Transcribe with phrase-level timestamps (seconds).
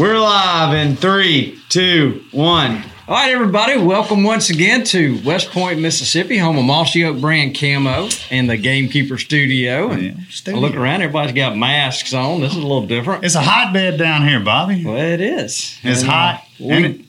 [0.00, 2.82] We're live in three, two, one.
[3.06, 7.54] All right, everybody, welcome once again to West Point, Mississippi, home of Mossy Oak brand
[7.54, 9.90] camo and the Gamekeeper Studio.
[9.90, 10.58] And Yeah, studio.
[10.58, 12.40] I look around, everybody's got masks on.
[12.40, 13.24] This is a little different.
[13.24, 14.82] It's a hotbed down here, Bobby.
[14.86, 15.76] well, it is.
[15.82, 16.44] It's And, uh, hot.
[16.58, 17.00] and it,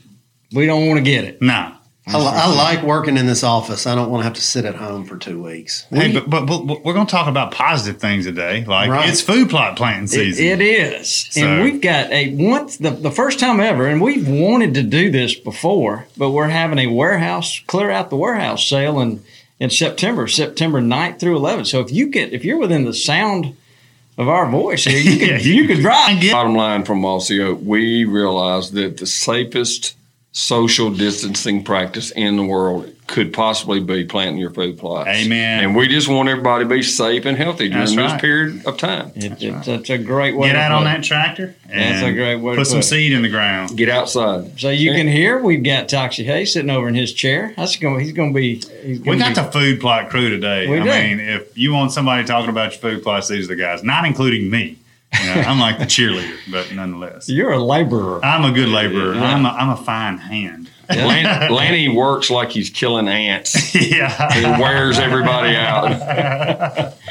[0.51, 1.41] We, we don't want to get it.
[1.41, 1.71] no.
[2.15, 3.85] I, I like working in this office.
[3.87, 5.85] I don't want to have to sit at home for two weeks.
[5.89, 8.63] Hey, but, but, but we're going to talk about positive things today.
[8.65, 9.09] Like Right.
[9.09, 10.45] it's food plot planting It, season.
[10.45, 14.27] it is, So- and we've got a once the, the first time ever, and we've
[14.27, 18.99] wanted to do this before, but we're having a warehouse clear out the warehouse sale
[18.99, 19.23] in
[19.59, 21.67] in September, September 9th through 11th.
[21.67, 23.55] So if you get if you're within the sound
[24.17, 26.19] of our voice here, you Yeah, you you could drive.
[26.31, 29.95] Bottom line from Mossy Oak, we realize that the safest
[30.33, 35.09] social distancing practice in the world could possibly be planting your food plots.
[35.09, 35.61] Amen.
[35.65, 38.21] And we just want everybody to be safe and healthy during That's this right.
[38.21, 39.11] period of time.
[39.13, 40.47] It, it's, it's a great way.
[40.47, 42.79] Get to out put on that tractor and That's a great way to put some
[42.79, 42.83] it.
[42.83, 43.75] seed in the ground.
[43.75, 44.57] Get outside.
[44.57, 47.53] So you can hear we've got Toxey Haas sitting over in his chair.
[47.57, 47.99] That's going.
[47.99, 48.55] He's going to be.
[48.81, 50.69] He's We got be, the food plot crew today.
[50.69, 50.89] We I do.
[51.17, 54.05] mean, if you want somebody talking about your food plots, these are the guys, not
[54.05, 54.77] including me.
[55.19, 58.23] You know, I'm like the cheerleader, but nonetheless, You're a laborer.
[58.23, 59.13] I'm a good laborer.
[59.13, 59.23] Yeah.
[59.35, 60.69] I'm, a, I'm a fine hand.
[60.89, 63.75] Lan- Lanny works like he's killing ants.
[63.91, 64.31] yeah.
[64.33, 66.93] He wears everybody out.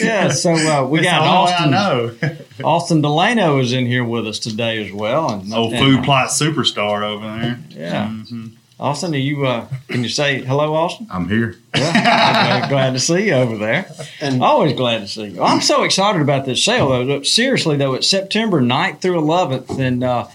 [0.00, 0.28] Yeah.
[0.28, 2.30] So uh, we It's got the only I Austin.
[2.30, 2.36] know.
[2.68, 5.30] Austin Delano is in here with us today as well.
[5.32, 7.58] And, Old and, food plot superstar over there.
[7.70, 8.06] Yeah.
[8.08, 8.52] Mhm.
[8.82, 11.06] Austin, are you uh, can you say hello, Austin?
[11.08, 11.54] I'm here.
[11.72, 13.88] Yeah, I'm glad to see you over there.
[14.20, 15.40] And Always glad to see you.
[15.40, 17.22] I'm so excited about this sale, though.
[17.22, 20.26] Seriously, though, it's September 9th through 11th, and uh,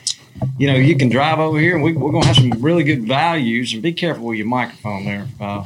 [0.58, 2.86] you know you can drive over here, and we, we're going to have some really
[2.86, 3.74] good values.
[3.74, 5.28] And be careful with your microphone there.
[5.42, 5.66] Uh,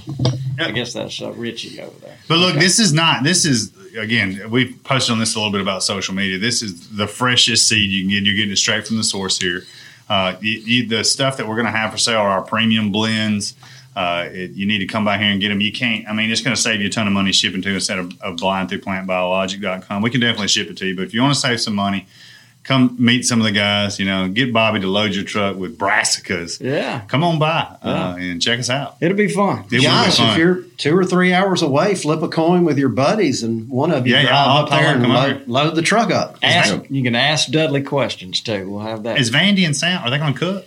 [0.58, 2.18] I guess that's uh, Richie over there.
[2.28, 3.24] But look, this is not.
[3.24, 4.50] This is again.
[4.50, 6.40] We've posted on this a little bit about social media.
[6.40, 8.24] This is the freshest seed you can get.
[8.24, 9.66] You're getting it straight from the source here.
[10.12, 12.92] Uh, you, you, the stuff that we're going to have for sale are our premium
[12.92, 13.56] blends.
[13.96, 15.62] Uh, it, you need to come by here and get them.
[15.62, 16.06] You can't.
[16.06, 18.22] I mean, it's going to save you a ton of money shipping to instead of,
[18.22, 20.02] of through plantbiologic.com.
[20.02, 20.98] We can definitely ship it to you.
[20.98, 22.08] But if you want to save some money,
[22.64, 24.00] come meet some of the guys.
[24.00, 26.60] You know, get Bobby to load your truck with brassicas.
[26.62, 28.98] Yeah, Come on by uh, and check us out.
[29.02, 29.66] it'll be fun.
[29.66, 30.10] It be fun.
[30.10, 33.92] if you're two or three hours away, flip a coin with your buddies, and one
[33.92, 36.38] of you Yeah, yeah, drive I'll up there and load, load the truck up.
[36.44, 38.70] Ask, you can ask Dudley questions too.
[38.70, 39.20] We'll have that.
[39.20, 40.02] Is Vandy and Sam?
[40.04, 40.66] Are they going to cook?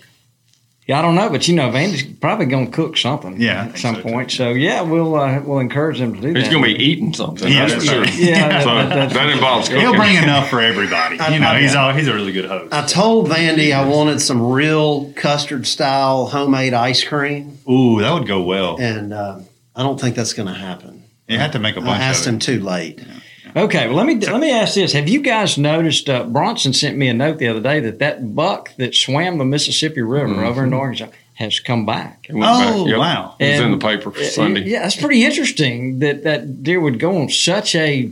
[0.87, 3.41] Yeah, I don't know, but you know, Vandy's probably going to cook something.
[3.41, 4.31] Yeah, at some so, point.
[4.31, 6.39] So yeah, we'll uh, we'll encourage them to do that.
[6.39, 7.51] He's going to be eating something.
[7.51, 8.01] Yeah, that's for sure.
[8.03, 8.15] right.
[8.19, 9.81] Yeah, So that- that- that involves cooking.
[9.81, 11.17] He'll bring enough for everybody.
[11.33, 12.75] You know, I- he's all, he's a really good host.
[12.75, 18.27] I told Vandy I wanted some real custard style homemade ice cream, Ooh, that would
[18.27, 18.77] go well.
[18.79, 19.41] and uh,
[19.75, 21.03] I don't think that's going to happen.
[21.29, 23.01] You had to make a I bunch asked of him too late.
[23.57, 26.11] Okay, well let me let me ask this: Have you guys noticed?
[26.11, 29.45] Uh, Bronson sent me a note the other day that that buck that swam the
[29.45, 30.45] Mississippi River mm-hmm.
[30.45, 32.27] over in Arkansas has come back.
[32.29, 32.75] It went back.
[32.75, 32.99] Oh, Yep.
[32.99, 33.37] wow.
[33.39, 34.65] It was in the paper for Sunday.
[34.65, 38.11] Yeah, that's pretty interesting that that deer would go on such a,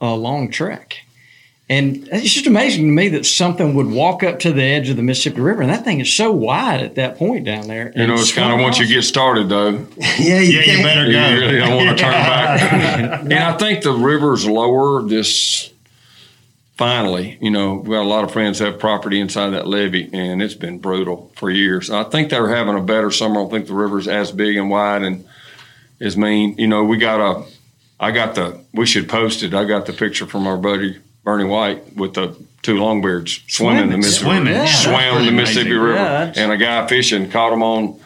[0.00, 0.98] a long trek.
[1.66, 4.96] And it's just amazing to me that something would walk up to the edge of
[4.96, 7.90] the Mississippi River, and that thing is so wide at that point down there.
[7.96, 9.70] You know, it's kind of once you get started, though.
[9.96, 11.30] yeah, you Yeah, you can't- better You go.
[11.46, 13.20] really don't want to turn back.
[13.22, 15.70] and I think the river's lower this
[16.76, 17.38] finally.
[17.40, 20.54] You know, we've got a lot of friends have property inside that levee, and it's
[20.54, 21.88] been brutal for years.
[21.90, 23.36] I think they're having a better summer.
[23.36, 25.24] I don't think the river's as big and wide and
[26.00, 26.56] as mean.
[26.58, 27.44] You know, we got a,
[27.98, 29.54] I got the, we should post it.
[29.54, 33.96] I got the picture from our buddy Bernie White with the two longbeards swimming, the
[33.96, 34.54] Mississippi Swimming.
[34.54, 35.82] Yeah, swam the Mississippi amazing.
[35.82, 37.98] River, Yeah, and a guy fishing caught him on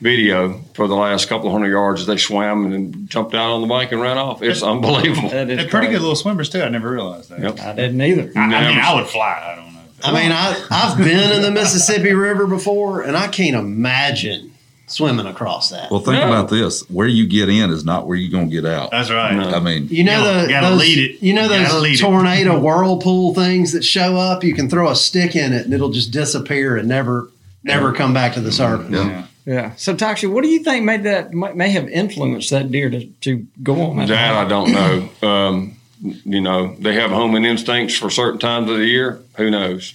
[0.00, 3.50] video for the last couple of hundred yards as they swam and then jumped out
[3.52, 4.42] on the bike and ran off.
[4.42, 5.28] It's unbelievable.
[5.28, 6.62] That is They're pretty good little swimmers too.
[6.62, 7.40] I never realized that.
[7.40, 7.60] Yep.
[7.60, 8.32] I didn't either.
[8.34, 9.52] I, I mean, I would fly.
[9.52, 9.80] I don't know.
[10.02, 14.49] I mean, I, I've been in the Mississippi River before, and I can't imagine
[14.92, 15.90] swimming across that.
[15.90, 16.28] Well, think No.
[16.28, 18.90] about this: where you get in is not where you're going to get out.
[18.90, 19.34] That's right.
[19.34, 19.48] No.
[19.50, 21.22] I mean, You know You the gotta those, lead it.
[21.22, 22.02] You know You gotta those it.
[22.02, 24.42] tornado whirlpool things that show up.
[24.44, 27.28] You can throw a stick in it and it'll just disappear and never
[27.64, 28.90] never come back to the surface.
[28.90, 29.24] Yeah.
[29.46, 29.72] Yeah.
[29.76, 33.06] So, Toxey, what do you think made that may may have influenced that deer to,
[33.22, 34.08] to go on that?
[34.08, 35.28] That I don't know.
[35.28, 39.20] Um, you know, they have homing instincts for certain times of the year.
[39.36, 39.94] Who knows?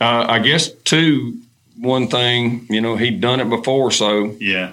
[0.00, 1.38] Uh, I guess too.
[1.78, 4.72] One thing, you know, he'd done it before, so Yeah.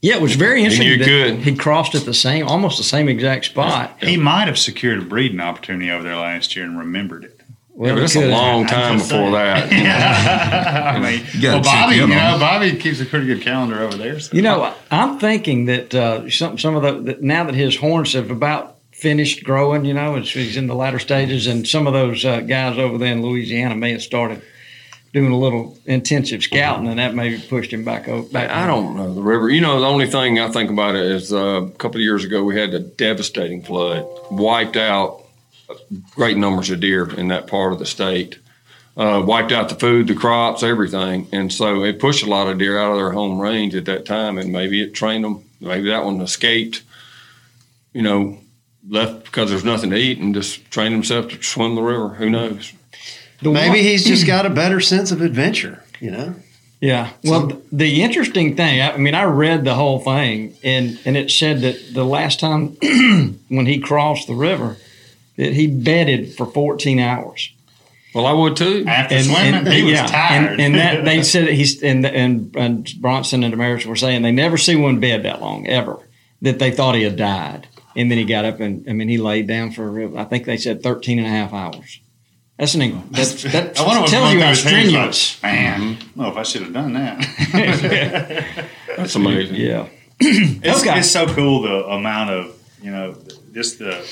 [0.00, 0.86] Yeah, it was very interesting.
[0.86, 1.38] knew that good.
[1.38, 3.96] He crossed at the same, almost the same exact spot.
[4.02, 7.40] He might have secured a breeding opportunity over there last year and remembered it.
[7.74, 9.32] Well, yeah, but he it's a long time before saying.
[9.32, 9.72] that.
[10.94, 12.36] I mean, You well, Bobby, you know.
[12.38, 14.20] Bobby keeps a pretty good calendar over there.
[14.20, 14.36] So.
[14.36, 18.12] You know, I'm thinking that uh, some some of the that now that his horns
[18.12, 21.94] have about finished growing, you know, and he's in the latter stages, and some of
[21.94, 24.40] those uh, guys over there in Louisiana may have started
[25.14, 28.28] doing a little intensive scouting, and that maybe pushed him back over.
[28.28, 29.48] Back I don't know the river.
[29.48, 32.24] You know, the only thing I think about it is uh, a couple of years
[32.24, 35.22] ago we had a devastating flood, wiped out
[36.10, 38.38] great numbers of deer in that part of the state,
[38.96, 42.58] uh, wiped out the food, the crops, everything, and so it pushed a lot of
[42.58, 45.44] deer out of their home range at that time, and maybe it trained them.
[45.60, 46.82] Maybe that one escaped.
[47.92, 48.38] You know,
[48.88, 52.08] left because there's nothing to eat and just trained himself to swim the river.
[52.14, 52.72] Who knows?
[53.42, 55.82] The Maybe one- he's just got a better sense of adventure.
[56.00, 56.34] You know,
[56.80, 57.10] Yeah.
[57.22, 61.16] Well, th- the interesting thing, I I mean, I read the whole thing, and and
[61.16, 62.76] it said that the last time
[63.48, 64.76] when he crossed the river,
[65.36, 67.50] that he bedded for 14 hours.
[68.14, 68.84] Well, I would too.
[68.86, 70.52] After swimming, he was tired.
[70.52, 74.22] And, and that they said that he's and and, and Bronson and American were saying
[74.22, 75.98] they never see one bed that long ever.
[76.42, 77.66] That they thought he had died,
[77.96, 80.56] and then he got up and I mean he laid down for I think they
[80.58, 82.00] said 13 and a half hours.
[82.56, 84.72] That's an inc- that's, that I wonder what tells you how his head.
[84.92, 85.42] Like, strenuous.
[85.42, 88.66] Man, I don't know if I should have done that.
[88.96, 89.56] That's amazing.
[89.56, 89.88] Yeah.
[90.20, 90.98] It's, Okay.
[91.00, 93.16] it's so cool the amount of you know
[93.52, 94.06] just the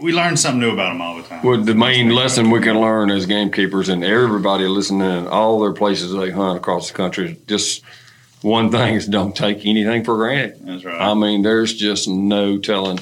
[0.00, 1.42] we learn something new about them all the time.
[1.44, 5.72] Well, the main lesson we can learn as gamekeepers and everybody listening in all their
[5.74, 7.82] places they hunt across the country just
[8.40, 10.58] one thing is don't take anything for granted.
[10.66, 11.00] That's right.
[11.00, 12.98] I mean, there's just no telling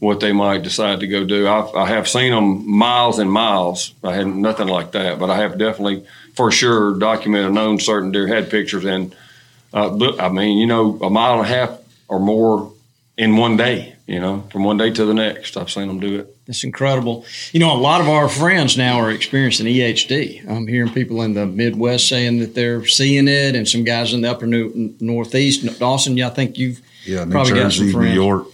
[0.00, 1.46] what they might decide to go do.
[1.46, 3.94] I've, I have seen them miles and miles.
[4.02, 6.04] I had nothing like that, but I have definitely,
[6.34, 9.14] for sure, documented known certain deer had pictures and,
[9.72, 12.72] uh, look, I mean, you know, a mile and a half or more
[13.16, 13.94] in one day.
[14.06, 16.36] You know, from one day to the next, I've seen them do it.
[16.48, 17.24] It's incredible.
[17.52, 20.50] You know, a lot of our friends now are experiencing EHD.
[20.50, 24.22] I'm hearing people in the Midwest saying that they're seeing it, and some guys in
[24.22, 25.78] the upper new, Northeast.
[25.78, 28.14] Dawson, yeah, I think you've Yeah, New Probably got some Jersey, New friends.
[28.16, 28.46] York.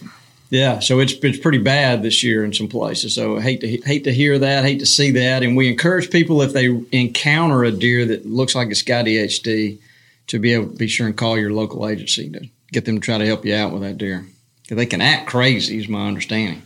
[0.49, 0.79] Yeah.
[0.79, 3.15] So it's it's pretty bad this year in some places.
[3.15, 6.09] So I hate to hate to hear that, hate to see that, and we encourage
[6.09, 9.77] people if they encounter a deer that looks like it's got EHD
[10.27, 13.05] to be able to be sure and call your local agency to get them to
[13.05, 14.25] try to help you out with that deer.
[14.69, 16.61] They can act crazy, is my understanding.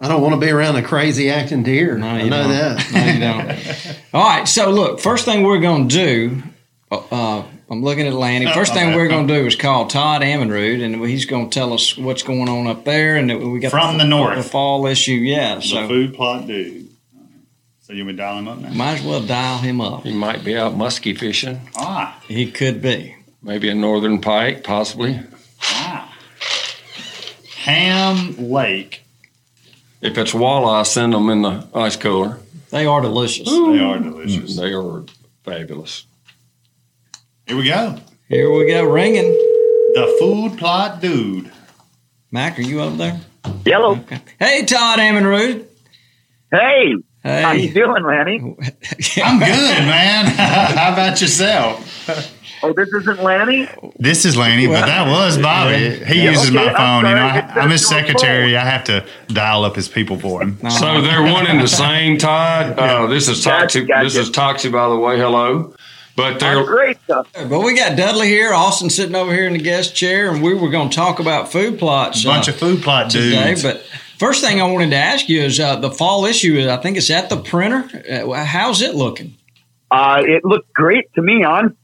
[0.00, 1.98] I don't want to be around a crazy acting deer.
[1.98, 2.50] No, I you know don't.
[2.52, 2.92] that.
[2.92, 3.96] No, you don't.
[4.14, 4.48] All right.
[4.48, 6.42] So look, first thing we're going to do.
[6.90, 8.52] Uh, I'm looking at Lanny.
[8.52, 11.72] First thing we're going to do is call Todd Amenrud, and he's going to tell
[11.72, 14.36] us what's going on up there, and we got From the north.
[14.36, 15.12] the fall issue.
[15.12, 15.56] Yeah.
[15.56, 16.88] the So food plot dude.
[17.82, 18.70] So you want to dial him up now?
[18.70, 20.02] might as well dial him up.
[20.04, 23.14] He might be out muskie fishing, Ah, He could be.
[23.42, 25.20] maybe a northern pike, possibly.
[25.62, 26.12] ah.
[27.64, 29.02] Ham Lake.
[30.00, 32.38] If it's walleye, send them in the ice cooler.
[32.70, 33.48] They are delicious.
[33.48, 34.56] They are delicious.
[34.56, 35.04] They are
[35.44, 36.04] fabulous.
[37.50, 37.96] Here we go.
[38.28, 39.24] Here we go, ringing.
[39.24, 41.50] The food plot dude.
[42.30, 43.20] Mac, are you up there?
[43.66, 43.96] Yellow.
[43.96, 44.20] Okay.
[44.38, 45.66] Hey, Todd Amenrud.
[46.52, 47.42] Hey, Hey.
[47.42, 48.36] how you doing, Lanny?
[49.24, 50.26] I'm good, man.
[50.76, 52.08] How about yourself?
[52.62, 53.68] Oh, this isn't Lanny.
[53.98, 55.96] This is Lanny, but that was Bobby.
[56.04, 56.30] He Yeah.
[56.30, 57.10] uses Okay, my I'm phone.
[57.10, 57.22] You know.
[57.26, 58.56] I, I'm his just your secretary.
[58.56, 60.56] I have to dial up his people for him.
[60.70, 62.78] So they're one and the same, Todd.
[62.78, 63.86] Uh, this is Gotcha, Toxey.
[63.86, 64.04] gotcha.
[64.04, 65.18] This is Toxey, by the way.
[65.18, 65.74] Hello.
[66.20, 67.30] But they're great stuff.
[67.32, 70.54] But we got Dudley here, Austin sitting over here in the guest chair, and we
[70.54, 72.22] were going to talk about food plots.
[72.24, 73.48] A bunch uh, of food plot today.
[73.48, 73.62] dudes.
[73.62, 73.82] But
[74.18, 76.56] first thing I wanted to ask you is uh, the fall issue.
[76.56, 77.88] Is I think it's at the printer.
[78.08, 79.36] Uh, how's it looking?
[79.90, 81.44] Uh, it looked great to me.
[81.44, 81.76] I'm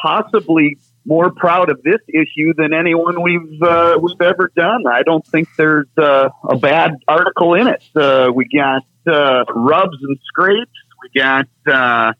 [0.00, 4.86] possibly more proud of this issue than anyone we've uh, we've ever done.
[4.86, 7.82] I don't think there's uh, a bad article in it.
[7.94, 10.70] Uh, we got uh, rubs and scrapes.
[11.02, 12.12] We got uh,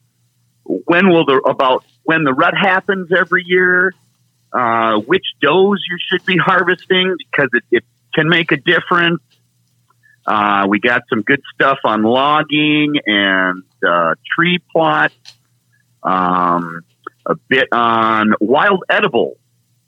[0.65, 3.93] when will the about when the rut happens every year,
[4.53, 9.23] uh, which does you should be harvesting because it, it can make a difference.
[10.27, 15.15] Uh, we got some good stuff on logging and uh, tree plots.
[16.03, 16.83] Um,
[17.27, 19.37] a bit on wild edible.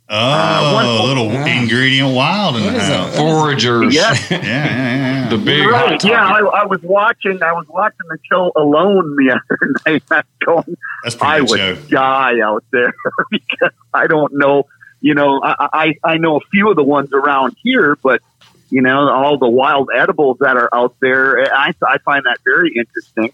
[0.08, 3.16] Oh, Uh, one- a little ingredient wild in What the house.
[3.16, 3.92] Foragers.
[3.92, 4.30] Yes.
[4.30, 5.22] Yeah, yeah, yeah.
[5.25, 5.28] yeah.
[5.30, 6.04] The big right.
[6.04, 6.38] Yeah, I.
[6.40, 7.42] I was watching.
[7.42, 10.02] I was watching the show alone the other night.
[10.12, 11.75] I'm going, That's pretty I would show.
[11.90, 12.94] die out there
[13.30, 14.66] because I don't know.
[15.00, 18.22] You know, I, I I know a few of the ones around here, but
[18.70, 22.72] you know, all the wild edibles that are out there, I I find that very
[22.76, 23.32] interesting.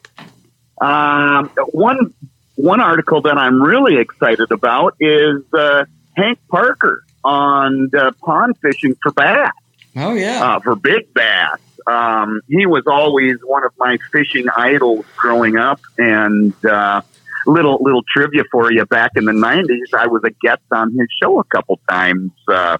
[0.80, 2.14] Um, one
[2.56, 5.84] one article that I'm really excited about is uh,
[6.16, 9.52] Hank Parker on uh, pond fishing for bass
[9.97, 10.42] Oh yeah.
[10.57, 11.59] uh, for big bass.
[11.87, 17.02] Um, he was always one of my fishing idols growing up, and uh,
[17.47, 18.85] little little trivia for you.
[18.87, 22.78] Back in the '90s, I was a guest on his show a couple times uh,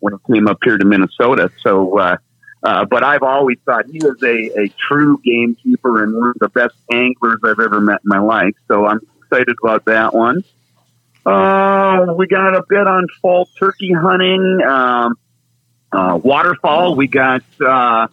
[0.00, 1.50] when he came up here to Minnesota.
[1.60, 2.16] So, uh,
[2.62, 6.48] uh, but I've always thought he was a, a true gamekeeper and one of the
[6.48, 8.54] best anglers I've ever met in my life.
[8.66, 10.42] So I'm excited about that one.
[11.26, 14.60] Uh, we got a bit on fall turkey hunting.
[14.66, 15.14] Um,
[15.92, 16.94] uh, waterfall.
[16.94, 18.06] We got uh,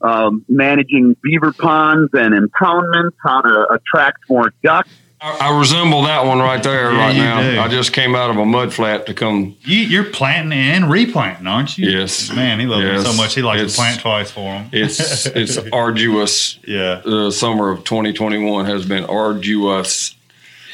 [0.00, 4.88] um, managing beaver ponds and impoundments, how to attract more ducks.
[5.20, 7.40] I, I resemble that one right there Yeah, right now.
[7.42, 7.60] do.
[7.60, 9.56] I just came out of a mud flat to come.
[9.62, 11.90] You, you're planting and replanting, aren't you?
[11.90, 12.32] Yes.
[12.32, 13.34] Man, he loves it so much.
[13.34, 14.70] He likes It's- to plant twice for him.
[14.72, 16.58] It's it's arduous.
[16.66, 17.02] yeah.
[17.04, 20.14] The summer of 2021 has been arduous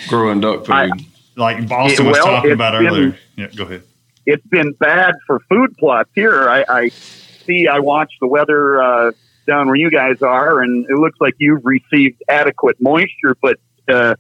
[0.08, 0.72] growing duck food.
[0.74, 0.90] I-
[1.36, 3.18] Like Boston was Well, talking about been- earlier.
[3.36, 3.82] Yeah, go ahead.
[4.26, 6.48] It's been bad for food plots here.
[6.48, 7.68] I, I see.
[7.68, 9.12] I watch the weather uh,
[9.46, 13.36] down where you guys are, and it looks like you've received adequate moisture.
[13.42, 14.14] But uh,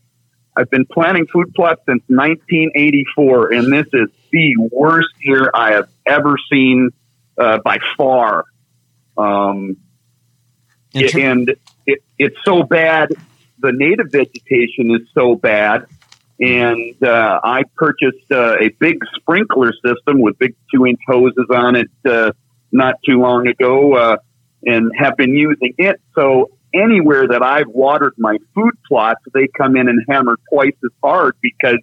[0.56, 5.88] I've been planting food plots since 1984, and this is the worst year I have
[6.04, 6.90] ever seen
[7.38, 8.44] uh, by far.
[9.16, 9.78] Um,
[10.92, 11.48] In ter- and
[11.86, 13.08] it, it's so bad.
[13.60, 15.86] The native vegetation is so bad,
[16.44, 21.90] and uh, I purchased uh, a big sprinkler system with big two-inch hoses on it
[22.04, 22.32] uh,
[22.70, 24.16] not too long ago, uh,
[24.64, 26.00] and have been using it.
[26.14, 30.90] So anywhere that I've watered my food plots, they come in and hammer twice as
[31.02, 31.78] hard because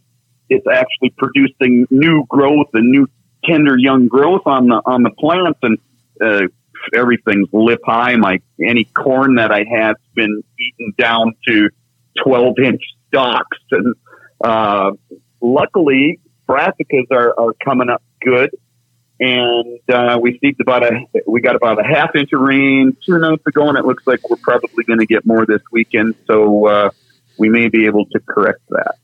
[0.50, 3.08] it's actually producing new growth and new
[3.46, 5.78] tender young growth on the on the plants and.
[6.22, 6.48] Uh,
[6.96, 8.16] everything's lip high.
[8.16, 11.70] My any corn that I had's been eaten down to
[12.24, 13.94] twelve inch stalks, and
[14.44, 14.92] uh,
[15.42, 18.52] luckily brassicas are, are coming up good.
[19.20, 23.20] And uh, we received about a we got about a half inch of rain two
[23.20, 26.16] nights ago, and it looks like we're probably going to get more this weekend.
[26.26, 26.90] So uh,
[27.38, 28.96] we may be able to correct that.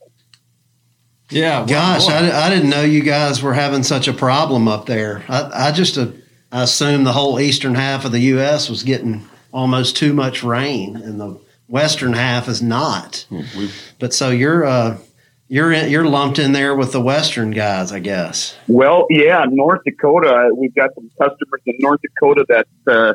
[1.30, 1.58] yeah.
[1.58, 2.08] well, Gosh.
[2.08, 5.22] I, I didn't know you guys were having such a problem up there.
[5.28, 6.08] I, I just uh,
[6.50, 8.68] I assumed the whole eastern half of the U.S.
[8.68, 13.24] was getting almost too much rain, and the western half is not.
[13.30, 14.98] We- But so you're uh,
[15.48, 18.54] you're in, you're lumped in there with the western guys, I guess.
[18.68, 20.50] Well, yeah, North Dakota.
[20.54, 23.14] We've got some customers in North Dakota that uh,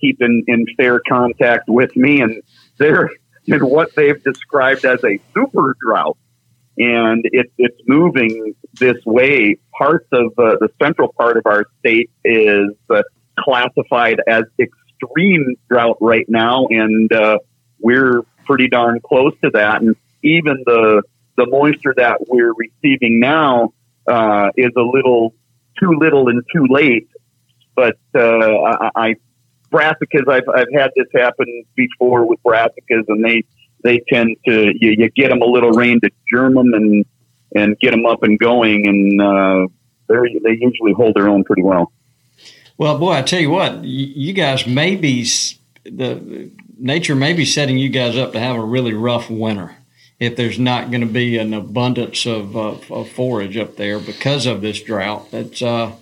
[0.00, 2.42] keep in, in fair contact with me, and
[2.78, 3.10] they're
[3.46, 6.16] in what they've described as a super drought,
[6.78, 9.58] and it, it's moving this way.
[9.76, 13.02] Parts of uh, the central part of our state is uh,
[13.38, 17.38] classified as extreme drought right now, and uh,
[17.78, 19.82] we're pretty darn close to that.
[19.82, 21.02] And even the
[21.36, 23.72] the moisture that we're receiving now
[24.06, 25.34] uh, is a little
[25.78, 27.08] too little and too late.
[27.74, 29.16] But uh, I, I
[29.72, 33.42] brassicas, I've I've had this happen before with brassicas, and they
[33.82, 37.04] they tend to you, you get them a little rain to germ them and
[37.54, 39.66] and get them up and going, and uh,
[40.08, 41.92] they they usually hold their own pretty well.
[42.76, 45.24] Well, boy, I tell you what, you, you guys may be
[45.84, 49.76] the nature may be setting you guys up to have a really rough winter
[50.24, 54.46] if there's not going to be an abundance of, uh, of forage up there because
[54.46, 55.30] of this drought.
[55.30, 55.92] That's uh,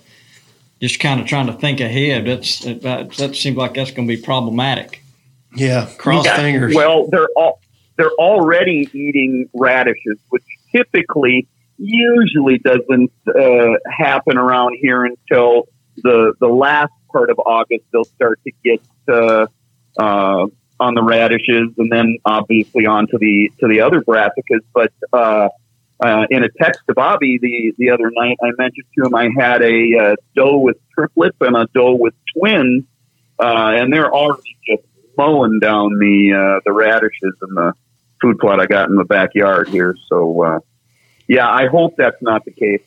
[0.81, 2.25] just kind of trying to think ahead.
[2.25, 5.03] That's that, that seems like that's going to be problematic.
[5.55, 6.75] Yeah, cross Yeah, fingers.
[6.75, 7.59] Well, they're all
[7.95, 10.43] they're already eating radishes, which
[10.75, 17.83] typically usually doesn't uh, happen around here until the the last part of August.
[17.91, 19.47] They'll start to get uh,
[19.97, 20.47] uh,
[20.79, 24.61] on the radishes, and then obviously on to the to the other brassicas.
[24.73, 25.49] But uh,
[25.99, 29.29] uh, in a text to Bobby the the other night, I mentioned to him I
[29.37, 32.83] had a uh, with triplets and a doe with twins,
[33.39, 34.83] uh, and they're already just
[35.17, 37.73] mowing down the uh, the radishes and the
[38.21, 39.95] food plot I got in the backyard here.
[40.07, 40.59] So uh,
[41.27, 42.81] yeah, I hope that's not the case.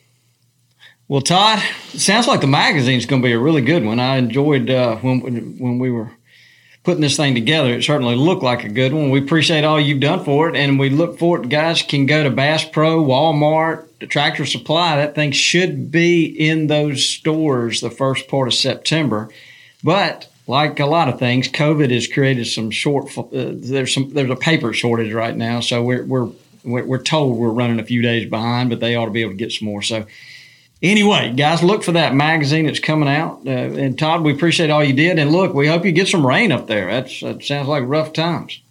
[1.07, 1.63] Well, Todd,
[1.93, 3.97] sounds like the magazine's going to be a really good one.
[3.97, 6.11] I enjoyed uh, when when we were
[6.87, 7.73] putting this thing together.
[7.73, 9.09] It certainly looked like a good one.
[9.09, 11.49] We appreciate all you've done for it, and we look forward.
[11.49, 14.95] Guys can go to Bass Pro, Walmart, Tractor Supply.
[14.95, 19.27] That thing should be in those stores the first part of September.
[19.83, 23.15] But like a lot of things, COVID has created some short.
[23.17, 26.31] Uh, there's some there's a paper shortage right now, so we're we're
[26.63, 29.37] we're told we're running a few days behind, but they ought to be able to
[29.37, 29.81] get some more.
[29.81, 30.05] So
[30.81, 33.41] anyway, guys, look for that magazine that's coming out.
[33.45, 35.19] Uh, and Todd, we appreciate all you did.
[35.19, 36.87] And look, we hope you get some rain up there.
[36.87, 38.61] That's, that sounds like rough times.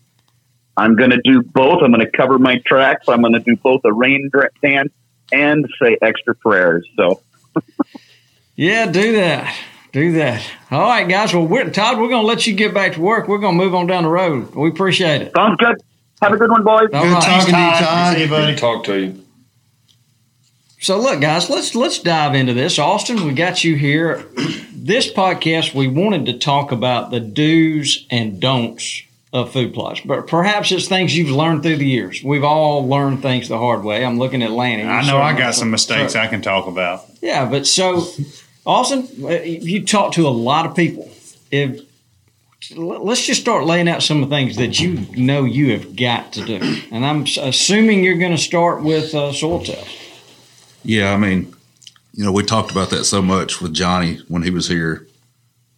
[0.76, 1.82] I'm going to do both.
[1.82, 3.08] I'm going to cover my tracks.
[3.08, 4.30] I'm going to do both a rain
[4.62, 4.92] dance
[5.32, 6.86] and say extra prayers.
[6.96, 7.22] So,
[8.56, 9.56] yeah, do that.
[9.92, 10.46] Do that.
[10.70, 11.32] All right, guys.
[11.32, 13.28] Well, we're, Todd, we're going to let you get back to work.
[13.28, 14.54] We're going to move on down the road.
[14.54, 15.32] We appreciate it.
[15.34, 15.76] Sounds good.
[16.20, 16.88] Have a good one, boys.
[16.92, 17.22] All Good right.
[17.22, 18.14] talking to you, Todd.
[18.14, 18.56] See you, buddy.
[18.56, 19.25] Talk to you.
[20.78, 22.78] So look, guys, let's let's dive into this.
[22.78, 24.24] Austin, we got you here.
[24.86, 29.02] This podcast, we wanted to talk about the do's and don'ts
[29.32, 32.22] of food plots, but perhaps it's things you've learned through the years.
[32.22, 34.04] We've all learned things the hard way.
[34.04, 34.84] I'm looking at Lanny.
[34.84, 37.04] I know I got some mistakes I can talk about.
[37.20, 38.06] Yeah, but so
[38.64, 41.10] Austin, uh, you talk to a lot of people.
[41.50, 41.80] If
[42.76, 46.32] let's just start laying out some of the things that you know you have got
[46.34, 46.60] to do,
[46.92, 49.88] and I'm assuming you're going to start with uh, soil test.
[50.86, 51.52] Yeah, I mean,
[52.12, 55.08] you know, we talked about that so much with Johnny when he was here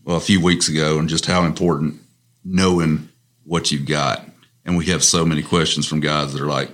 [0.04, 2.02] well, a few weeks ago, and just how important
[2.44, 3.08] knowing
[3.44, 4.28] what you've got.
[4.66, 6.72] And we have so many questions from guys that are like,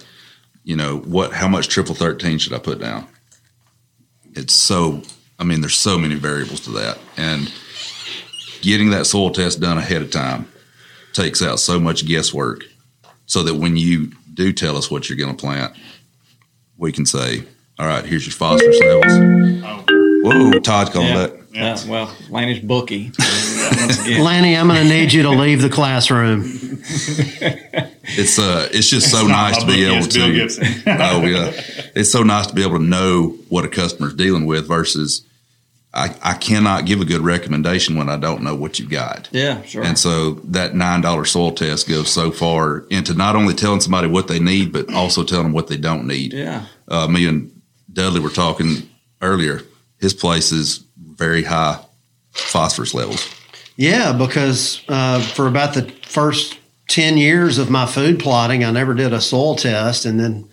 [0.65, 3.07] you know, what, how much triple thirteen should I put down?
[4.33, 5.03] It's so,
[5.39, 7.53] I mean, there's so many variables to that, and
[8.63, 10.49] getting that soil test done ahead of time
[11.13, 12.65] takes out so much guesswork,
[13.27, 15.73] so that when you do tell us what you're going to plant,
[16.77, 17.45] we can say,
[17.79, 19.83] all right, here's your phosphorus levels.
[20.25, 21.17] Whoa, Todd called Yeah.
[21.27, 21.41] that.
[21.53, 23.13] Yeah, well, Lanny's bookie.
[23.17, 24.09] Once.
[24.19, 26.43] Lanny, I'm going to need you to leave the classroom.
[28.17, 30.83] It's uh, it's just so It's not nice to be able to.
[30.87, 31.53] Oh yeah,
[31.97, 35.25] it's so nice to be able to know what a customer's dealing with versus.
[35.97, 39.29] I, I cannot give a good recommendation when I don't know what you've got.
[39.33, 39.85] Yeah, sure.
[39.85, 44.09] And so that nine dollar soil test goes so far into not only telling somebody
[44.09, 46.33] what they need, but also telling them what they don't need.
[46.35, 46.67] yeah.
[46.89, 47.54] Uh, me and
[47.95, 48.89] Dudley were talking
[49.23, 49.63] earlier.
[50.01, 51.81] His place is very high
[52.33, 53.29] phosphorus levels.
[53.77, 58.95] Yeah, because uh, for about the first 10 years of my food plotting, I never
[58.95, 60.05] did a soil test.
[60.05, 60.49] And then,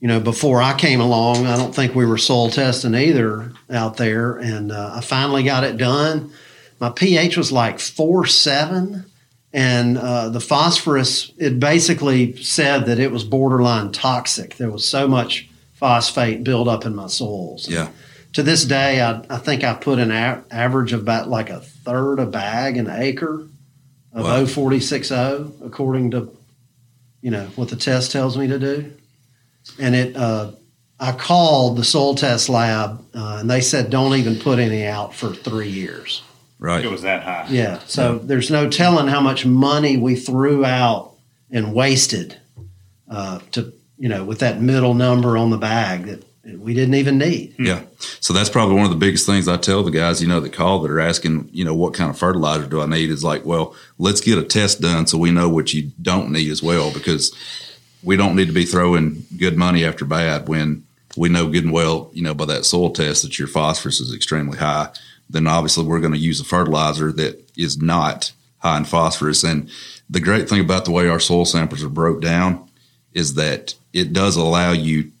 [0.00, 3.96] you know, before I came along, I don't think we were soil testing either out
[3.96, 4.36] there.
[4.36, 6.32] And uh, I finally got it done.
[6.80, 9.04] My pH was like four seven,
[9.52, 14.56] And uh, the phosphorus, it basically said that it was borderline toxic.
[14.56, 15.48] There was so much
[15.84, 17.68] phosphate built up in my soils.
[17.68, 17.88] Yeah.
[18.32, 21.60] To this day, I, I think I put an a- average of about like a
[21.60, 23.46] third a bag an acre
[24.14, 24.46] of Wow.
[24.46, 25.14] 0460,
[25.62, 26.34] according to
[27.20, 28.92] you know what the test tells me to do.
[29.78, 30.52] And it, uh,
[30.98, 35.14] I called the soil test lab, uh, and they said don't even put any out
[35.14, 36.22] for three years.
[36.58, 36.82] Right.
[36.82, 37.46] It was that high.
[37.50, 41.12] Yeah, so there's no telling how much money we threw out
[41.50, 42.40] and wasted
[43.10, 46.24] uh, to you know with that middle number on the bag that
[46.58, 47.54] we didn't even need.
[47.58, 47.82] Yeah.
[48.20, 50.52] So that's probably one of the biggest things I tell the guys, you know, that
[50.52, 53.44] call that are asking, you know, what kind of fertilizer do I need is like,
[53.46, 56.92] well, let's get a test done so we know what you don't need as well
[56.92, 57.34] because
[58.02, 60.84] we don't need to be throwing good money after bad when
[61.16, 64.14] we know good and well, you know, by that soil test that your phosphorus is
[64.14, 64.88] extremely high.
[65.30, 69.44] Then obviously we're going to use a fertilizer that is not high in phosphorus.
[69.44, 69.70] And
[70.10, 72.68] the great thing about the way our soil samples are broke down
[73.14, 75.12] is that it does allow you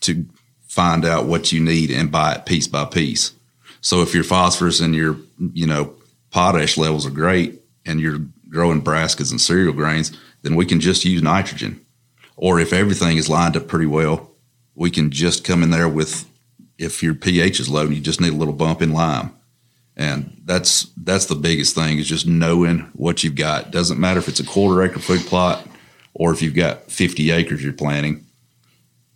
[0.00, 0.26] to
[0.66, 3.32] find out what you need and buy it piece by piece.
[3.80, 5.18] So if your phosphorus and your,
[5.52, 5.94] you know,
[6.30, 11.04] potash levels are great and you're growing brassicas and cereal grains, then we can just
[11.04, 11.84] use nitrogen.
[12.36, 14.30] Or if everything is lined up pretty well,
[14.74, 16.28] we can just come in there with
[16.78, 19.32] if your pH is low and you just need a little bump in lime.
[19.96, 23.70] And that's that's the biggest thing is just knowing what you've got.
[23.70, 25.64] Doesn't matter if it's a quarter acre food plot
[26.14, 28.24] or if you've got 50 acres you're planting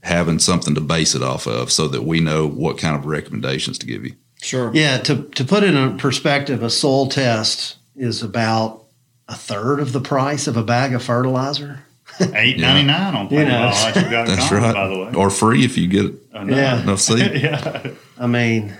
[0.02, 3.78] having something to base it off of so that we know what kind of recommendations
[3.78, 4.14] to give you.
[4.40, 4.70] Sure.
[4.72, 8.84] Yeah, to to put it in perspective, a soil test is about
[9.26, 11.80] a third of the price of a bag of fertilizer.
[12.20, 13.70] Eight ninety nine on You know.
[13.74, 14.04] PayPal.
[14.04, 14.74] You got a That's comment, right.
[14.74, 15.12] by the way.
[15.14, 16.56] Or free if you get no.
[16.56, 16.80] Yeah.
[16.82, 17.32] enough seed.
[17.42, 17.90] yeah.
[18.16, 18.72] I mean,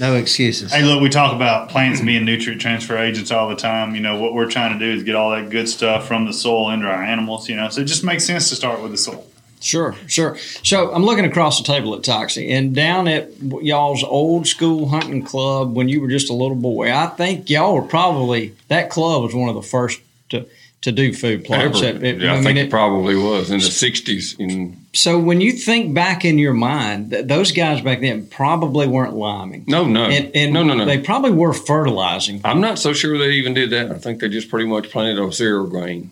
[0.00, 0.72] no excuses.
[0.72, 3.94] Hey, look, we talk about plants being nutrient transfer agents all the time.
[3.94, 6.32] You know, what we're trying to do is get all that good stuff from the
[6.32, 8.98] soil into our animals, you know, so it just makes sense to start with the
[8.98, 9.26] soil.
[9.60, 10.38] Sure, sure.
[10.64, 15.22] So I'm looking across the table at Toxey and down at y'all's old school hunting
[15.22, 16.90] club when you were just a little boy.
[16.90, 20.46] I think y'all were probably that club was one of the first to
[20.82, 21.82] to do food plots.
[21.82, 22.04] Ever.
[22.04, 24.38] It- yeah, I, mean, think it- it, probably was in the '60s.
[24.40, 28.86] In so when you think back in your mind, th- those guys back then probably
[28.88, 29.64] weren't liming.
[29.68, 30.84] no, no, And, and no, no, no.
[30.86, 32.40] They probably were fertilizing.
[32.44, 33.90] I'm not so sure they even did that.
[33.92, 36.10] I think they just pretty much planted a cereal grain,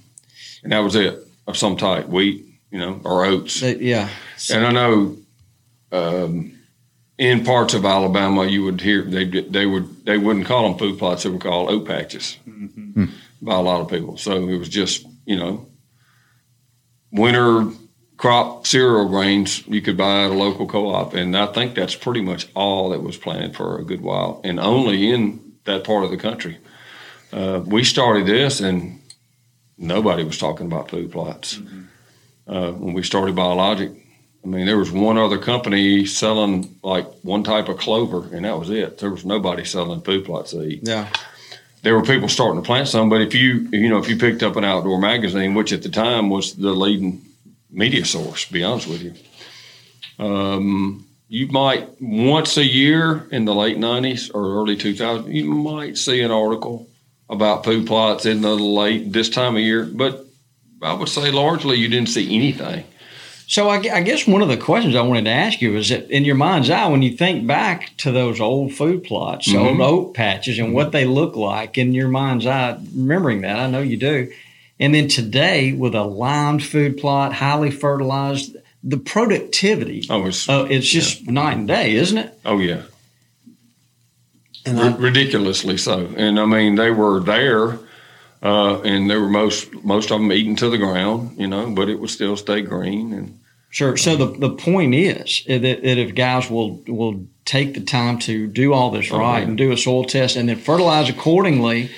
[0.63, 3.61] and that was it of some type, wheat, you know, or oats.
[3.61, 4.11] They- yeah.
[4.53, 5.17] And I know
[5.91, 6.53] um,
[7.17, 10.99] in parts of Alabama, you would hear they they would they wouldn't call them food
[10.99, 12.37] plots; they would call oat patches
[13.41, 14.17] by a lot of people.
[14.17, 15.67] So it was just you know
[17.11, 17.71] winter
[18.17, 22.21] crop cereal grains you could buy at a local co-op, and I think that's pretty
[22.21, 26.11] much all that was planted for a good while, and only in that part of
[26.11, 26.59] the country.
[27.33, 29.01] Uh, we started this, and
[29.77, 31.61] nobody was talking about food plots
[32.49, 33.93] uh, when we started Biologic.
[34.45, 38.59] I mean, there was one other company selling like one type of clover, and that
[38.59, 38.99] was it.
[38.99, 40.87] There was nobody selling food plot seed.
[40.87, 41.09] Yeah.
[41.83, 44.43] There were people starting to plant some, but if you you know if you picked
[44.43, 47.25] up an outdoor magazine, which at the time was the leading
[47.71, 49.15] media source, to be honest with you,
[50.25, 55.97] um, you might once a year in the late '90s or early 2000s, you might
[55.97, 56.89] see an article
[57.31, 60.25] about food plots in the late this time of year, but
[60.83, 62.85] I would say largely you didn't see anything.
[63.51, 66.11] So I, I guess one of the questions I wanted to ask you is that
[66.11, 70.13] in your mind's eye, when you think back to those old food plots, old oat
[70.13, 73.97] patches, and what they look like in your mind's eye, remembering that, I know you
[73.97, 74.31] do.
[74.79, 80.67] And then today, with a limed food plot, highly fertilized, the productivity, Oh, it's, uh,
[80.69, 82.39] it's just night and day, isn't it?
[82.45, 82.83] oh yeah.
[84.67, 86.13] And Ri- ridiculously so.
[86.19, 87.79] And I mean, they were there,
[88.43, 91.89] uh, and they were most most of them eaten to the ground, you know, but
[91.89, 93.13] it would still stay green.
[93.13, 93.39] And
[93.71, 93.99] Sure.
[93.99, 98.47] So the, the point is that, that if guys will will take the time to
[98.47, 99.45] do all this Oh, right yeah.
[99.49, 101.91] and do a soil test and then fertilize accordingly,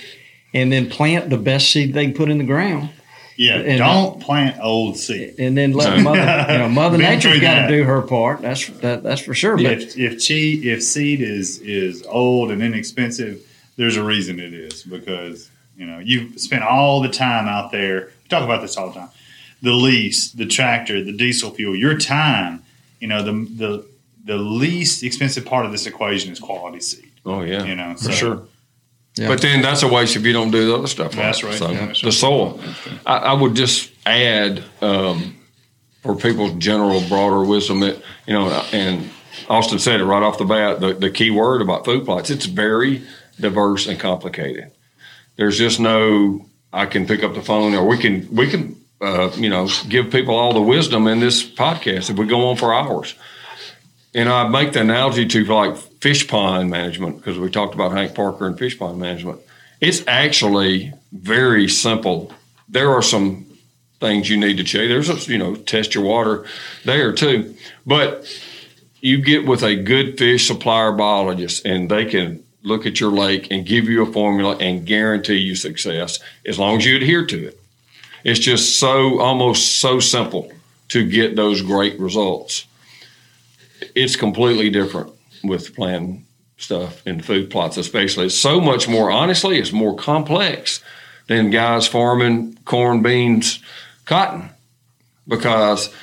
[0.52, 2.90] and then plant the best seed they can put in the ground,
[3.36, 5.34] Yeah, And- don't plant old seed.
[5.38, 6.02] and then let No.
[6.10, 8.42] mother you know Mother Been Nature's through got to do her part.
[8.42, 9.56] That's that, that's for sure.
[9.56, 13.42] But If if che- if seed is is old and inexpensive,
[13.76, 15.48] there's a reason it is because
[15.80, 18.10] you know you've spent all the time out there.
[18.22, 19.08] We talk about this all the time.
[19.62, 22.62] The lease, the tractor, the diesel fuel, your time.
[23.00, 23.86] You know the the
[24.26, 27.10] the least expensive part of this equation is quality seed.
[27.24, 28.42] oh yeah, You know, for so- sure.
[29.16, 29.26] Yeah.
[29.26, 31.12] But then that's a waste if you don't do the other stuff.
[31.12, 31.54] That's right.
[31.58, 32.14] So Yeah, that's the right.
[32.14, 32.60] soil.
[33.04, 35.36] I, I would just add um,
[36.02, 39.10] for people's general broader wisdom that you know, and
[39.48, 40.80] Austin said it right off the bat.
[40.80, 42.30] The, the key word about food plots.
[42.30, 43.02] It's very
[43.40, 44.70] diverse and complicated.
[45.36, 46.46] There's just no.
[46.72, 50.10] I can pick up the phone, or we can we can uh, you know give
[50.10, 53.14] people all the wisdom in this podcast if we go on for hours.
[54.12, 58.14] And I make the analogy to like fish pond management because we talked about Hank
[58.14, 59.40] Parker and fish pond management.
[59.80, 62.32] It's actually very simple.
[62.68, 63.46] There are some
[64.00, 64.88] things you need to check.
[64.88, 66.46] There's a, you know test your water
[66.84, 67.54] there too,
[67.86, 68.26] but
[69.00, 73.48] you get with a good fish supplier biologist and they can look at your lake
[73.50, 77.48] and give you a formula and guarantee you success as long as you adhere to
[77.48, 77.60] it.
[78.24, 80.52] It's just so almost so simple
[80.88, 82.66] to get those great results.
[83.94, 86.26] It's completely different with planting
[86.58, 88.26] stuff and food plots, especially.
[88.26, 90.82] It's so much more, honestly, it's more complex
[91.28, 93.60] than guys farming corn, beans,
[94.04, 94.50] cotton
[95.26, 95.94] because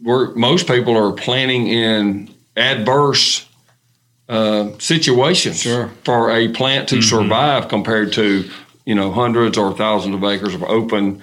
[0.00, 3.46] we're, most people are planting in adverse
[4.28, 5.90] uh, situations Sure.
[6.04, 8.48] for a plant to survive compared to
[8.84, 11.20] you know hundreds or thousands of acres of open,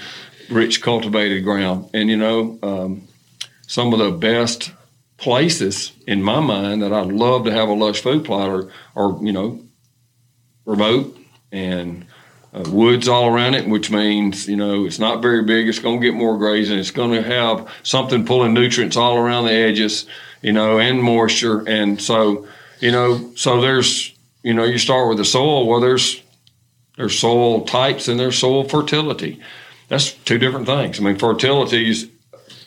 [0.50, 1.90] rich cultivated ground.
[1.94, 3.08] And you know, um,
[3.68, 4.72] some of the best
[5.18, 9.24] places in my mind that I'd love to have a lush food plot are, are
[9.24, 9.60] you know
[10.66, 11.18] remote
[11.52, 12.06] and
[12.54, 15.68] uh, woods all around it, which means you know it's not very big.
[15.68, 16.78] It's going to get more grazing.
[16.80, 20.06] It's going to have something pulling nutrients all around the edges,
[20.42, 21.68] you know, and moisture.
[21.68, 22.48] And so,
[22.82, 24.14] you know, so there's
[24.44, 25.68] you know you start with the soil.
[25.68, 26.22] Well, there's
[26.98, 29.40] there's soil types and there's soil fertility.
[29.88, 31.00] That's two different things.
[31.00, 32.10] I mean, fertility is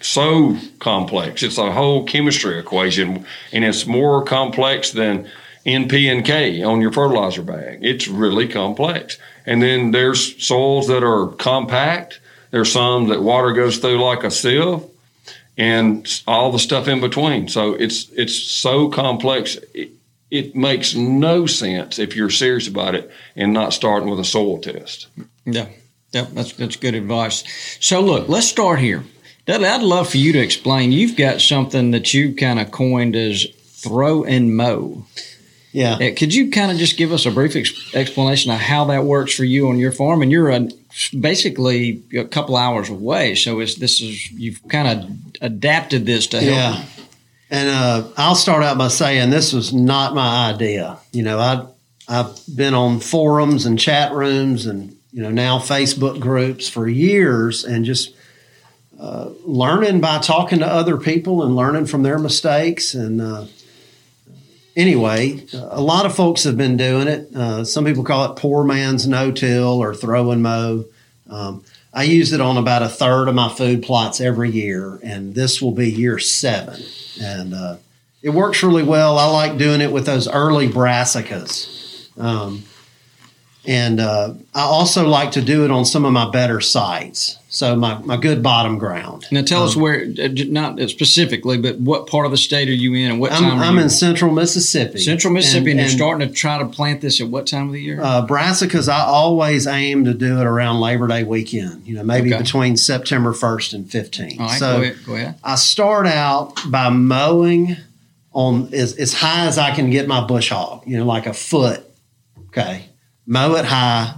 [0.00, 1.42] so complex.
[1.42, 5.31] It's a whole chemistry equation, and it's more complex than
[5.64, 7.79] NP and K on your fertilizer bag.
[7.83, 9.18] It's really complex.
[9.46, 12.20] And then there's soils that are compact.
[12.50, 14.85] There's some that water goes through like a sieve,
[15.57, 17.48] and all the stuff in between.
[17.48, 19.59] So it's it's so complex.
[20.35, 24.25] It, it makes no sense if you're serious about it and not starting with a
[24.25, 25.07] soil test.
[25.44, 25.68] Yeah,
[26.12, 27.44] yeah, that's that's good advice.
[27.81, 29.05] So look, let's start here.
[29.47, 30.90] Dudley, I'd love for you to explain.
[30.92, 33.47] You've got something that you kind of coined as
[33.85, 35.05] throw and mow.
[35.73, 35.94] Yeah.
[35.94, 39.05] Uh, Could you kind of just give us a brief ex- explanation of how that
[39.05, 40.23] works for you on your farm?
[40.23, 40.68] And you're a,
[41.18, 45.11] basically a couple hours away, so it's, this is you've kind of
[45.42, 46.79] adapted this to help.
[46.79, 46.85] Yeah.
[47.55, 50.99] And uh, I'll start out by saying this was not my idea.
[51.12, 51.64] You know, I
[52.09, 57.62] I've been on forums and chat rooms and you know now Facebook groups for years
[57.62, 58.12] and just
[58.99, 63.21] uh, learning by talking to other people and learning from their mistakes and.
[63.21, 63.47] Uh,
[64.77, 67.33] Anyway, a lot of folks have been doing it.
[67.33, 70.85] Uh, some people call it poor man's no-till or throw and mow.
[71.31, 71.62] Um,
[71.94, 75.62] I use it on about a third of my food plots every year, and this
[75.62, 76.83] will be year seven.
[77.20, 77.76] And uh,
[78.22, 79.16] it works really well.
[79.16, 82.11] I like doing it with those early brassicas.
[82.18, 82.64] Um,
[83.66, 87.38] and uh, I also like to do it on some of my better sites.
[87.48, 89.27] So my, my good bottom ground.
[89.31, 92.72] Now tell Um, us where, uh, not specifically, but what part of the state are
[92.72, 93.61] you in, and what I'm, time?
[93.61, 94.98] I'm in central Mississippi.
[94.98, 97.72] Central Mississippi, and, And- you're starting to try to plant this at what time of
[97.74, 98.00] the year?
[98.03, 101.87] Uh, brassicas, I always aim to do it around Labor Day weekend.
[101.87, 102.42] You know, maybe Okay.
[102.42, 104.40] between September 1st and 15th.
[104.40, 104.96] All right, so go ahead.
[105.07, 105.35] Go ahead.
[105.44, 107.77] I start out by mowing
[108.33, 110.83] on as, as high as I can get my bush hog.
[110.87, 111.85] You know, like a foot.
[112.48, 112.87] Okay,
[113.26, 114.14] mow it high.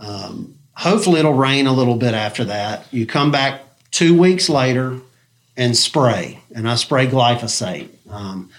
[0.00, 2.86] Um, hopefully, it'll rain a little bit after that.
[2.92, 4.98] You come back two weeks later
[5.56, 7.88] and spray, and I spray glyphosate.
[8.10, 8.50] Um,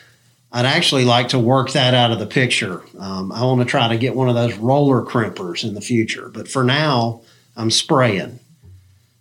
[0.51, 2.81] I'd actually like to work that out of the picture.
[2.97, 6.29] Um, I want to try to get one of those roller crimpers in the future,
[6.29, 7.21] but for now,
[7.55, 8.39] I'm spraying.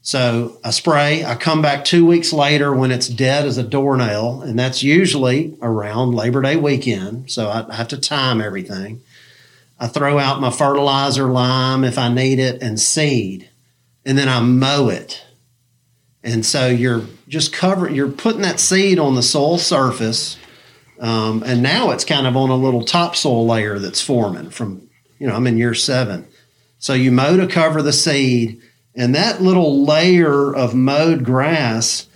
[0.02, 4.42] So I spray, I come back two weeks later when it's dead as a doornail,
[4.42, 7.28] and that's usually around Labor Day weekend.
[7.28, 9.00] So I have to time everything.
[9.78, 13.50] I throw out my fertilizer, lime if I need it, and seed,
[14.04, 15.22] and then I mow it.
[16.22, 20.38] And so you're just covering, you're putting that seed on the soil surface,
[20.98, 25.26] um, and now it's kind of on a little topsoil layer that's forming from, you
[25.26, 26.26] know, I'm in year seven.
[26.78, 28.60] So you mow to cover the seed,
[28.94, 32.06] and that little layer of mowed grass,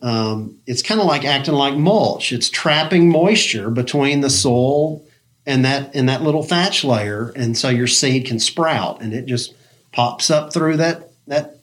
[0.00, 2.32] um, it's kind of like acting like mulch.
[2.32, 5.04] It's trapping moisture between the soil
[5.48, 9.26] and that and that little thatch layer, and so your seed can sprout, and it
[9.26, 9.54] just
[9.90, 11.56] pops up through that that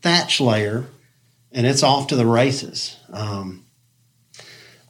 [0.00, 0.86] thatch layer,
[1.52, 2.96] and it's off to the races.
[3.12, 3.66] Um,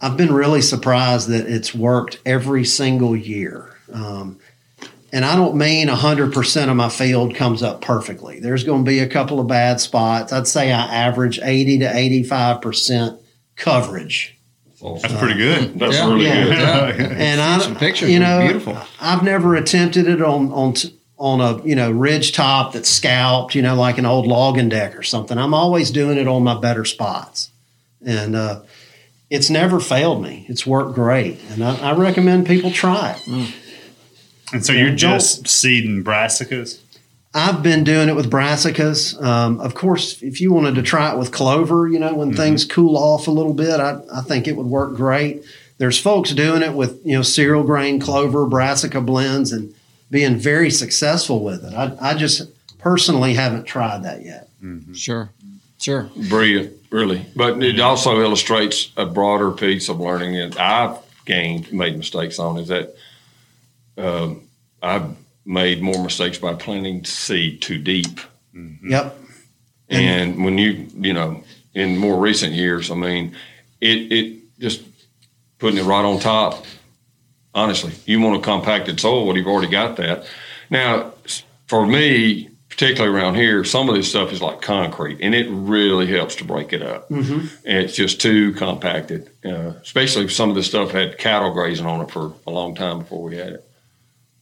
[0.00, 3.76] I've been really surprised that it's worked every single year.
[3.92, 4.38] Um,
[5.12, 8.40] and I don't mean 100% of my field comes up perfectly.
[8.40, 10.32] There's going to be a couple of bad spots.
[10.32, 13.20] I'd say I average 80 to 85%
[13.54, 14.38] coverage.
[14.82, 15.78] That's pretty good.
[15.78, 16.08] That's Yeah.
[16.08, 16.44] really Yeah.
[16.44, 16.98] good.
[16.98, 17.06] Yeah.
[17.16, 18.76] And I, Some pictures you know, beautiful.
[19.00, 20.74] I've never attempted it on on
[21.18, 24.96] on a you know ridge top that's scalped, you know, like an old logging deck
[24.98, 25.38] or something.
[25.38, 27.50] I'm always doing it on my better spots,
[28.04, 28.62] and uh,
[29.30, 30.44] it's never failed me.
[30.48, 33.52] It's worked great, and I, I recommend people try it.
[34.52, 36.78] And so you're just seeding brassicas?
[37.34, 39.20] I've been doing it with brassicas.
[39.22, 42.64] Um, of course, if you wanted to try it with clover, you know, when things
[42.66, 45.42] cool off a little bit, I, I think it would work great.
[45.78, 49.74] There's folks doing it with, you know, cereal grain clover, brassica blends and
[50.10, 51.72] being very successful with it.
[51.72, 54.50] I, I just personally haven't tried that yet.
[54.94, 55.30] Sure,
[55.80, 56.10] sure.
[56.28, 57.24] Brilliant, really.
[57.34, 62.58] But it also illustrates a broader piece of learning that I've gained, made mistakes on,
[62.58, 62.94] is that
[63.96, 64.42] um,
[64.82, 68.20] I've made more mistakes by planting seed too deep.
[68.84, 69.18] Yep.
[69.88, 71.42] And when you, you know,
[71.74, 73.36] in more recent years, I mean,
[73.80, 74.82] it, it just
[75.58, 76.64] putting it right on top.
[77.54, 80.24] Honestly, you want a compacted soil, well, you've already got that.
[80.70, 81.12] Now,
[81.66, 86.06] for me, particularly around here, some of this stuff is like concrete, and it really
[86.06, 87.10] helps to break it up.
[87.66, 91.84] And it's just too compacted, uh, especially if some of this stuff had cattle grazing
[91.84, 93.70] on it for a long time before we had it.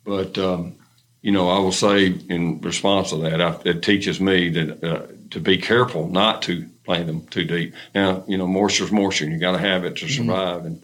[0.05, 0.77] But um,
[1.23, 5.07] you know, I will say in response to that, I, it teaches me that uh,
[5.31, 7.75] to be careful not to plant them too deep.
[7.95, 10.65] Now, you know, moisture's moisture, and you got to have it to survive.
[10.65, 10.83] And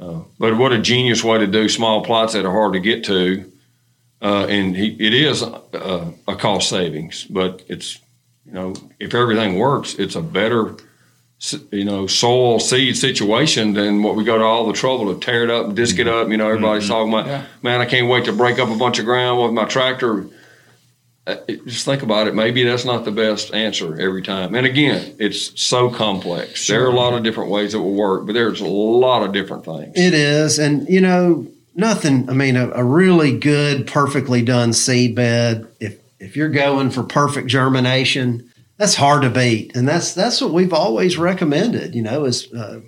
[0.00, 3.04] uh, but what a genius way to do small plots that are hard to get
[3.04, 3.50] to,
[4.20, 8.00] uh, and he, it is a, a cost savings, but it's
[8.44, 10.76] you know, if everything works, it's a better
[11.70, 15.44] you know soil seed situation than what we go to all the trouble to tear
[15.44, 16.28] it up and disc it up.
[16.28, 17.44] You know, everybody's talking about, Yeah.
[17.62, 20.26] man, I can't wait to break up a bunch of ground with my tractor.
[21.26, 22.34] Uh, Just think about it.
[22.34, 24.54] Maybe that's not the best answer every time.
[24.54, 26.66] And again, it's so complex.
[26.66, 29.32] There are a lot of different ways it will work, but there's a lot of
[29.32, 29.92] different things.
[29.96, 30.58] It is.
[30.58, 35.96] And, you know, nothing, I mean, a, a really good, perfectly done seed bed, if,
[36.20, 40.72] if you're going for perfect germination, that's hard to beat, and that's that's what we've
[40.72, 41.94] always recommended.
[41.94, 42.80] You know, is uh,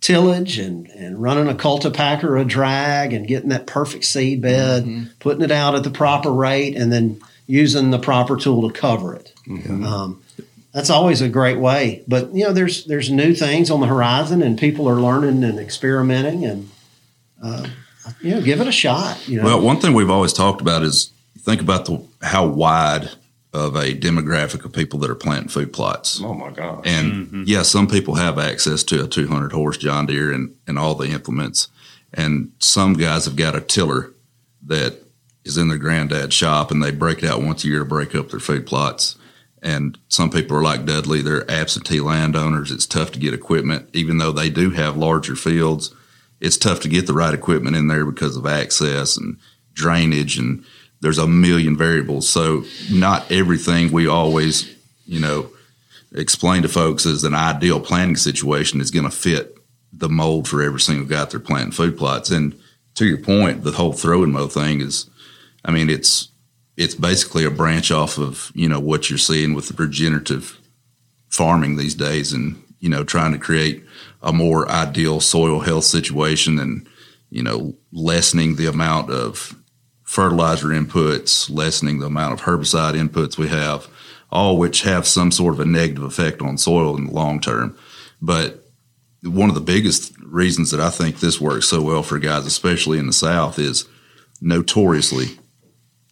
[0.00, 5.04] tillage and and running a cultipacker a drag and getting that perfect seed bed, mm-hmm.
[5.20, 9.14] putting it out at the proper rate, and then using the proper tool to cover
[9.14, 9.32] it.
[9.46, 9.84] Mm-hmm.
[9.84, 10.22] Um,
[10.72, 12.02] that's always a great way.
[12.06, 15.58] But you know, there's there's new things on the horizon, and people are learning and
[15.58, 16.70] experimenting, and
[17.42, 17.66] uh,
[18.20, 19.26] you know, give it a shot.
[19.26, 23.10] You know, well, one thing we've always talked about is think about the how wide
[23.52, 26.20] of a demographic of people that are planting food plots.
[26.22, 26.86] Oh my God!
[26.86, 27.42] And mm-hmm.
[27.46, 31.08] yeah, some people have access to a 200 horse John Deere and and all the
[31.08, 31.68] implements,
[32.12, 34.12] and some guys have got a tiller
[34.64, 34.98] that
[35.44, 38.14] is in their granddad's shop, and they break it out once a year to break
[38.14, 39.16] up their food plots
[39.62, 42.72] and some people are like Dudley, they're absentee landowners.
[42.72, 45.94] It's tough to get equipment, even though they do have larger fields.
[46.40, 49.38] It's tough to get the right equipment in there because of access and
[49.72, 50.64] drainage, and
[51.02, 52.28] there's a million variables.
[52.28, 55.50] So, not everything we always, you know,
[56.14, 59.58] explain to folks as an ideal planting situation is going to fit
[59.92, 62.30] the mold for every single guy they're planting food plots.
[62.30, 62.58] And
[62.94, 65.10] to your point, the whole throw and mow thing is,
[65.64, 66.28] I mean, it's
[66.76, 70.58] it's basically a branch off of you know what you're seeing with the regenerative
[71.28, 73.84] farming these days, and you know trying to create
[74.22, 76.86] a more ideal soil health situation, and
[77.30, 79.56] you know lessening the amount of
[80.12, 83.88] fertilizer inputs, lessening the amount of herbicide inputs we have,
[84.30, 87.74] all which have some sort of a negative effect on soil in the long term.
[88.20, 88.62] But
[89.22, 92.98] one of the biggest reasons that I think this works so well for guys, especially
[92.98, 93.88] in the South, is
[94.38, 95.38] notoriously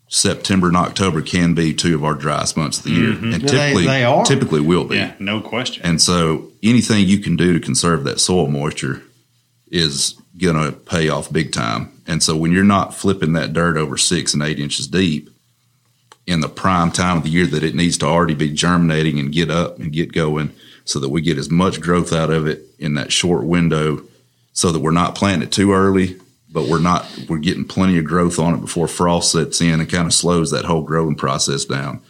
[0.08, 3.34] September and October can be two of our driest months of the year, mm-hmm.
[3.34, 4.96] and typically they, they typically will be.
[4.96, 5.84] Yeah, no question.
[5.84, 9.02] And so anything you can do to conserve that soil moisture
[9.66, 11.92] is going to pay off big time.
[12.06, 15.30] And so when you're not flipping that dirt over six and eight inches deep
[16.26, 19.32] in the prime time of the year that it needs to already be germinating and
[19.32, 20.52] get up and get going,
[20.84, 24.02] so that we get as much growth out of it in that short window,
[24.52, 26.18] so that we're not planting it too early
[26.52, 29.88] but we're not we're getting plenty of growth on it before frost sets in and
[29.88, 32.00] kind of slows that whole growing process down.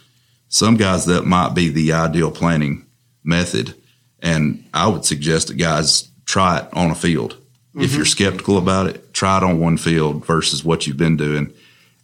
[0.49, 2.87] Some guys that might be the ideal planting
[3.23, 3.75] method,
[4.21, 7.37] and I would suggest that guys try it on a field.
[7.71, 7.83] Mm-hmm.
[7.83, 11.53] If you're skeptical about it, try it on one field versus what you've been doing,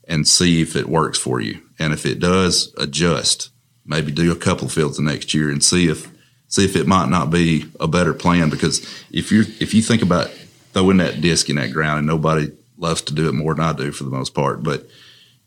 [0.07, 1.61] and see if it works for you.
[1.79, 3.51] And if it does, adjust.
[3.85, 6.11] Maybe do a couple fields the next year and see if
[6.49, 8.51] see if it might not be a better plan.
[8.51, 10.29] Because if you if you think about
[10.73, 13.73] throwing that disc in that ground, and nobody loves to do it more than I
[13.73, 14.63] do for the most part.
[14.63, 14.87] But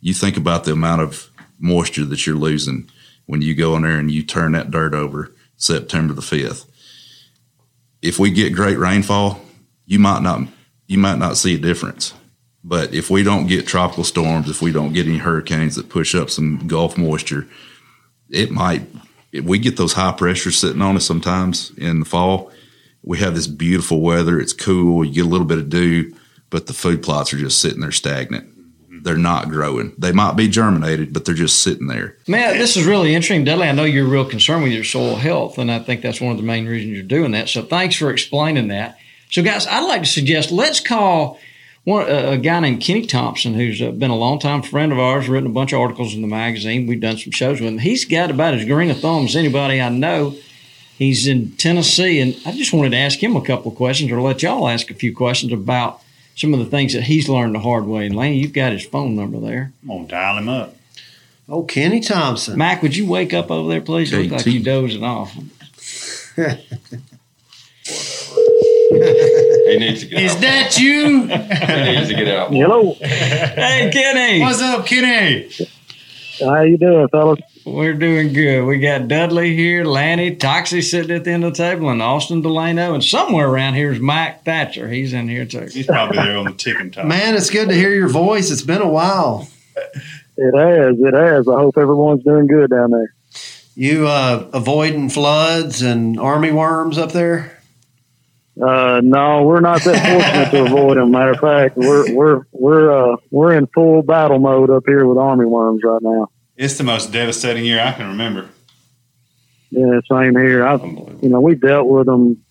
[0.02, 1.30] you think about the amount of
[1.60, 2.90] moisture that you're losing
[3.26, 6.66] when you go in there and you turn that dirt over September the fifth.
[8.02, 9.42] If we get great rainfall,
[9.90, 10.42] you might not
[10.88, 12.14] you might not see a difference.
[12.64, 16.14] But if we don't get tropical storms, if we don't get any hurricanes that push
[16.14, 17.48] up some Gulf moisture,
[18.30, 18.84] it might.
[19.44, 22.52] We get those high pressures sitting on us sometimes in the fall,
[23.04, 24.40] we have this beautiful weather.
[24.40, 25.06] It's cool.
[25.06, 26.16] You get a little bit of dew,
[26.50, 28.48] but the food plots are just sitting there stagnant.
[29.04, 29.94] They're not growing.
[29.98, 32.18] They might be germinated, but they're just sitting there.
[32.28, 33.68] Man, this is really interesting, Dudley.
[33.68, 36.38] I know you're real concerned with your soil health, and I think that's one of
[36.38, 37.50] the main reasons you're doing that.
[37.50, 38.98] So thanks for explaining that.
[39.30, 41.40] So, guys, I'd like to suggest let's call
[41.84, 45.50] one a guy named Kenny Thompson, who's uh, been a longtime friend of ours, written
[45.50, 46.88] a bunch of articles in the magazine.
[46.88, 47.80] We've done some shows with him.
[47.80, 50.36] He's got about as green a thumb as anybody I know
[51.00, 54.20] He's in Tennessee, and I just wanted to ask him a couple of questions, or
[54.20, 56.02] let y'all ask a few questions about
[56.36, 58.06] some of the things that he's learned the hard way.
[58.06, 59.72] And Lane, you've got his phone number there.
[59.84, 60.76] I'm gonna dial him up.
[61.48, 62.58] Oh, Kenny Thompson.
[62.58, 64.12] Mac, would you wake up over there, please?
[64.12, 65.34] You look like you're dozing off.
[69.68, 70.24] he needs to get out.
[70.24, 70.42] Is out.
[70.42, 71.22] that you?
[71.28, 72.52] he needs to get out.
[72.52, 72.94] Hello.
[72.94, 74.42] Hey, Kenny.
[74.42, 75.50] What's up, Kenny?
[76.40, 77.40] How you doing, fellas?
[77.66, 78.64] We're doing good.
[78.64, 82.42] We got Dudley here, Lanny, Toxey sitting at the end of the table, and Austin
[82.42, 84.88] Delano, and somewhere around here is Mike Thatcher.
[84.90, 85.68] He's in here too.
[85.72, 87.10] He's probably there on the ticking time.
[87.10, 88.50] Man, it's good to hear your voice.
[88.50, 89.48] It's been a while.
[89.76, 91.00] It has.
[91.00, 91.48] It has.
[91.48, 93.14] I hope everyone's doing good down there.
[93.76, 97.59] You uh, avoiding floods and army worms up there?
[98.62, 101.12] Uh, no, we're not that fortunate to avoid them.
[101.12, 105.18] Matter of fact, we're we're we're uh, we're in full battle mode up here with
[105.18, 106.28] army worms right now.
[106.58, 108.50] It's the most devastating year I can remember.
[109.70, 110.68] Yeah, same here.
[110.68, 112.44] I, you know, we dealt with them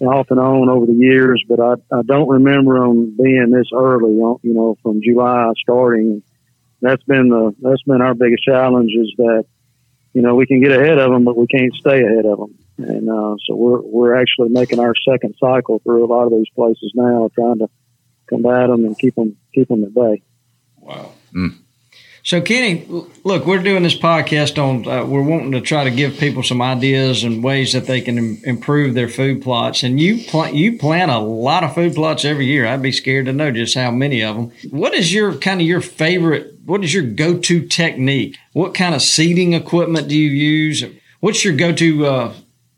[0.00, 4.12] off and on over the years, but I, I don't remember them being this early.
[4.12, 6.22] You know, from July starting.
[6.80, 9.44] That's been the that's been our biggest challenge is that
[10.12, 12.58] you know we can get ahead of them, but we can't stay ahead of them.
[12.78, 16.48] And uh, so we're we're actually making our second cycle through a lot of these
[16.54, 17.68] places now, trying to
[18.28, 20.22] combat them and keep them keep them at bay.
[20.78, 21.12] Wow.
[21.32, 21.58] Mm.
[22.22, 22.86] So, Kenny,
[23.24, 24.86] look, we're doing this podcast on.
[24.86, 28.18] Uh, we're wanting to try to give people some ideas and ways that they can
[28.18, 29.82] Im- improve their food plots.
[29.82, 32.66] And you pl- you plant a lot of food plots every year.
[32.66, 34.52] I'd be scared to know just how many of them.
[34.70, 36.54] What is your kind of your favorite?
[36.66, 38.36] What is your go to technique?
[38.52, 40.84] What kind of seeding equipment do you use?
[41.20, 42.34] What's your go to uh,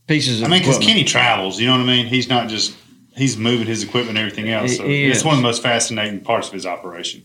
[0.07, 0.79] pieces of I mean, because?
[0.79, 2.07] Kenny travels, you know what I mean?
[2.07, 2.75] He's not just,
[3.17, 4.77] he's moving his equipment and everything else.
[4.77, 7.25] So it's one of the most fascinating parts of his operation.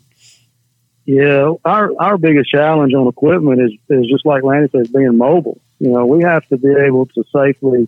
[1.07, 5.61] Yeah, our our biggest challenge on equipment is is just like Lanny says, being mobile.
[5.79, 7.87] You know, we have to be able to safely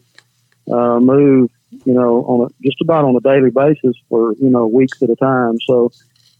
[0.71, 1.51] uh, move.
[1.85, 5.09] You know, on a, just about on a daily basis for you know weeks at
[5.09, 5.57] a time.
[5.67, 5.91] So,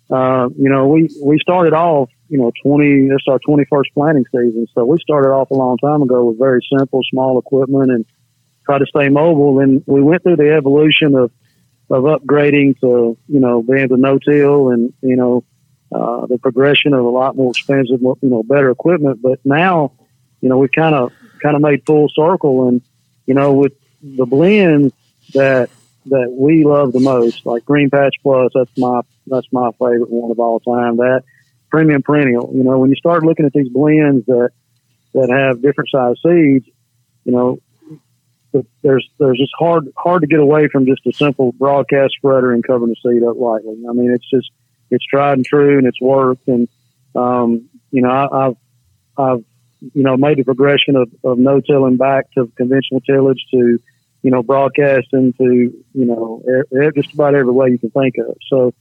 [0.09, 2.11] uh, you know, we we started off.
[2.29, 3.09] You know, twenty.
[3.09, 4.65] This is our twenty first planting season.
[4.73, 8.05] So we started off a long time ago with very simple, small equipment and
[8.65, 9.59] try to stay mobile.
[9.59, 11.29] And we went through the evolution of
[11.89, 15.43] of upgrading to you know being to no till and you know
[15.91, 19.21] uh, the progression of a lot more expensive, you know, better equipment.
[19.21, 19.93] But now,
[20.41, 21.11] you know, we've kind of
[21.41, 22.81] kind of made full circle, and
[23.25, 24.93] you know, with the blends
[25.33, 25.69] that
[26.05, 30.31] that we love the most, like Green Patch Plus, that's my that's my favorite one
[30.31, 30.97] of all time.
[30.97, 31.23] That
[31.69, 34.51] Premium Perennial, you know, when you start looking at these blends that
[35.13, 36.65] that have different size seeds,
[37.25, 37.59] you know.
[38.51, 42.53] th- There's there's just hard hard to get away from just a simple broadcast spreader
[42.53, 43.77] and covering the seed up lightly.
[43.87, 44.49] I mean, it's just
[44.91, 46.47] it's tried and true and it's worked.
[46.47, 46.67] And,
[47.15, 48.55] um, you know, I, I've,
[49.17, 49.43] I've,
[49.93, 53.79] you know, made the progression of, of no tilling back to conventional tillage to,
[54.21, 55.45] you know, broadcasting to,
[55.93, 58.35] you know, e- e- just about every way you can think of.
[58.49, 58.73] So,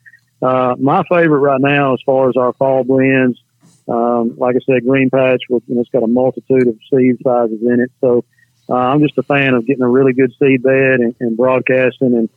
[0.43, 3.41] uh, my favorite right now, as far as our fall blends,
[3.89, 7.17] um, like I said, Green Patch, with, you know, it's got a multitude of seed
[7.23, 7.93] sizes in it.
[8.01, 8.25] So,
[8.69, 12.15] uh, I'm just a fan of getting a really good seed bed and, and broadcasting
[12.15, 12.29] and,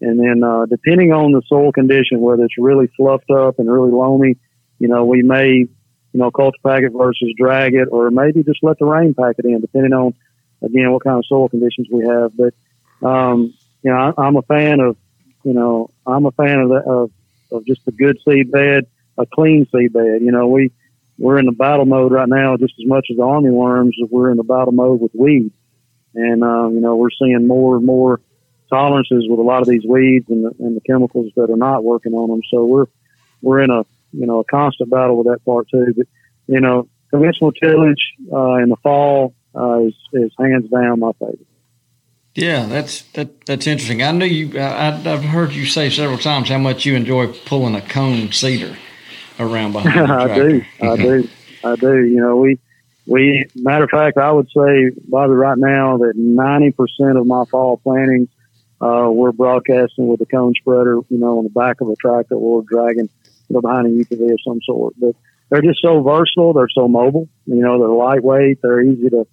[0.00, 3.90] and then, uh, depending on the soil condition, whether it's really fluffed up and really
[3.90, 4.36] loamy,
[4.78, 5.68] you know, we may, you
[6.14, 9.60] know, cultipack it versus drag it, or maybe just let the rain pack it in,
[9.60, 10.14] depending on,
[10.62, 12.32] again, what kind of soil conditions we have.
[12.36, 12.54] But,
[13.06, 14.96] um, you know, I, I'm a fan of,
[15.44, 17.10] you know, I'm a fan of, the, of,
[17.52, 18.86] of just a good seed bed,
[19.18, 20.22] a clean seed bed.
[20.22, 20.72] You know, we,
[21.18, 23.94] we're in the battle mode right now just as much as the army worms.
[24.10, 25.54] We're in the battle mode with weeds.
[26.14, 28.20] And, um, you know, we're seeing more and more
[28.70, 31.84] tolerances with a lot of these weeds and the, and the chemicals that are not
[31.84, 32.40] working on them.
[32.50, 32.86] So we're
[33.42, 35.92] we're in a you know a constant battle with that part too.
[35.96, 36.06] But
[36.46, 41.46] you know, conventional tillage uh, in the fall uh, is is hands down my favorite.
[42.34, 44.02] Yeah, that's that, that's interesting.
[44.02, 44.58] I knew you.
[44.58, 48.76] I, I've heard you say several times how much you enjoy pulling a cone seeder
[49.38, 50.08] around behind.
[50.08, 51.28] the I do, I do,
[51.64, 52.04] I do.
[52.04, 52.58] You know, we
[53.06, 57.44] we matter of fact, I would say, Bobby, right now that ninety percent of my
[57.46, 58.28] fall plantings
[58.80, 62.34] uh, we're broadcasting with a cone spreader, you know, on the back of a tractor
[62.34, 63.08] or dragging,
[63.48, 64.94] you know, behind a UTV of some sort.
[64.98, 65.14] But
[65.50, 66.52] they're just so versatile.
[66.52, 67.28] They're so mobile.
[67.46, 68.62] You know, they're lightweight.
[68.62, 69.26] They're easy to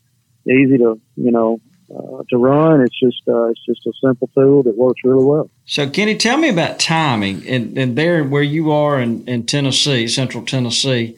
[0.50, 1.60] easy to you know
[1.96, 2.82] uh, to run.
[2.82, 5.50] It's just uh, it's just a simple tool that works really well.
[5.66, 10.08] So, Kenny, tell me about timing and, and there where you are in, in Tennessee,
[10.08, 11.18] Central Tennessee.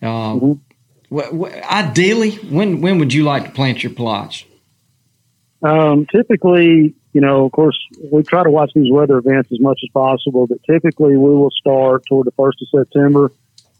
[0.00, 0.60] Um,
[1.10, 1.32] wh-
[1.70, 4.44] ideally, when when would you like to plant your plots?
[5.62, 7.78] Um, typically, you know, of course,
[8.10, 11.50] we try to watch these weather events as much as possible, but typically we will
[11.50, 13.32] start toward the 1st of September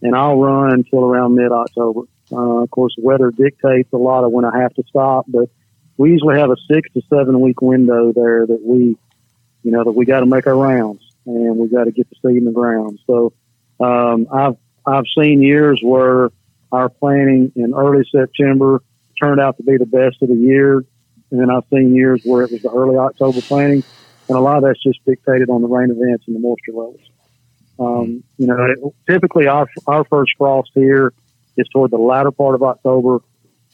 [0.03, 2.01] and I'll run until around mid October.
[2.31, 5.49] Uh, of course, weather dictates a lot of when I have to stop, but
[5.97, 8.97] we usually have a six to seven week window there that we,
[9.63, 12.15] you know, that we got to make our rounds and we got to get the
[12.15, 12.99] seed in the ground.
[13.07, 13.33] So,
[13.79, 16.29] um, I've, I've seen years where
[16.71, 18.81] our planting in early September
[19.19, 20.83] turned out to be the best of the year.
[21.33, 23.83] And then I've seen years where it was the early October planting.
[24.29, 27.01] And a lot of that's just dictated on the rain events and the moisture levels.
[27.79, 31.11] Um, you know, it, typically our, our first frost here
[31.57, 33.17] is toward the latter part of October.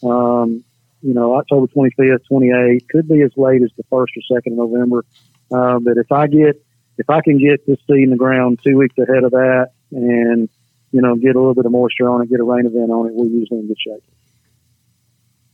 [0.02, 0.64] Um,
[1.02, 4.72] you know, October 25th, 28th, could be as late as the 1st or 2nd of
[4.72, 5.04] November.
[5.52, 6.64] Uh, but if I get,
[6.98, 10.48] if I can get this seed in the ground two weeks ahead of that and,
[10.94, 13.08] you know, get a little bit of moisture on it, get a rain event on
[13.08, 14.04] it, we're usually in good shape.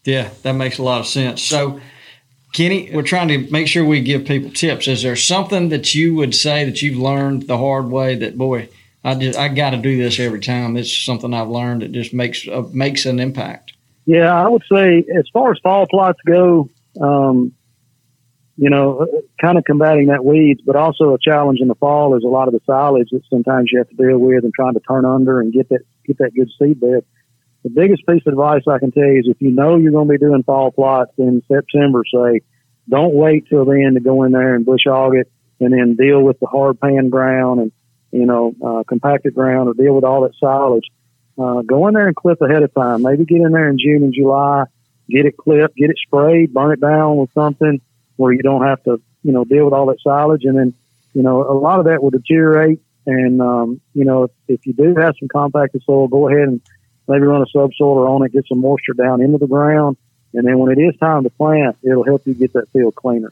[0.06, 1.41] Yeah, that makes a lot of sense.
[1.41, 1.82] So,
[2.53, 4.88] Kenny, we're trying to make sure we give people tips.
[4.88, 8.70] Is there something that you would say that you've learned the hard way that boy,
[9.03, 10.78] I just I got to do this every time.
[10.78, 13.74] It's something I've learned that just makes uh, makes an impact.
[14.06, 16.70] Yeah, I would say as far as fall plots go,
[17.01, 17.53] um,
[18.58, 19.08] you know,
[19.41, 22.47] kind of combating that weeds, but also a challenge in the fall is a lot
[22.47, 25.41] of the silage that sometimes you have to deal with and trying to turn under
[25.41, 27.03] and get that get that good seed bed.
[27.66, 30.07] The biggest piece of advice I can tell you is if you know you're going
[30.07, 32.41] to be doing fall plots in September, say,
[32.88, 36.22] don't wait till then to go in there and bush hog it and then deal
[36.22, 37.72] with the hard pan ground and,
[38.11, 40.86] you know, uh, compacted ground or deal with all that silage.
[41.38, 43.01] uh, go in there and clip ahead of time.
[43.01, 44.66] Maybe get in there in June and July,
[45.09, 47.82] get it clipped, get it sprayed, burn it down with something
[48.16, 50.43] where you don't have to, you know, deal with all that silage.
[50.45, 50.74] And then,
[51.13, 52.80] you know, a lot of that will deteriorate.
[53.05, 56.61] And, um, you know, if, if you do have some compacted soil, go ahead and
[57.08, 59.97] maybe run a subsoiler on it, get some moisture down into the ground.
[60.34, 63.32] And then when it is time to plant, it'll help you get that field cleaner.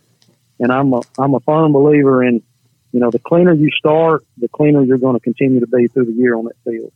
[0.60, 2.42] And I'm a, I'm a firm believer in,
[2.92, 6.06] you know, the cleaner you start, the cleaner you're going to continue to be through
[6.06, 6.94] the year on that field,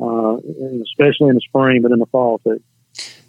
[0.00, 0.36] uh,
[0.82, 2.60] especially in the spring, but in the fall too.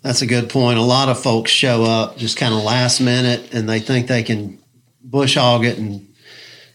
[0.02, 0.80] That's a good point.
[0.80, 4.24] A lot of folks show up just kind of last minute and they think they
[4.24, 4.58] can
[5.02, 6.08] bush hog it and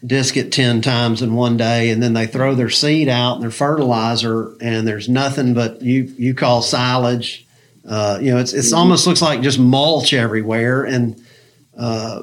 [0.04, 3.42] disc it 10 times in one day and then they throw their seed out and
[3.42, 7.46] their fertilizer and there's nothing but you you call silage.
[7.86, 11.22] Uh, you know it's it's almost looks like just mulch everywhere and
[11.76, 12.22] uh,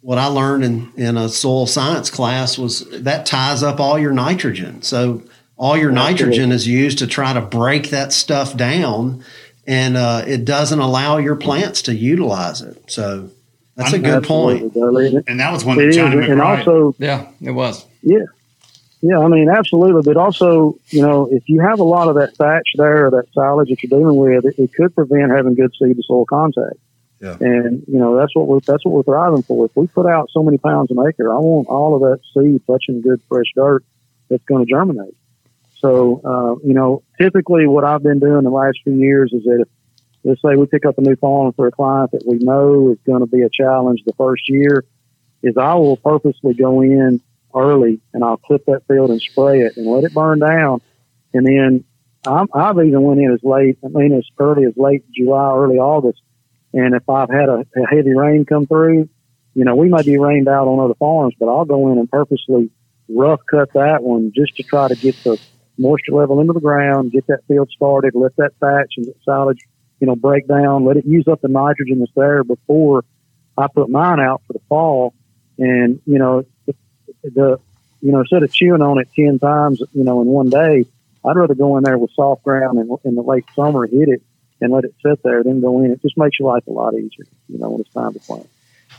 [0.00, 4.12] what I learned in, in a soil science class was that ties up all your
[4.12, 4.82] nitrogen.
[4.82, 5.22] So
[5.56, 9.24] all your nitrogen is used to try to break that stuff down
[9.66, 12.90] and uh, it doesn't allow your plants to utilize it.
[12.90, 13.30] So
[13.76, 14.74] that's I'm, a good point.
[14.74, 16.30] And that was one of Johnny McBride.
[16.30, 17.86] And also, yeah, it was.
[18.02, 18.24] Yeah.
[19.00, 20.02] Yeah, I mean, absolutely.
[20.04, 23.26] But also, you know, if you have a lot of that thatch there or that
[23.34, 26.76] silage that you're dealing with, it, it could prevent having good seed to soil contact.
[27.20, 27.36] Yeah.
[27.40, 29.66] And you know that's what we're that's what we're thriving for.
[29.66, 32.60] If we put out so many pounds an acre, I want all of that seed
[32.66, 33.84] touching good fresh dirt
[34.28, 35.14] that's going to germinate.
[35.78, 39.60] So uh, you know, typically what I've been doing the last few years is that
[39.60, 39.68] if
[40.24, 42.98] let's say we pick up a new farm for a client that we know is
[43.06, 44.84] going to be a challenge the first year,
[45.42, 47.20] is I will purposely go in
[47.54, 50.80] early and I'll clip that field and spray it and let it burn down.
[51.34, 51.84] And then
[52.24, 55.78] i have even went in as late, I mean, as early as late July, early
[55.78, 56.22] August.
[56.72, 59.08] And if I've had a, a heavy rain come through,
[59.54, 62.10] you know, we might be rained out on other farms, but I'll go in and
[62.10, 62.70] purposely
[63.08, 65.38] rough cut that one just to try to get the
[65.76, 69.66] moisture level into the ground, get that field started, let that thatch and silage
[70.02, 73.04] you know, break down, let it use up the nitrogen that's there before
[73.56, 75.14] I put mine out for the fall.
[75.58, 76.44] And, you know,
[77.22, 77.60] the,
[78.00, 80.86] you know, instead of chewing on it 10 times, you know, in one day,
[81.24, 84.22] I'd rather go in there with soft ground in, in the late summer, hit it
[84.60, 85.92] and let it sit there, then go in.
[85.92, 88.50] It just makes your life a lot easier, you know, when it's time to plant.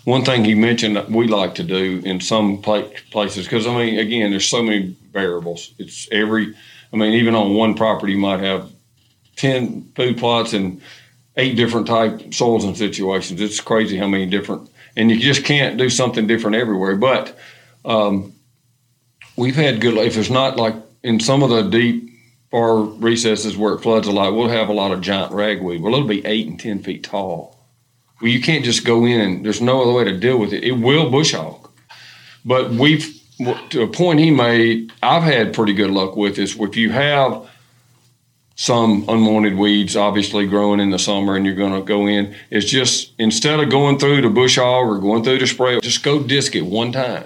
[0.06, 3.99] One thing you mentioned that we like to do in some places, because I mean,
[3.99, 5.74] again, there's so many variables.
[5.78, 6.56] It's every,
[6.93, 8.72] I mean, even on one property, you might have
[9.36, 10.81] 10 food plots and
[11.38, 13.41] eight different type soils and situations.
[13.41, 16.95] It's crazy how many different, and you just can't do something different everywhere.
[16.95, 17.38] But
[17.86, 18.34] um,
[19.36, 22.09] we've had good, if it's not like in some of the deep
[22.51, 25.81] far recesses where it floods a lot, we'll have a lot of giant ragweed.
[25.81, 27.57] Well, it'll be eight and 10 feet tall.
[28.21, 30.63] Well, you can't just go in and there's no other way to deal with it.
[30.63, 31.69] It will bush hog.
[32.45, 33.21] But we've,
[33.69, 37.49] to a point he made, I've had pretty good luck with is if you have
[38.56, 42.36] some unwanted weeds obviously growing in the summer and you're going to go in.
[42.51, 46.04] It's just instead of going through the bush hog or going through the spray just
[46.04, 47.26] go disc it one time.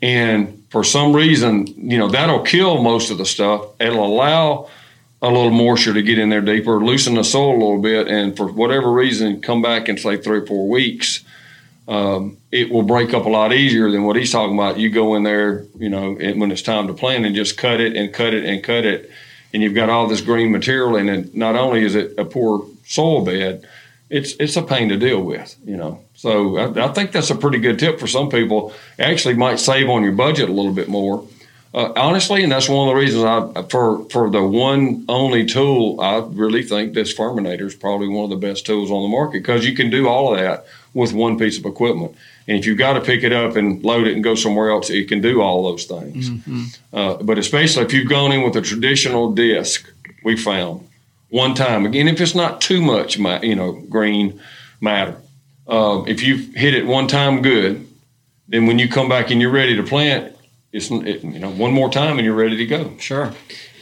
[0.00, 3.66] And for some reason you know that'll kill most of the stuff.
[3.80, 4.68] It'll allow
[5.20, 8.36] a little moisture to get in there deeper loosen the soil a little bit and
[8.36, 11.24] for whatever reason come back in say three or four weeks
[11.88, 14.76] um, it will break up a lot easier than what he's talking about.
[14.76, 17.96] You go in there you know when it's time to plant and just cut it
[17.96, 19.10] and cut it and cut it
[19.56, 22.66] and you've got all this green material in it, not only is it a poor
[22.84, 23.66] soil bed,
[24.10, 26.04] it's it's a pain to deal with, you know.
[26.14, 28.74] So I, I think that's a pretty good tip for some people.
[28.98, 31.26] Actually, might save on your budget a little bit more.
[31.72, 36.02] Uh, honestly, and that's one of the reasons I for for the one only tool
[36.02, 39.38] I really think this Firminator is probably one of the best tools on the market
[39.38, 42.14] because you can do all of that with one piece of equipment.
[42.48, 44.88] And if you've got to pick it up and load it and go somewhere else,
[44.88, 46.30] it can do all those things.
[46.30, 46.64] Mm-hmm.
[46.92, 49.92] Uh, but especially if you've gone in with a traditional disc,
[50.22, 50.88] we found
[51.28, 54.40] one time again, if it's not too much, you know, green
[54.80, 55.16] matter,
[55.66, 57.86] uh, if you've hit it one time good,
[58.48, 60.36] then when you come back and you're ready to plant,
[60.72, 62.96] it's it, you know one more time and you're ready to go.
[62.98, 63.32] Sure.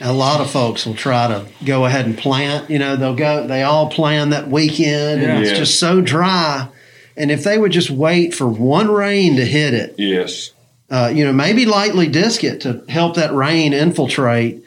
[0.01, 2.71] A lot of folks will try to go ahead and plant.
[2.71, 3.47] You know, they'll go.
[3.47, 6.69] They all plan that weekend, and it's just so dry
[7.17, 10.51] and if they would just wait for one rain to hit it, yes,
[10.91, 14.63] uh, you know, maybe lightly disc it to help that rain infiltrate.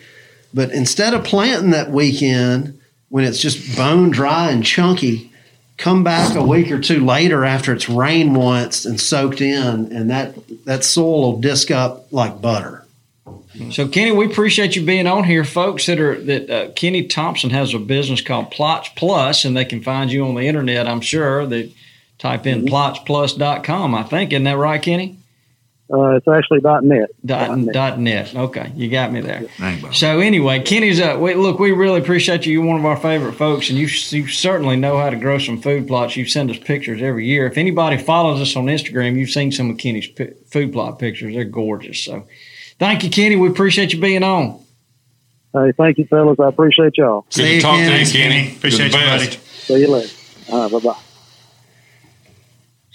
[0.53, 2.79] But instead of planting that weekend
[3.09, 5.31] when it's just bone dry and chunky,
[5.77, 10.09] come back a week or two later after it's rained once and soaked in, and
[10.09, 10.35] that
[10.65, 12.83] that soil will disc up like butter.
[13.71, 15.85] So Kenny, we appreciate you being on here, folks.
[15.87, 19.81] That are that uh, Kenny Thompson has a business called Plots Plus, and they can
[19.81, 20.87] find you on the internet.
[20.87, 21.71] I'm sure that
[22.17, 22.73] type in mm-hmm.
[22.73, 24.33] plotsplus.com, I think.
[24.33, 25.17] Isn't that right, Kenny?
[25.91, 27.09] Uh, it's actually dot .net.
[27.25, 28.35] Dot, dot net.
[28.35, 29.45] Okay, you got me there.
[29.57, 31.21] Dang, So anyway, Kenny's up.
[31.21, 32.51] We, look, we really appreciate you.
[32.51, 35.61] You're one of our favorite folks, and you, you certainly know how to grow some
[35.61, 36.17] food plots.
[36.17, 37.47] You send us pictures every year.
[37.47, 41.33] If anybody follows us on Instagram, you've seen some of Kenny's pi- food plot pictures.
[41.33, 42.03] They're gorgeous.
[42.03, 42.27] So,
[42.79, 43.37] thank you, Kenny.
[43.37, 44.59] We appreciate you being on.
[45.53, 46.37] Hey, thank you, fellas.
[46.37, 47.21] I appreciate y'all.
[47.21, 48.35] Good See to you, talk to you, Thanks, Kenny.
[48.43, 48.57] Kenny.
[48.57, 49.25] Appreciate You're the you, best.
[49.25, 49.47] buddy.
[49.47, 50.13] See you later.
[50.49, 50.99] All right, bye bye.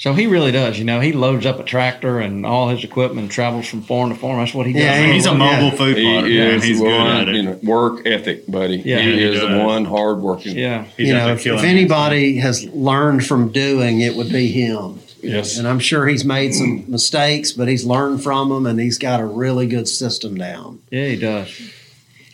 [0.03, 0.81] So he really does.
[0.81, 4.09] You know, he loads up a tractor and all his equipment and travels from farm
[4.11, 4.41] to farm.
[4.41, 4.83] That's what he does.
[4.83, 5.35] Yeah, He's a Yeah.
[5.37, 6.55] mobile food He plotter, man.
[6.57, 7.37] is He's good at it.
[7.37, 8.83] you know, work ethic, buddy.
[8.85, 9.01] Yeah.
[9.01, 10.59] he He is the one hard working.
[10.59, 10.87] yeah.
[10.97, 11.65] He's you know, if, if it.
[11.65, 14.99] anybody has learned from doing, it would be him.
[15.23, 15.57] Yes.
[15.57, 19.21] And I'm sure he's made some mistakes, but he's learned from them, and he's got
[19.21, 20.81] a really good system down.
[20.91, 21.61] Yeah, he does.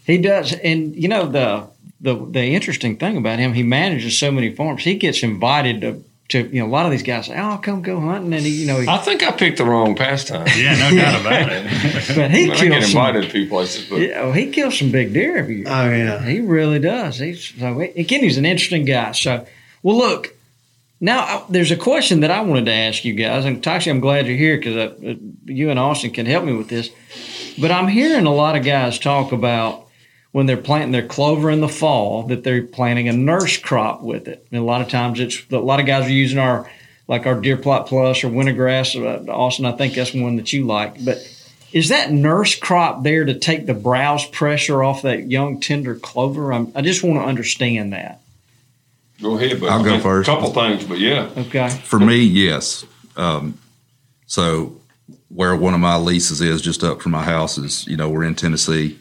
[0.07, 1.65] He does, and you know the
[2.01, 4.85] the the interesting thing about him, he manages so many farms.
[4.85, 7.83] He gets invited to to you know a lot of these guys say, "Oh, come
[7.83, 10.47] go hunting," and he you know, he, I think I picked the wrong pastime.
[10.57, 12.17] Yeah, no doubt about it.
[12.17, 13.07] but he I get kills some.
[13.07, 15.65] invited a few places, but Yeah, well, he kills some big deer every year.
[15.69, 16.23] Oh yeah.
[16.25, 17.19] He really does.
[17.19, 19.13] He's so again, he's an interesting guy.
[19.13, 19.47] So,
[19.83, 20.35] well, look.
[21.01, 24.01] Now, I, there's a question that I wanted to ask you guys, and Toxey, I'm
[24.01, 25.15] glad you're here because uh,
[25.45, 26.91] you and Austin can help me with this.
[27.57, 29.87] But I'm hearing a lot of guys talk about
[30.33, 34.29] when they're planting their clover in the fall that they're planting a nurse crop with
[34.29, 34.47] it.
[34.51, 36.71] And a lot of times, it's a lot of guys are using our
[37.07, 38.95] like our Deer Plot Plus or Winter Grass.
[38.95, 41.19] Uh, Austin, I think that's one that you like, but.
[41.71, 46.51] Is that nurse crop there to take the browse pressure off that young tender clover?
[46.51, 48.23] I'm, I just want to understand that.
[49.21, 49.61] go ahead.
[49.61, 50.01] But I'll go first.
[50.01, 50.27] A first.
[50.31, 51.29] couple things, but yeah.
[51.37, 51.69] Okay.
[51.69, 52.87] For me, yes.
[53.19, 53.59] Um,
[54.27, 54.81] so
[55.29, 58.25] where one of my leases is just up from my house is, you know, we're
[58.25, 58.99] in Tennessee.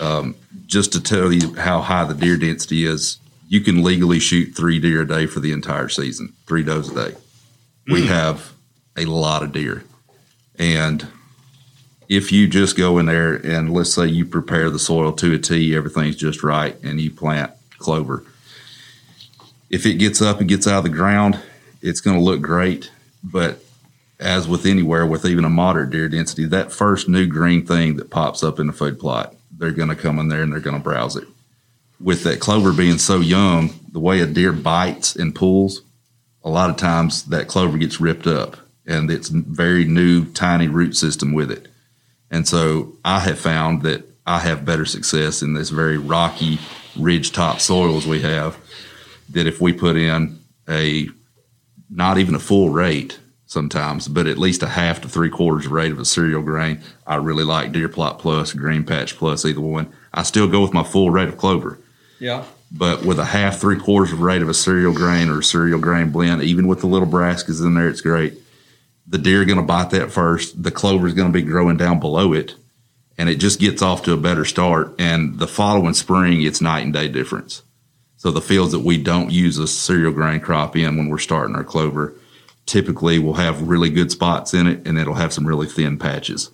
[0.00, 0.36] Um,
[0.66, 3.18] just to tell you how high the deer density is,
[3.48, 7.10] you can legally shoot three deer a day for the entire season, three does a
[7.10, 7.16] day.
[7.86, 8.52] We have
[8.96, 9.84] a lot of deer.
[10.58, 11.06] And
[12.08, 15.38] if you just go in there and let's say you prepare the soil to a
[15.38, 18.24] T, everything's just right, and you plant clover.
[19.70, 21.40] If it gets up and gets out of the ground,
[21.80, 22.90] it's going to look great.
[23.22, 23.62] But
[24.18, 28.10] as with anywhere, with even a moderate deer density, that first new green thing that
[28.10, 30.76] pops up in the food plot, they're going to come in there and they're going
[30.76, 31.26] to browse it.
[32.00, 35.82] With that clover being so young, the way a deer bites and pulls,
[36.44, 38.56] a lot of times that clover gets ripped up
[38.86, 41.68] and it's very new, tiny root system with it.
[42.30, 46.58] And so I have found that I have better success in this very rocky,
[46.96, 48.56] ridge top soils we have.
[49.30, 50.38] That if we put in
[50.68, 51.08] a
[51.90, 55.90] not even a full rate sometimes, but at least a half to three quarters rate
[55.90, 59.90] of a cereal grain, I really like Deer Plot Plus, Green Patch Plus, either one.
[60.14, 61.78] I still go with my full rate of clover
[62.20, 62.44] Yeah.
[62.70, 65.80] but with a half, three quarters of rate of a cereal grain or a cereal
[65.80, 68.34] grain blend, even with the little brassicas in there, it's great.
[69.06, 70.62] The deer are going to bite that first.
[70.62, 72.54] The clover is going to be growing down below it,
[73.16, 74.94] and it just gets off to a better start.
[74.98, 77.62] And the following spring, it's night and day difference.
[78.18, 81.56] So the fields that we don't use a cereal grain crop in when we're starting
[81.56, 82.12] our clover,
[82.68, 86.50] typically will have really good spots in it, and it'll have some really thin patches.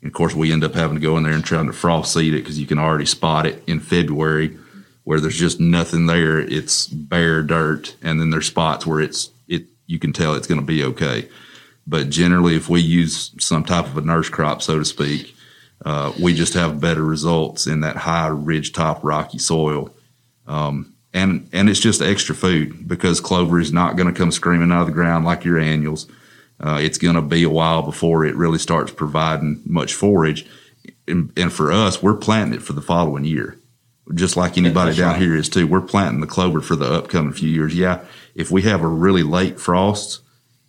[0.00, 2.14] And of course, we end up having to go in there and trying to frost
[2.14, 4.56] seed it because you can already spot it in February
[5.04, 6.38] where there's just nothing there.
[6.40, 9.66] It's bare dirt, and then there's spots where it's it.
[9.86, 11.28] You can tell it's going to be okay.
[11.86, 15.36] But generally, if we use some type of a nurse crop, so to speak,
[15.84, 19.94] uh, we just have better results in that high ridge top rocky soil.
[20.46, 24.70] Um, and and it's just extra food because clover is not going to come screaming
[24.70, 26.06] out of the ground like your annuals.
[26.60, 30.46] Uh, it's going to be a while before it really starts providing much forage.
[31.08, 33.58] And, and for us, we're planting it for the following year,
[34.14, 35.22] just like anybody That's down right.
[35.22, 35.66] here is too.
[35.66, 37.74] We're planting the clover for the upcoming few years.
[37.74, 38.04] Yeah,
[38.34, 40.20] if we have a really late frost,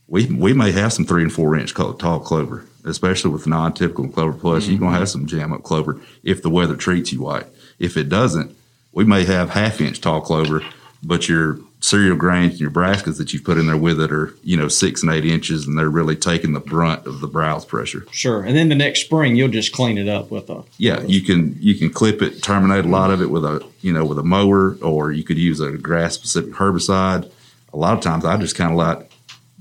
[0.07, 4.37] we we may have some three and four inch tall clover, especially with non-typical clover
[4.37, 4.67] plus.
[4.67, 7.45] You're gonna have some jam up clover if the weather treats you right.
[7.79, 8.56] If it doesn't,
[8.97, 10.63] we may have half inch tall clover,
[11.03, 14.33] but your cereal grains and your brassicas that you put in there with it are
[14.41, 17.63] you know six and eight inches, and they're really taking the brunt of the browse
[17.63, 18.07] pressure.
[18.09, 18.41] Sure.
[18.41, 20.63] And then the next spring, you'll just clean it up with a.
[20.79, 23.93] Yeah, you can you can clip it, terminate a lot of it with a you
[23.93, 27.31] know with a mower, or you could use a grass specific herbicide.
[27.73, 29.11] A lot of times, I just kind of like.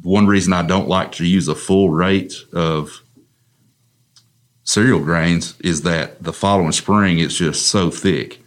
[0.03, 3.03] One reason I don't like to use a full rate of
[4.63, 8.41] cereal grains is that the following spring it's just so thick,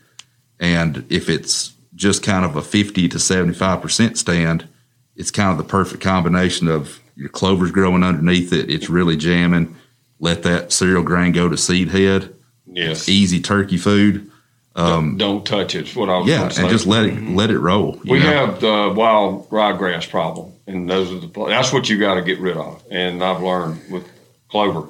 [0.59, 4.67] and if it's just kind of a fifty to seventy five percent stand,
[5.15, 8.69] it's kind of the perfect combination of your clover's growing underneath it.
[8.69, 9.75] It's really jamming.
[10.19, 12.33] Let that cereal grain go to seed head
[12.67, 13.09] Yes.
[13.09, 14.29] easy turkey food.
[14.75, 15.87] don't, um, don't touch it.
[15.89, 17.99] Is what I was Yeah, and just let it let it roll.
[18.05, 18.25] We know?
[18.25, 22.39] have the wild ryegrass problem, and those are the that's what you got to get
[22.39, 22.81] rid of.
[22.91, 24.07] And I've learned with
[24.49, 24.87] clover,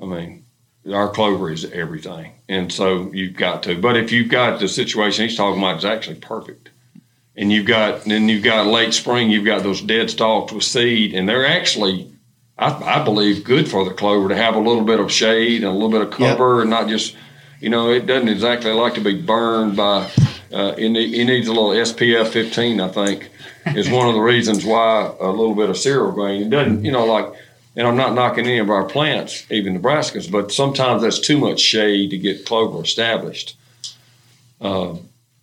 [0.00, 0.45] I mean,
[0.92, 3.74] our clover is everything, and so you've got to.
[3.74, 6.70] But if you've got the situation he's talking about is actually perfect,
[7.36, 11.14] and you've got then you've got late spring, you've got those dead stalks with seed,
[11.14, 12.10] and they're actually,
[12.58, 15.70] I, I believe, good for the clover to have a little bit of shade and
[15.70, 17.16] a little bit of cover, and not just,
[17.60, 20.10] you know, it doesn't exactly like to be burned by.
[20.52, 23.30] Uh, it, need, it needs a little SPF 15, I think,
[23.66, 26.42] is one of the reasons why a little bit of cereal grain.
[26.42, 27.32] It doesn't, you know, like
[27.76, 31.60] and I'm not knocking any of our plants, even brassicas, but sometimes that's too much
[31.60, 33.56] shade to get clover established.
[34.60, 34.96] Uh,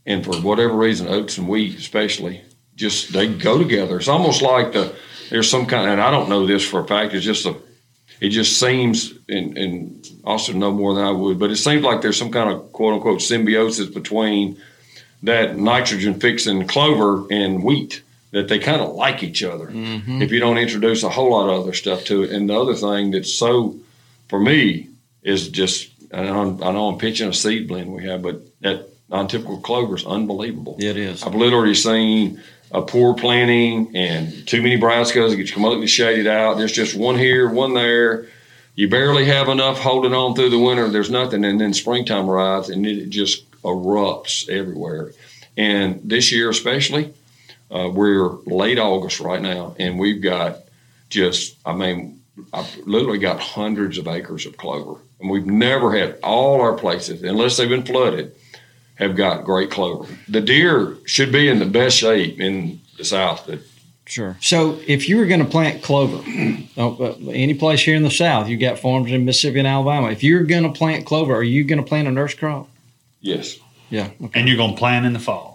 [0.06, 2.42] and for whatever reason, oats and wheat, especially,
[2.76, 3.98] just they go together.
[3.98, 4.96] It's almost like the
[5.30, 7.14] there's some kind, and I don't know this for a fact.
[7.14, 7.56] It's just a,
[8.20, 12.02] it just seems, and, and also know more than I would, but it seems like
[12.02, 14.58] there's some kind of quote unquote symbiosis between
[15.24, 18.02] that nitrogen fixing clover and wheat
[18.34, 20.22] that they kind of like each other Mm-hmm.
[20.22, 22.32] if you don't introduce a whole lot of other stuff to it.
[22.32, 23.76] And the other thing that's so,
[24.28, 24.90] for me,
[25.22, 28.90] is just, and I'm, I know I'm pitching a seed blend we have, but that
[29.10, 30.76] non-typical clover is unbelievable.
[30.80, 31.24] It is.
[31.24, 36.58] I've literally seen a poor planting and too many brassicas that get completely shaded out.
[36.58, 38.26] There's just one here, one there.
[38.76, 40.90] You barely have enough holding on through the winter.
[40.90, 45.12] There's nothing, and then springtime arrives and it just erupts everywhere.
[45.56, 47.14] And this year, especially,
[47.74, 50.60] uh, we're late August right now, and we've got
[51.10, 52.22] just, I mean,
[52.54, 57.24] I've literally got hundreds of acres of clover, and we've never had all our places,
[57.24, 58.36] unless they've been flooded,
[58.96, 60.14] have got great clover.
[60.28, 63.60] The deer should be in the best shape in the south, but
[64.06, 64.38] Sure.
[64.42, 66.18] So if you were going to plant clover,
[66.78, 70.12] uh, uh, any place here in the South, you got farms in Mississippi and Alabama.
[70.12, 72.70] If you're going to plant clover, are you going to plant a nurse crop?
[73.22, 73.58] yes,
[73.90, 74.10] Yeah.
[74.22, 74.40] Okay.
[74.40, 75.53] And you're going to plant in the fall.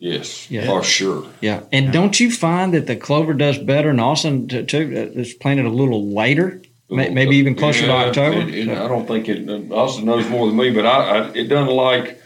[0.00, 0.66] Yes, Yeah.
[0.66, 1.26] for sure.
[1.40, 1.60] Yeah.
[1.70, 5.12] And don't you find that the clover does better in Austin too?
[5.14, 8.40] uh, It's planted a little later, May- maybe even closer to Yeah, October.
[8.48, 9.70] it- it- I don't think it.
[9.70, 12.20] Austin knows more than me, but I, I it doesn't like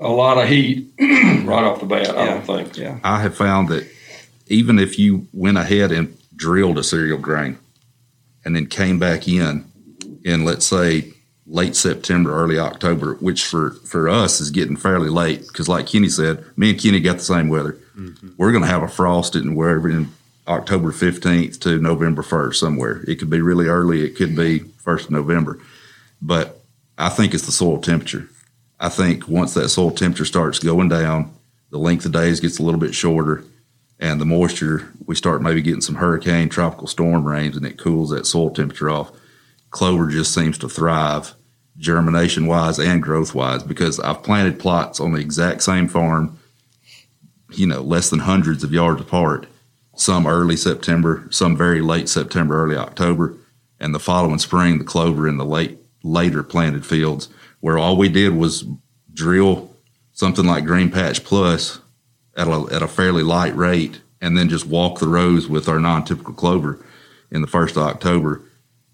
[0.00, 2.10] a lot of heat right off the bat.
[2.16, 2.76] I don't think.
[2.76, 2.98] Yeah.
[3.04, 3.86] I have found that
[4.48, 7.56] even if you went ahead and drilled a cereal grain
[8.44, 9.64] and then came back in
[10.24, 11.13] in let's say
[11.46, 16.08] late September, early October, which for for us is getting fairly late because like Kenny
[16.08, 17.78] said, me and Kenny got the same weather.
[17.96, 18.30] Mm-hmm.
[18.36, 20.10] We're going to have a frost in wherever in
[20.46, 23.02] October 15th to November 1st somewhere.
[23.06, 25.60] It could be really early, it could be 1st of November.
[26.20, 26.60] But
[26.98, 28.28] I think it's the soil temperature.
[28.80, 31.32] I think once that soil temperature starts going down,
[31.70, 33.44] the length of days gets a little bit shorter
[33.98, 38.10] and the moisture, we start maybe getting some hurricane, tropical storm rains, and it cools
[38.10, 39.12] that soil temperature off.
[39.74, 41.34] Clover just seems to thrive
[41.78, 46.38] germination wise and growth wise because I've planted plots on the exact same farm,
[47.50, 49.48] you know, less than hundreds of yards apart,
[49.96, 53.36] some early September, some very late September, early October,
[53.80, 58.08] and the following spring, the clover in the late, later planted fields where all we
[58.08, 58.64] did was
[59.12, 59.74] drill
[60.12, 61.80] something like Green Patch Plus
[62.36, 65.80] at a, at a fairly light rate and then just walk the rows with our
[65.80, 66.78] non-typical clover
[67.32, 68.40] in the first of October.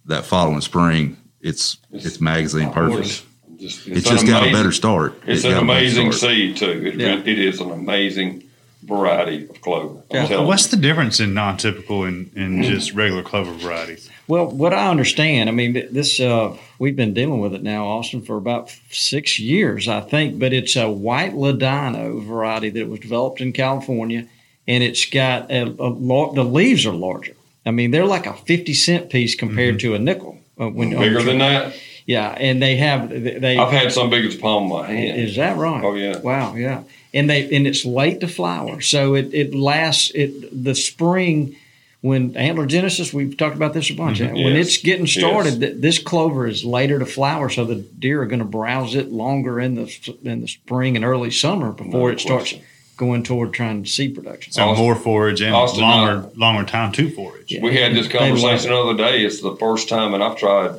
[0.07, 3.25] That following spring, it's it's magazine perfect.
[3.59, 5.21] Just, It's an just got a better start.
[5.27, 6.33] It's It an got a better amazing start.
[6.33, 6.87] seed too.
[6.87, 7.21] It, Yeah.
[7.25, 8.45] it is an amazing
[8.85, 10.03] variety of clover.
[10.11, 10.27] Yeah.
[10.27, 14.09] telling What's the difference in non-typical and, and just regular clover varieties?
[14.27, 18.23] Well, what I understand, I mean, this uh, we've been dealing with it now, Austin,
[18.23, 20.39] for about six years, I think.
[20.39, 24.27] But it's a white ladino variety that was developed in California,
[24.67, 27.35] and it's got a, a lar- the leaves are larger.
[27.67, 30.39] I mean, they're like a fifty cent piece compared to a nickel.
[30.61, 31.75] Uh, when, bigger than that?
[32.07, 33.57] yeah, and they have they.
[33.59, 35.21] I've had some big as palm of my hand.
[35.21, 35.83] Is that right?
[35.85, 36.19] Oh, yeah.
[36.21, 36.83] Wow, yeah.
[37.13, 41.57] And they and it's late to flower, so it it lasts it the spring
[42.03, 43.13] when antler genesis.
[43.13, 44.21] We've talked about this a bunch.
[44.21, 44.67] When Yes.
[44.67, 45.59] it's getting started, Yes.
[45.61, 49.11] th- this clover is later to flower, so the deer are going to browse it
[49.13, 52.55] longer in the in the spring and early summer before No it starts.
[53.01, 54.53] Going toward trying to seed production.
[54.53, 57.51] So Austin- more forage and Austin, longer longer time to forage.
[57.51, 57.63] Yeah.
[57.63, 59.25] We had this They love conversation the other day.
[59.25, 60.79] It's the first time, and I've tried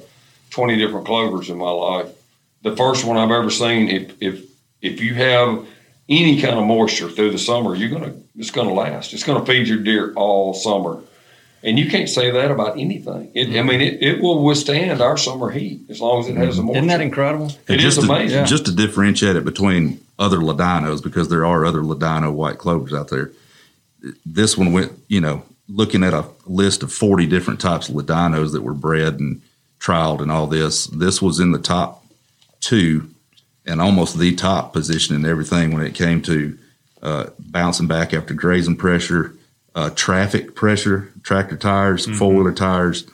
[0.52, 2.10] 20 different clovers in my life.
[2.62, 4.44] The first one I've ever seen, if, if,
[4.84, 5.66] if you have
[6.08, 9.14] any kind of moisture through the summer, you're going to, it's going to last.
[9.14, 11.02] It's going to feed your deer all summer.
[11.64, 13.32] And you can't say that about anything.
[13.36, 16.58] It, I mean, it, it will withstand our summer heat as long as it has
[16.58, 16.78] the moisture.
[16.78, 17.48] Isn't that incredible?
[17.48, 18.46] It And is just to, amazing.
[18.46, 23.10] Just to differentiate it between other Ladinos, because there are other Ladino white clovers out
[23.10, 23.32] there.
[24.26, 28.54] This one went, you know, looking at a list of 40 different types of Ladinos
[28.54, 29.42] that were bred and
[29.80, 30.88] trialed and all this.
[30.88, 32.04] This was in the top
[32.60, 33.10] two
[33.66, 36.58] and almost the top position in everything when it came to
[37.02, 39.36] uh, bouncing back after grazing pressure,
[39.76, 43.06] uh, traffic pressure, tractor tires, four wheeler tires,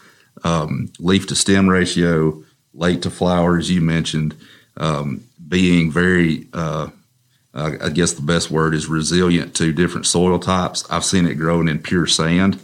[0.43, 2.43] um, leaf to stem ratio,
[2.73, 4.35] late to flower, as you mentioned,
[4.77, 6.89] um, being very, uh,
[7.53, 10.85] uh, I guess the best word is resilient to different soil types.
[10.89, 12.59] I've seen it growing in pure sand.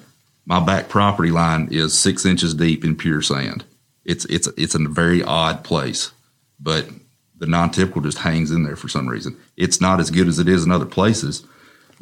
[0.45, 3.63] My back property line is six inches deep in pure sand.
[4.05, 6.11] It's it's it's a very odd place,
[6.59, 6.89] but
[7.37, 9.37] the non-typical just hangs in there for some reason.
[9.55, 11.45] It's not as good as it is in other places,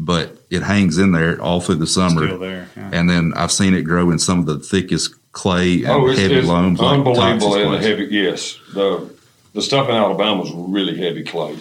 [0.03, 2.25] but it hangs in there all through the summer.
[2.25, 2.67] Still there.
[2.75, 2.89] yeah.
[2.93, 6.19] And then I've seen it grow in some of the thickest clay and Oh, it's,
[6.19, 6.79] heavy it's loams.
[6.79, 7.21] like unbelievable
[7.53, 8.07] Texas in the heavy.
[8.09, 9.13] Yes, the
[9.53, 11.55] the stuff in Alabama is really heavy clay.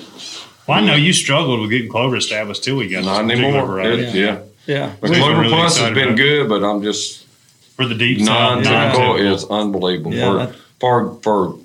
[0.67, 2.77] Well, I know you struggled with getting Clover established too.
[2.77, 3.67] we got Not this particular anymore.
[3.67, 4.03] variety.
[4.05, 4.39] It- yeah.
[4.67, 4.93] Yeah.
[5.01, 7.27] But We've Clover really Plus has been good, but I'm just
[7.77, 9.21] for the deep non-typical side.
[9.27, 10.15] is unbelievable.
[10.15, 11.59] Yeah, for, for for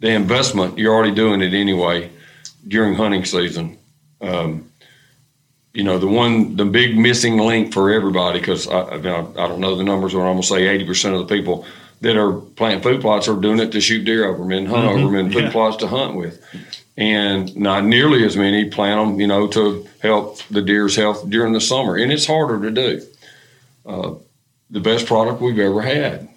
[0.00, 2.10] the investment, you're already doing it anyway
[2.66, 3.76] during hunting season.
[4.20, 4.68] Um,
[5.74, 9.60] you know the one, the big missing link for everybody because I, I, I don't
[9.60, 11.64] know the numbers, but I'm gonna say 80 percent of the people
[12.00, 14.86] that are planting food plots are doing it to shoot deer over them and hunt
[14.86, 15.52] over them and food Yeah.
[15.52, 16.42] plots to hunt with.
[16.98, 21.52] And not nearly as many plant them, you know, to help the deer's health during
[21.52, 21.96] the summer.
[21.96, 23.02] And it's harder to do.
[23.86, 24.14] Uh,
[24.68, 26.28] the best product we've ever had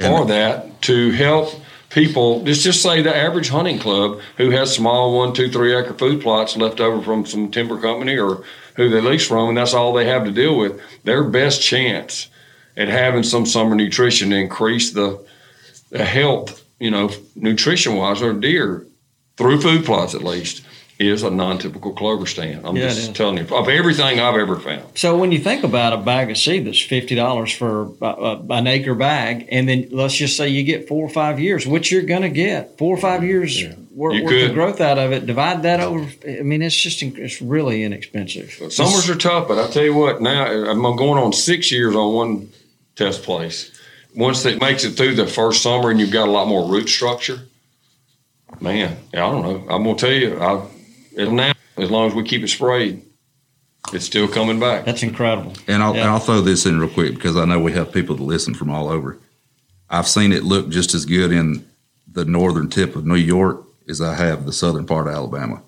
[0.00, 1.50] for that to help
[1.90, 2.42] people.
[2.42, 6.22] Let's just say the average hunting club who has small one, two, three acre food
[6.22, 9.92] plots left over from some timber company or who they lease from, and that's all
[9.92, 10.80] they have to deal with.
[11.04, 12.28] Their best chance
[12.76, 15.24] at having some summer nutrition to increase the,
[15.90, 18.86] the health, you know, nutrition wise, or deer
[19.36, 20.65] through food plots at least.
[20.98, 22.66] Is a non-typical clover stand.
[22.66, 24.96] I'm Yeah, just telling you of everything I've ever found.
[24.96, 28.42] So when you think about a bag of seed that's fifty dollars for uh, uh,
[28.48, 31.92] an acre bag, and then let's just say you get four or five years, which
[31.92, 35.12] you're going to get four or five years worth, You worth of growth out of
[35.12, 35.26] it.
[35.26, 36.08] Divide that over.
[36.26, 38.52] I mean, it's just it's really inexpensive.
[38.72, 42.14] Summers are tough, but I tell you what, now I'm going on six years on
[42.14, 42.48] one
[42.94, 43.70] test place.
[44.14, 46.88] Once it makes it through the first summer and you've got a lot more root
[46.88, 47.40] structure,
[48.60, 49.66] man, I don't know.
[49.68, 50.70] I'm gonna tell you, I, it'll
[51.16, 53.02] now as long as we keep it sprayed,
[53.92, 54.84] it's still coming back.
[54.84, 55.52] That's incredible.
[55.68, 56.02] And I'll, Yeah.
[56.02, 58.54] and I'll throw this in real quick because I know we have people that listen
[58.54, 59.18] from all over.
[59.88, 61.64] I've seen it look just as good in
[62.10, 65.62] the northern tip of New York as I have the southern part of Alabama.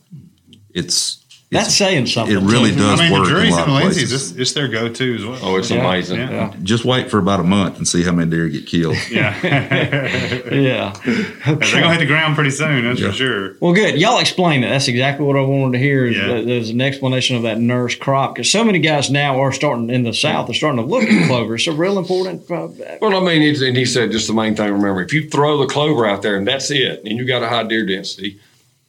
[0.74, 2.36] It's, That's saying something.
[2.36, 2.76] it really too.
[2.76, 4.12] does I mean, work the in a Drury's lot and of places.
[4.12, 5.38] it's, it's their go-to as well.
[5.42, 5.78] Oh, it's Yeah.
[5.78, 6.18] amazing.
[6.20, 6.52] Yeah.
[6.62, 8.96] Just wait for about a month and see how many deer get killed.
[9.10, 9.34] Yeah.
[10.52, 10.92] Yeah.
[11.04, 13.08] They're gonna hit the ground pretty soon, that's Yeah.
[13.08, 13.54] for sure.
[13.60, 13.96] Well, good.
[13.98, 14.68] Y'all explain it.
[14.68, 16.06] That's exactly what I wanted to hear.
[16.06, 16.40] Is Yeah.
[16.42, 20.02] there's an explanation of that nurse crop because so many guys now are starting in
[20.02, 20.50] the South.
[20.50, 21.54] are starting to look at clover.
[21.54, 22.42] It's a real important.
[22.50, 22.68] Uh,
[23.00, 24.70] Well, I mean, and he said just the main thing.
[24.70, 27.48] Remember, if you throw the clover out there and that's it, and you got a
[27.48, 28.38] high deer density,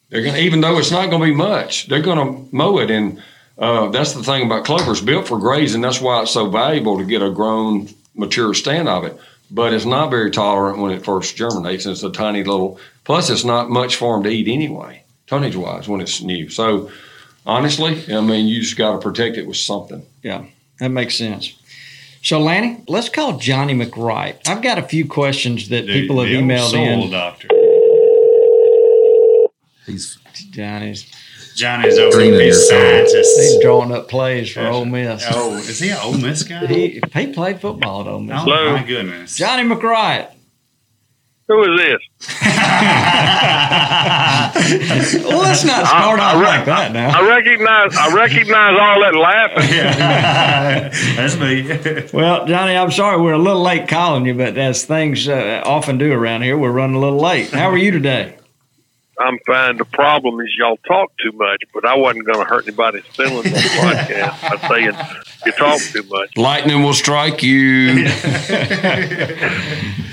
[0.10, 2.90] they're gonna even though it's not gonna be much, they're gonna mow it.
[2.92, 3.22] And
[3.58, 5.82] uh, that's the thing about clover; it's built for grazing.
[5.82, 9.18] That's why it's so valuable to get a grown, mature stand of it.
[9.52, 12.80] But it's not very tolerant when it first germinates, and it's a tiny little.
[13.04, 16.48] Plus, it's not much for them to eat anyway, tonnage wise, when it's new.
[16.50, 16.92] So,
[17.48, 20.06] honestly, I mean, you just got to protect it with something.
[20.22, 20.46] Yeah,
[20.80, 21.56] that makes sense.
[22.22, 24.48] So, Lanny, let's call Johnny McWright.
[24.48, 27.10] I've got a few questions that The- people have the emailed soul in.
[27.12, 27.48] doctor.
[29.90, 30.18] He's
[30.52, 31.06] Johnny's
[31.56, 33.40] Johnny's over Green in his scientist.
[33.40, 35.26] he's drawing up plays for Ole Miss.
[35.30, 36.66] Oh, is he an Ole Miss guy?
[36.68, 38.38] He, he played football at Ole Miss.
[38.40, 38.72] oh Hello?
[38.78, 39.36] my goodness.
[39.36, 40.32] Johnny McWright.
[41.48, 42.00] Who is this?
[45.24, 47.10] Well, let's not start I- off I re- like that now.
[47.18, 49.70] I recognize I recognize all that laughing.
[51.16, 52.10] That's me.
[52.18, 55.98] Well, Johnny, I'm sorry we're a little late calling you, but as things uh, often
[55.98, 57.50] do around here, we're running a little late.
[57.52, 58.36] How are you today?
[59.20, 59.78] I'm fine.
[59.78, 63.46] The problem is y'all talk too much, but I wasn't going to hurt anybody's feelings
[63.48, 64.94] on the podcast by saying
[65.46, 66.38] you talk too much.
[66.38, 68.08] Lightning will strike you.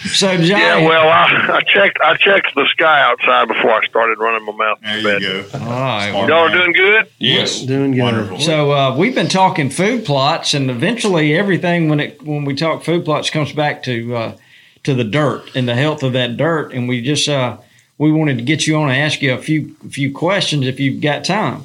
[0.07, 4.19] So, Johnny, Yeah, well, I, I checked I checked the sky outside before I started
[4.19, 4.79] running my mouth.
[4.81, 5.53] There to you bed.
[5.53, 5.59] go.
[5.59, 6.11] all right.
[6.11, 7.09] Smart Y'all are doing good.
[7.19, 7.61] yes.
[7.63, 8.03] Doing good.
[8.03, 8.39] Wonderful.
[8.39, 12.85] So uh, we've been talking food plots, and eventually everything when it when we talk
[12.85, 14.37] food plots comes back to uh,
[14.85, 16.73] to the dirt and the health of that dirt.
[16.73, 17.59] And we just uh,
[17.99, 20.79] we wanted to get you on and ask you a few a few questions if
[20.81, 21.65] you've got time.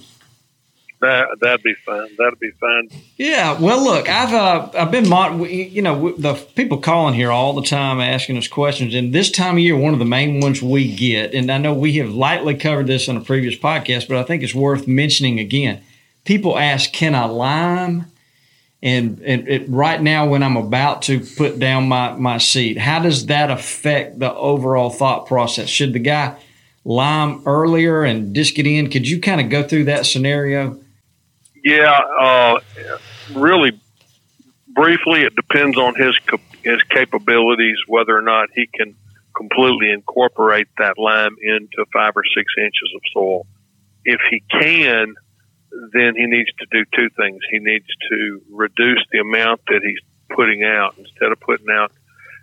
[1.01, 2.09] That that'd be fine.
[2.17, 2.89] That'd be fine.
[3.17, 7.53] Yeah, well, look, I've uh, I've been we- you know the people calling here all
[7.53, 10.61] the time asking us questions, and this time of year, one of the main ones
[10.61, 14.17] we get, and I know we have lightly covered this on a previous podcast, but
[14.17, 15.82] I think it's worth mentioning again.
[16.23, 18.11] People ask, "Can I lime?"
[18.84, 22.99] And, and it, right now, when I'm about to put down my my seed, how
[22.99, 25.69] does that affect the overall thought process?
[25.69, 26.39] Should the guy
[26.84, 28.89] lime earlier and disc it in?
[28.89, 30.79] Could you kind of go through that scenario?
[31.63, 32.59] Yeah, uh,
[33.36, 33.79] really
[34.67, 36.17] briefly, it depends on his
[36.63, 38.95] his capabilities whether or not he can
[39.36, 43.47] completely incorporate that lime into five or six inches of soil.
[44.05, 45.15] If he can,
[45.93, 47.39] then he needs to do two things.
[47.49, 49.99] He needs to reduce the amount that he's
[50.30, 51.91] putting out instead of putting out.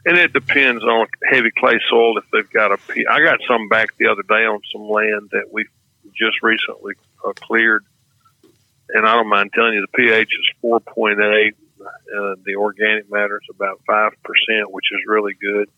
[0.06, 2.78] And it depends on heavy clay soil if they've got a.
[3.10, 5.66] I got some back the other day on some land that we
[6.16, 7.84] just recently uh, cleared,
[8.90, 11.54] and I don't mind telling you the pH is four point eight.
[11.80, 15.68] Uh, the organic matter is about five percent, which is really good,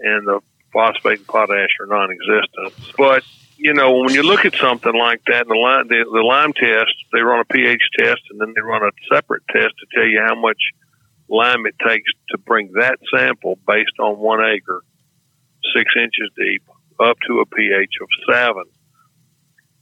[0.00, 0.40] and the
[0.72, 2.94] phosphate and potash are non-existent.
[2.96, 3.24] But
[3.56, 6.92] you know, when you look at something like that, the lime, the, the lime test,
[7.12, 10.22] they run a pH test and then they run a separate test to tell you
[10.24, 10.58] how much
[11.28, 14.82] lime it takes to bring that sample based on one acre,
[15.74, 16.62] six inches deep,
[17.00, 18.64] up to a pH of seven.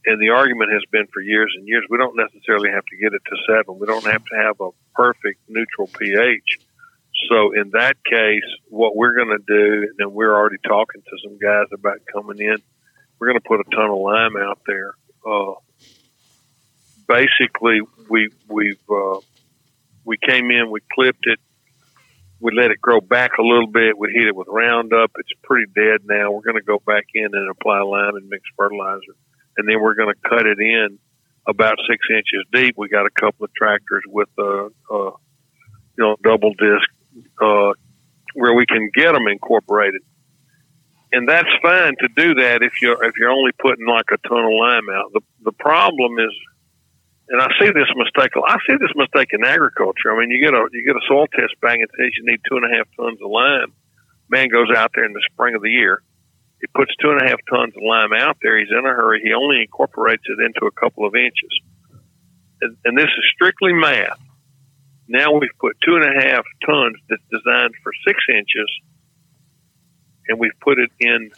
[0.07, 3.15] And the argument has been for years and years, we don't necessarily have to get
[3.15, 3.79] it to seven.
[3.79, 6.59] We don't have to have a perfect neutral pH.
[7.31, 11.39] So in that case, what we're going to do, and we're already talking to some
[11.39, 12.59] guys about coming in,
[13.25, 14.93] we're going to put a ton of lime out there.
[15.27, 15.55] Uh,
[17.09, 19.19] basically, we we've uh,
[20.05, 21.39] we came in, we clipped it,
[22.39, 23.97] we let it grow back a little bit.
[23.97, 25.11] We hit it with Roundup.
[25.17, 26.33] It's pretty dead now.
[26.33, 29.17] We're going to go back in and apply lime and mix fertilizer,
[29.57, 30.99] and then we're going to cut it in
[31.47, 32.75] about six inches deep.
[32.77, 35.11] We got a couple of tractors with a, a
[35.97, 36.91] you know double disc
[37.41, 37.73] uh,
[38.35, 40.03] where we can get them incorporated
[41.15, 44.45] and that's fine to do that if you're if you're only putting like a ton
[44.45, 45.13] of lime out.
[45.13, 46.35] The the problem is,
[47.29, 48.33] and I see this mistake.
[48.35, 50.11] I see this mistake in agriculture.
[50.11, 52.41] I mean, you get a you get a soil test back and says you need
[52.49, 53.73] two and a half tons of lime.
[54.29, 56.03] Man goes out there in the spring of the year.
[56.61, 58.59] He puts two and a half tons of lime out there.
[58.59, 59.21] He's in a hurry.
[59.23, 61.55] He only incorporates it into a couple of inches.
[62.63, 64.19] And, and this is strictly math.
[65.07, 68.67] Now we've put two and a half tons that's designed for six inches
[70.29, 71.31] and we've put it in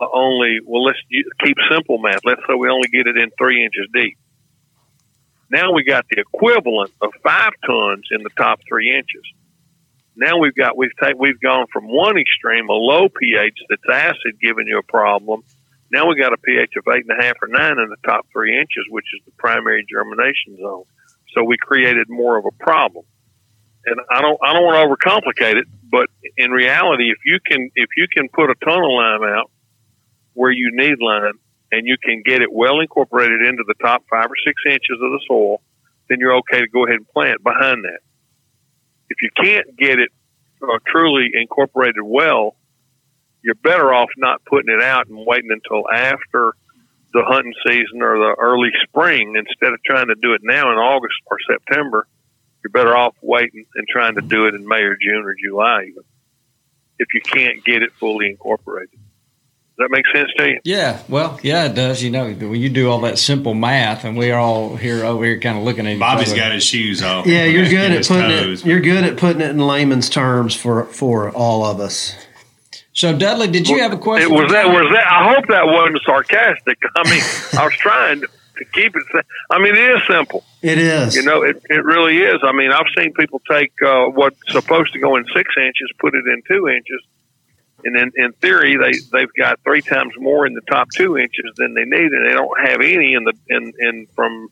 [0.00, 2.20] uh, only, well, let's keep simple math.
[2.24, 4.18] Let's say we only get it in three inches deep.
[5.50, 9.22] Now we got the equivalent of five tons in the top three inches.
[10.16, 14.40] Now we've got we've taken, we've gone from one extreme, a low pH that's acid,
[14.40, 15.42] giving you a problem.
[15.90, 18.26] Now we got a pH of eight and a half or nine in the top
[18.32, 20.84] three inches, which is the primary germination zone.
[21.34, 23.04] So we created more of a problem
[23.86, 27.70] and I don't I don't want to overcomplicate it, but in reality, if you can
[27.76, 29.50] if you can put a ton of lime out
[30.32, 31.38] where you need lime
[31.70, 35.10] and you can get it well incorporated into the top five or six inches of
[35.12, 35.60] the soil,
[36.08, 38.00] then you're okay to go ahead and plant behind that.
[39.10, 40.08] If you can't get it
[40.62, 42.56] uh, truly incorporated well,
[43.42, 46.54] you're better off not putting it out and waiting until after
[47.12, 50.78] the hunting season or the early spring instead of trying to do it now in
[50.78, 52.06] August or September
[52.62, 55.84] you're better off waiting and trying to do it in May or June or July,
[55.88, 56.02] even
[56.98, 58.98] if you can't get it fully incorporated.
[59.78, 60.60] Does that make sense to you?
[60.64, 62.02] Yeah, well, yeah, it does.
[62.02, 65.40] You know, when you do all that simple math, and we're all here over here,
[65.40, 65.98] kind of looking at.
[65.98, 67.26] Bobby's got his shoes off.
[67.26, 68.60] Yeah, you're good at putting toes.
[68.60, 68.66] it.
[68.66, 72.14] You're good at putting it in layman's terms for for all of us.
[72.92, 74.30] So, Dudley, did you have a question?
[74.30, 75.10] It was that was that.
[75.10, 76.78] I hope that wasn't sarcastic.
[76.94, 77.22] I mean,
[77.58, 79.24] I was trying to to keep it.
[79.50, 80.44] I mean, it is simple.
[80.62, 81.16] It is.
[81.16, 82.40] You know, it, it really is.
[82.42, 86.14] I mean, I've seen people take uh, what's supposed to go in six inches, put
[86.14, 87.00] it in two inches,
[87.84, 91.52] and then in theory, they they've got three times more in the top two inches
[91.56, 94.48] than they need, and they don't have any in the in in from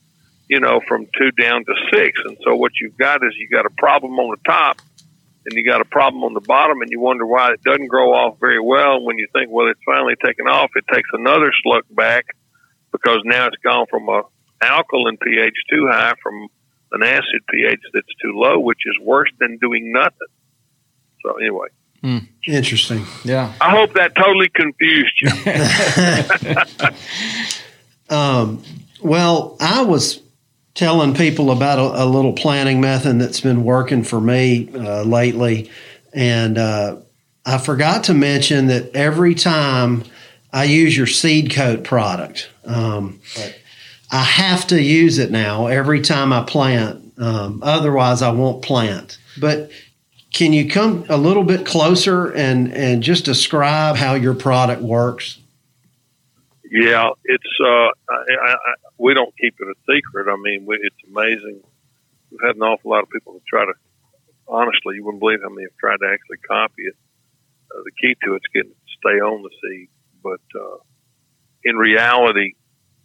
[0.48, 2.20] you know from two down to six.
[2.24, 4.80] And so what you've got is you got a problem on the top,
[5.46, 8.12] and you got a problem on the bottom, and you wonder why it doesn't grow
[8.12, 9.02] off very well.
[9.02, 12.26] When you think, well, it's finally taken off, it takes another slug back
[12.92, 14.22] because now it's gone from a
[14.62, 16.48] alkaline pH too high from
[16.92, 20.28] an acid pH that's too low, which is worse than doing nothing.
[21.22, 21.68] So anyway.
[22.02, 22.28] Mm.
[22.46, 23.04] Interesting.
[23.24, 23.52] Yeah.
[23.60, 25.30] I hope that totally confused you.
[28.16, 28.62] um,
[29.02, 30.22] well, I was
[30.74, 35.70] telling people about a, a, little planning method that's been working for me uh, lately.
[36.14, 36.96] And uh,
[37.44, 40.04] I forgot to mention that every time
[40.52, 43.20] I use your seed coat product, um,
[44.10, 47.12] I have to use it now every time I plant.
[47.18, 49.18] Um, otherwise, I won't plant.
[49.38, 49.70] But
[50.32, 55.38] can you come a little bit closer and, and just describe how your product works?
[56.70, 58.56] Yeah, it's uh, I, I,
[58.96, 60.32] we don't keep it a secret.
[60.32, 61.60] I mean, we, it's amazing.
[62.30, 63.72] We've had an awful lot of people that try to.
[64.46, 66.94] Honestly, you wouldn't believe how many have tried to actually copy it.
[67.74, 69.88] Uh, the key to it's getting it to stay on the seed,
[70.22, 70.78] but uh,
[71.64, 72.54] in reality,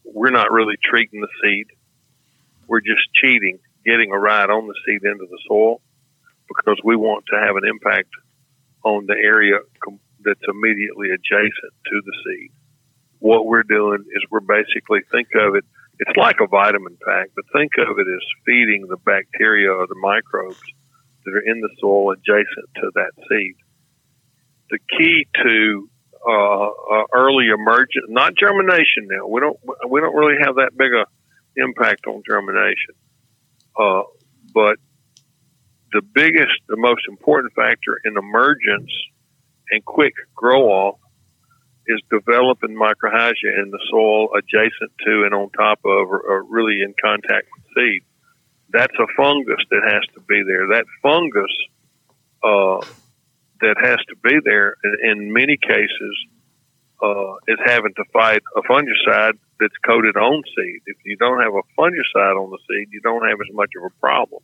[0.04, 1.68] we're not really treating the seed.
[2.68, 5.82] We're just cheating, getting a ride on the seed into the soil
[6.48, 8.10] because we want to have an impact
[8.84, 9.58] on the area
[10.24, 12.52] that's immediately adjacent to the seed.
[13.20, 15.66] What we're doing is we're basically think of it.
[16.00, 19.96] It's like a vitamin pack, but think of it as feeding the bacteria or the
[19.96, 20.60] microbes
[21.26, 23.56] that are in the soil adjacent to that seed.
[24.70, 25.90] The key to
[26.28, 29.08] early emergence, not germination.
[29.10, 29.60] Now we don't
[29.90, 31.06] we don't really have that big a
[31.58, 32.96] impact on germination,
[33.80, 34.04] uh,
[34.54, 34.78] but
[35.96, 38.92] the biggest, the most important factor in emergence
[39.72, 41.00] and quick grow off
[41.88, 46.82] is developing mycorrhizae in the soil adjacent to and on top of or, or really
[46.82, 48.02] in contact with seed.
[48.72, 50.68] That's a fungus that has to be there.
[50.68, 51.52] That fungus
[52.44, 52.82] uh,
[53.62, 56.26] that has to be there in, many cases
[57.02, 60.82] uh, is having to fight a fungicide that's coated on seed.
[60.86, 63.84] If you don't have a fungicide on the seed, you don't have as much of
[63.86, 64.42] a problem.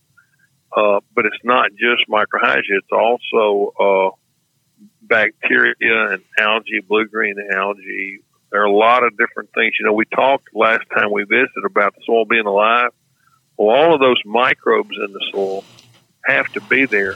[0.76, 4.16] Uh, but it's not just mycorrhizae; it's also uh,
[5.02, 8.20] bacteria and algae, blue green algae.
[8.52, 9.74] There are a lot of different things.
[9.80, 12.92] You know, we talked last time we visited about the soil being alive.
[13.58, 15.66] Well, all of those microbes in the soil
[16.26, 17.16] have to be there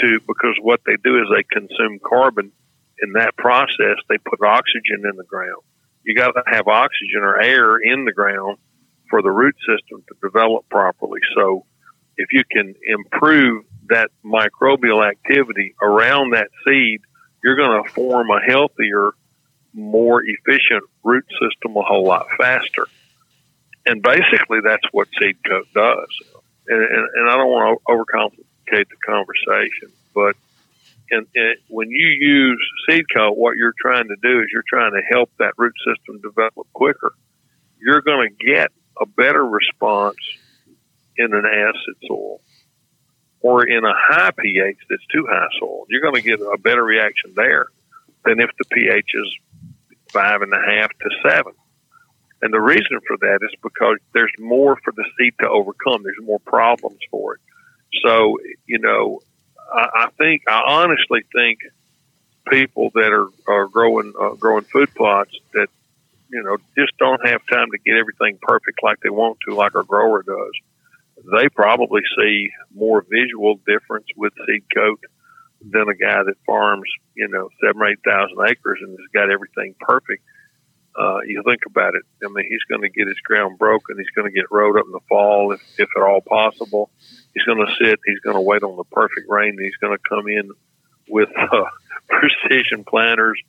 [0.00, 2.52] to because what they do is they consume carbon.
[3.02, 5.62] In that process, they put oxygen in the ground.
[6.04, 8.58] You got to have oxygen or air in the ground
[9.10, 11.20] for the root system to develop properly.
[11.36, 11.66] So,
[12.16, 17.00] if you can improve that microbial activity around that seed,
[17.42, 19.10] you're going to form a healthier,
[19.72, 22.86] more efficient root system a whole lot faster.
[23.86, 26.08] And basically, that's what seed coat does.
[26.68, 30.36] And, and, and I don't want to overcomplicate the conversation, but
[31.10, 32.58] and, and when you use
[32.88, 36.20] seed coat, what you're trying to do is you're trying to help that root system
[36.20, 37.12] develop quicker.
[37.78, 40.16] You're going to get a better response
[41.16, 42.40] in an acid soil
[43.40, 45.84] or in a high pH that's too high soil.
[45.90, 47.66] You're going to get a better reaction there
[48.24, 49.36] than if the pH is
[50.08, 51.52] five and a half to seven.
[52.40, 56.02] And the reason for that is because there's more for the seed to overcome.
[56.02, 57.40] There's more problems for it.
[58.02, 59.20] So, you know,
[59.72, 61.60] I, I think, I honestly think
[62.48, 65.68] people that are, are growing, uh, growing food plots that,
[66.30, 69.74] you know, just don't have time to get everything perfect like they want to, like
[69.74, 70.52] our grower does
[71.32, 75.00] they probably see more visual difference with seed coat
[75.60, 79.30] than a guy that farms, you know, seven or eight thousand acres and has got
[79.30, 80.22] everything perfect.
[80.98, 82.02] Uh, you think about it.
[82.24, 83.98] I mean, he's going to get his ground broken.
[83.98, 86.90] He's going to get rode up in the fall, if, if at all possible.
[87.34, 88.00] He's going to sit.
[88.06, 89.56] He's going to wait on the perfect rain.
[89.60, 90.50] He's going to come in
[91.08, 91.64] with uh,
[92.08, 93.40] precision planters,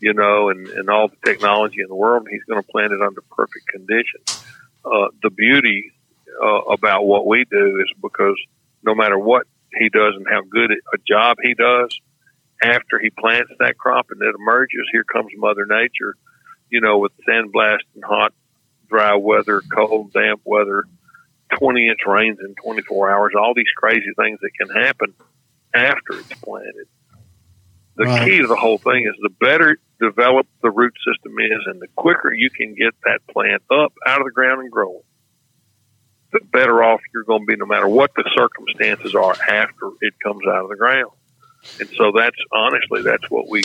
[0.00, 2.24] you know, and, and all the technology in the world.
[2.26, 4.44] And he's going to plant it under perfect conditions.
[4.84, 5.92] Uh, the beauty
[6.42, 8.36] uh, about what we do is because
[8.82, 11.98] no matter what he does and how good a job he does,
[12.62, 16.14] after he plants that crop and it emerges, here comes Mother Nature,
[16.70, 18.32] you know, with sandblast and hot,
[18.88, 20.84] dry weather, cold, damp weather,
[21.58, 25.14] 20 inch rains in 24 hours, all these crazy things that can happen
[25.74, 26.86] after it's planted.
[27.96, 28.28] The right.
[28.28, 31.88] key to the whole thing is the better developed the root system is and the
[31.96, 35.02] quicker you can get that plant up out of the ground and growing
[36.32, 40.14] the better off you're going to be no matter what the circumstances are after it
[40.22, 41.10] comes out of the ground.
[41.80, 43.62] And so that's honestly, that's what we,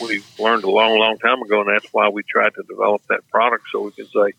[0.00, 1.60] we learned a long, long time ago.
[1.60, 4.32] And that's why we tried to develop that product so we can say,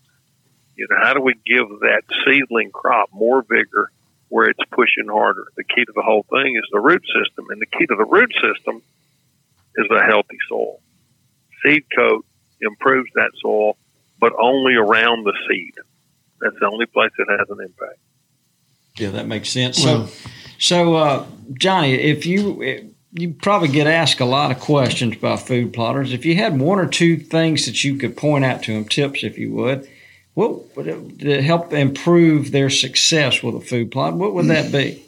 [0.75, 3.91] you know, how do we give that seedling crop more vigor
[4.29, 5.45] where it's pushing harder?
[5.55, 7.47] The key to the whole thing is the root system.
[7.49, 8.81] And the key to the root system
[9.75, 10.79] is a healthy soil.
[11.63, 12.25] Seed coat
[12.61, 13.77] improves that soil,
[14.19, 15.73] but only around the seed.
[16.41, 17.99] That's the only place it has an impact.
[18.97, 19.81] Yeah, that makes sense.
[19.81, 20.07] So,
[20.57, 25.73] so uh, Johnny, if you you probably get asked a lot of questions by food
[25.73, 26.11] plotters.
[26.11, 29.23] If you had one or two things that you could point out to them, tips
[29.23, 29.87] if you would,
[30.35, 34.13] what would to help improve their success with a food plot?
[34.13, 35.03] What would that be?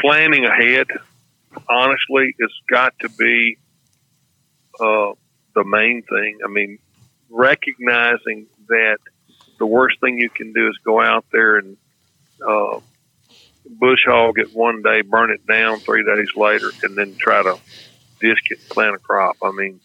[0.00, 0.86] Planning ahead,
[1.68, 3.58] honestly, it's got to be
[4.80, 5.12] uh,
[5.54, 6.38] the main thing.
[6.44, 6.78] I mean,
[7.28, 8.98] recognizing that
[9.58, 11.76] the worst thing you can do is go out there and
[12.46, 12.78] uh,
[13.68, 17.58] bush hog it one day, burn it down three days later, and then try to
[18.20, 19.36] disc it and plant a crop.
[19.42, 19.80] I mean,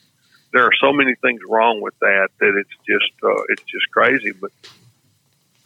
[0.52, 4.32] there are so many things wrong with that that it's just uh, it's just crazy.
[4.32, 4.52] But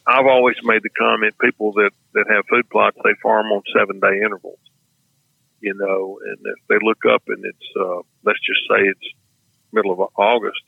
[0.05, 3.99] I've always made the comment: people that that have food plots, they farm on seven
[3.99, 4.59] day intervals.
[5.61, 9.13] You know, and if they look up and it's uh, let's just say it's
[9.71, 10.61] middle of August,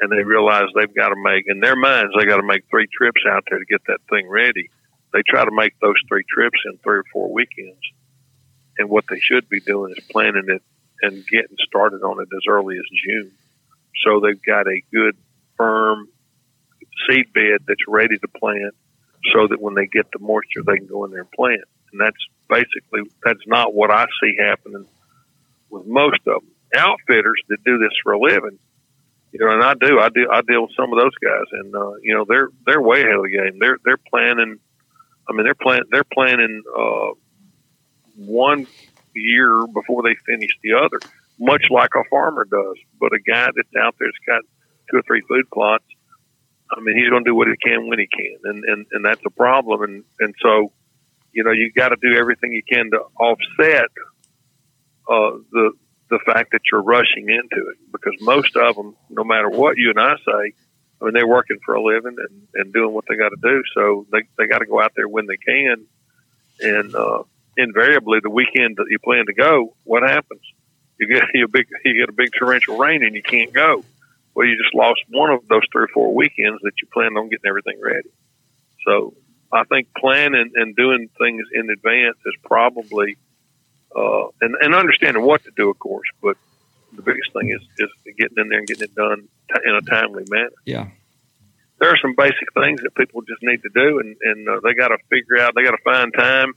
[0.00, 2.86] and they realize they've got to make in their minds they got to make three
[2.96, 4.70] trips out there to get that thing ready.
[5.12, 7.80] They try to make those three trips in three or four weekends,
[8.78, 10.62] and what they should be doing is planning it
[11.02, 13.32] and getting started on it as early as June.
[14.04, 15.16] So they've got a good
[15.56, 16.08] firm
[17.08, 18.74] seed bed that's ready to plant
[19.32, 21.64] so that when they get the moisture, they can go in there and plant.
[21.92, 22.16] And that's
[22.48, 24.86] basically, that's not what I see happening
[25.68, 26.50] with most of them.
[26.74, 28.58] Outfitters that do this for a living,
[29.32, 31.74] you know, and I do, I do, I deal with some of those guys and,
[31.74, 33.58] uh, you know, they're, they're way ahead of the game.
[33.58, 34.58] They're, they're planning,
[35.28, 37.10] I mean, they're planning, they're planning, uh,
[38.16, 38.66] one
[39.14, 41.00] year before they finish the other,
[41.40, 42.76] much like a farmer does.
[43.00, 44.42] But a guy that's out there's got
[44.90, 45.84] two or three food plots,
[46.70, 49.04] I mean, he's going to do what he can when he can, and and and
[49.04, 49.82] that's a problem.
[49.82, 50.72] And and so,
[51.32, 53.90] you know, you got to do everything you can to offset
[55.08, 55.72] uh, the
[56.10, 59.90] the fact that you're rushing into it because most of them, no matter what you
[59.90, 60.52] and I say,
[61.00, 63.62] I mean, they're working for a living and, and doing what they got to do.
[63.74, 65.86] So they, they got to go out there when they can.
[66.62, 67.22] And, uh,
[67.56, 70.40] invariably the weekend that you plan to go, what happens?
[71.00, 73.82] You get you big you get a big torrential rain and you can't go.
[74.34, 77.30] Well, you just lost one of those three or four weekends that you planned on
[77.30, 78.10] getting everything ready.
[78.86, 79.14] So
[79.50, 83.16] I think planning and doing things in advance is probably
[83.96, 86.36] uh, and, and understanding what to do, of course, but
[86.92, 89.80] the biggest thing is just getting in there and getting it done t- in a
[89.80, 90.50] timely manner.
[90.64, 90.88] Yeah.
[91.78, 94.74] There are some basic things that people just need to do, and, and uh, they
[94.74, 96.52] got to figure out, they got to find time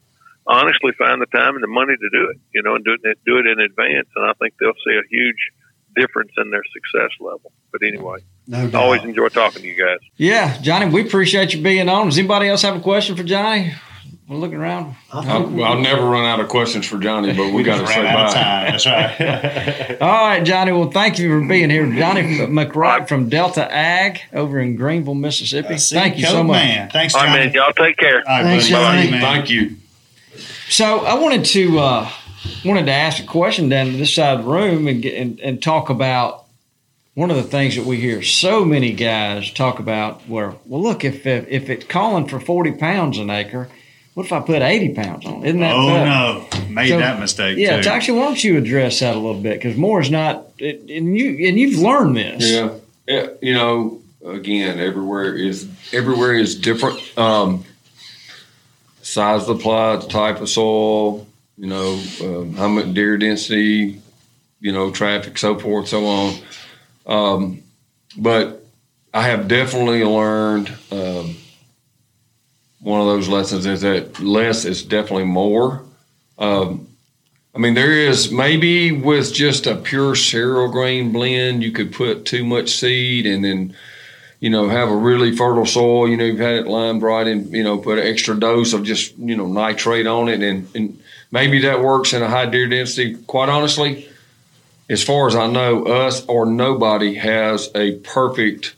[0.47, 3.17] honestly find the time and the money to do it, you know, and do it,
[3.25, 4.07] do it in advance.
[4.15, 5.37] And I think they'll see a huge
[5.95, 7.51] difference in their success level.
[7.71, 8.83] But anyway, No doubt.
[8.83, 9.99] always enjoy talking to you guys.
[10.17, 12.07] Yeah, Johnny, we appreciate you being on.
[12.07, 13.73] Does anybody else have a question for Johnny?
[14.27, 14.95] We're looking around.
[15.11, 18.03] I'll, I'll never run out of questions for Johnny, but we, got to Ran say
[18.03, 18.71] bye.
[18.71, 19.97] That's right.
[20.01, 20.71] All right, Johnny.
[20.71, 21.85] Well, thank you for being here.
[21.93, 25.75] Johnny McWright from Delta Ag over in Greenville, Mississippi.
[25.77, 26.53] Thank you so much.
[26.55, 26.89] Man.
[26.89, 27.37] Thanks, All Johnny.
[27.37, 27.53] right, man.
[27.53, 28.23] Y'all take care.
[28.27, 28.83] All right, Thanks, buddy.
[29.05, 29.11] Johnny.
[29.11, 29.21] Man.
[29.21, 29.75] Thank you.
[30.69, 32.09] So I wanted to uh,
[32.65, 35.39] wanted to ask a question down to this side of the room and, get, and
[35.39, 36.45] and talk about
[37.15, 40.21] one of the things that we hear so many guys talk about.
[40.27, 43.69] Where well, look if if, if it's calling for forty pounds an acre,
[44.13, 45.45] what if I put eighty pounds on?
[45.45, 46.53] Isn't that Oh tough?
[46.61, 47.89] no, made So, that mistake Yeah, too.
[47.89, 49.55] actually, why don't you address that a little bit?
[49.61, 52.49] Because more is not, it, and you and you've learned this.
[52.49, 52.69] Yeah.
[53.07, 53.27] yeah.
[53.41, 56.99] You know, again, everywhere is everywhere is different.
[57.17, 57.65] Um,
[59.13, 61.27] size of the plot, type of soil,
[61.57, 64.01] you know, um, how much deer density,
[64.59, 66.35] you know, traffic, so forth, so on.
[67.05, 67.63] Um,
[68.17, 68.65] but
[69.13, 71.35] I have definitely learned um,
[72.79, 75.83] one of those lessons is that less is definitely more.
[76.37, 76.87] Um,
[77.55, 82.25] I mean, there is maybe with just a pure cereal grain blend, you could put
[82.25, 83.75] too much seed and then,
[84.43, 86.05] you know, have a really fertile soil.
[86.05, 88.83] You know, you've had it limed right and, you know, put an extra dose of
[88.83, 90.41] just, you know, nitrate on it.
[90.41, 91.01] And, and
[91.31, 93.15] maybe that works in a high deer density.
[93.25, 94.05] Quite honestly,
[94.89, 98.75] as far as I know, us or nobody has a perfect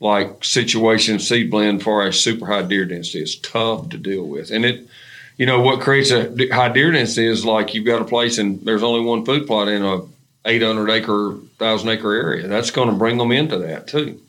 [0.00, 3.22] like situation seed blend for a super high deer density.
[3.22, 4.50] It's tough to deal with.
[4.50, 4.88] And it,
[5.36, 8.60] you know, what creates a high deer density is like you've got a place and
[8.62, 10.00] there's only one food plot in a
[10.44, 12.48] 800 acre, 1,000 acre area.
[12.48, 14.20] That's going to bring them into that too.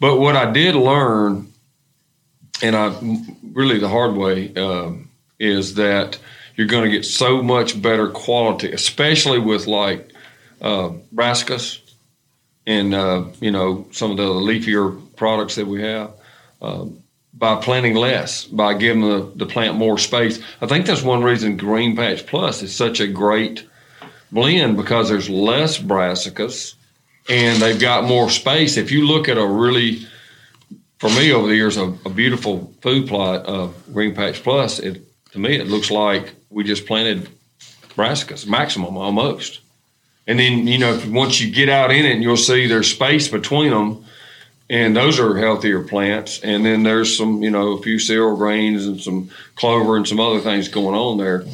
[0.00, 1.52] But what I did learn,
[2.62, 2.98] and I
[3.52, 6.18] really the hard way, um, is that
[6.56, 10.10] you're going to get so much better quality, especially with like
[10.60, 11.80] uh, brassicas
[12.66, 16.12] and uh, you know some of the leafier products that we have.
[16.62, 17.02] Um,
[17.32, 20.42] by planting less, by giving the, the plant more space.
[20.60, 23.66] I think that's one reason Green Patch Plus is such a great
[24.30, 26.74] blend because there's less brassicas
[27.28, 28.76] and they've got more space.
[28.76, 30.06] If you look at a really,
[30.98, 35.02] for me over the years, a, a beautiful food plot of Green Patch Plus, it
[35.32, 37.28] to me it looks like we just planted
[37.96, 39.60] brassicas, maximum almost.
[40.26, 43.70] And then you know once you get out in it, you'll see there's space between
[43.70, 44.04] them
[44.70, 46.40] and those are healthier plants.
[46.44, 50.20] And then there's some, you know, a few cereal grains and some clover and some
[50.20, 51.44] other things going on there.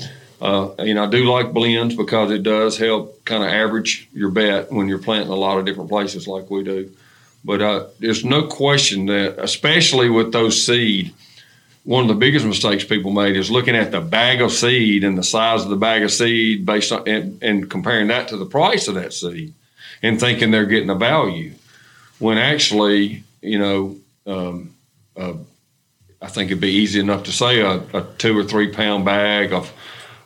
[0.41, 4.31] Uh, you know, I do like blends because it does help kind of average your
[4.31, 6.91] bet when you're planting a lot of different places like we do.
[7.45, 11.15] But uh, there's no question that, especially with those seed,
[11.85, 15.17] one of the biggest mistakes people made is looking at the bag of seed and
[15.17, 18.45] the size of the bag of seed based on and, and comparing that to the
[18.45, 19.55] price of that seed
[20.03, 21.53] and thinking they're getting a value
[22.19, 23.97] when actually, you know,
[24.27, 24.75] um,
[25.17, 25.35] uh,
[26.21, 29.53] I think it'd be easy enough to say a, a two or three pound bag
[29.53, 29.73] of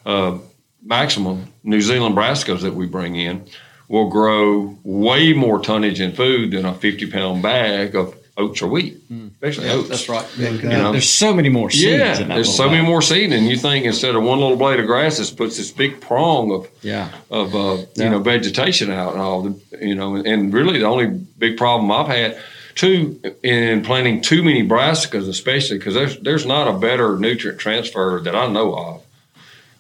[0.07, 0.39] uh,
[0.83, 3.45] maximum New Zealand brassicas that we bring in
[3.89, 8.69] will grow way more tonnage in food than a 50 pound bag of, oats or
[8.69, 8.97] wheat,
[9.33, 9.89] especially Yeah, oats.
[9.91, 10.25] that's right.
[10.39, 10.93] Big You know?
[10.93, 11.83] There's so many more seeds.
[11.85, 14.39] Yeah, in that there's little so many more seed, and you think instead of one
[14.41, 17.11] little blade of grass, it puts this big prong of Yeah.
[17.31, 18.05] of uh, Yeah.
[18.05, 19.43] you know vegetation out and all.
[19.43, 21.09] The, you know, and really the only
[21.39, 22.39] big problem I've had
[22.77, 28.21] too in planting too many brassicas, especially because there's there's not a better nutrient transfer
[28.25, 29.03] that I know of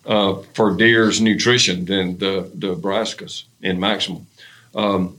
[0.07, 4.27] uh, for deer's nutrition than the the brassicas in maximum.
[4.75, 5.17] Um,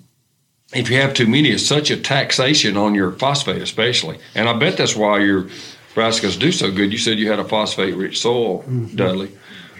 [0.73, 4.19] if you have too many, it's such a taxation on your phosphate, especially.
[4.35, 5.49] And I bet that's why your
[5.93, 6.91] brassicas do so good.
[6.91, 8.63] You said you had a phosphate rich soil,
[8.95, 9.31] Dudley.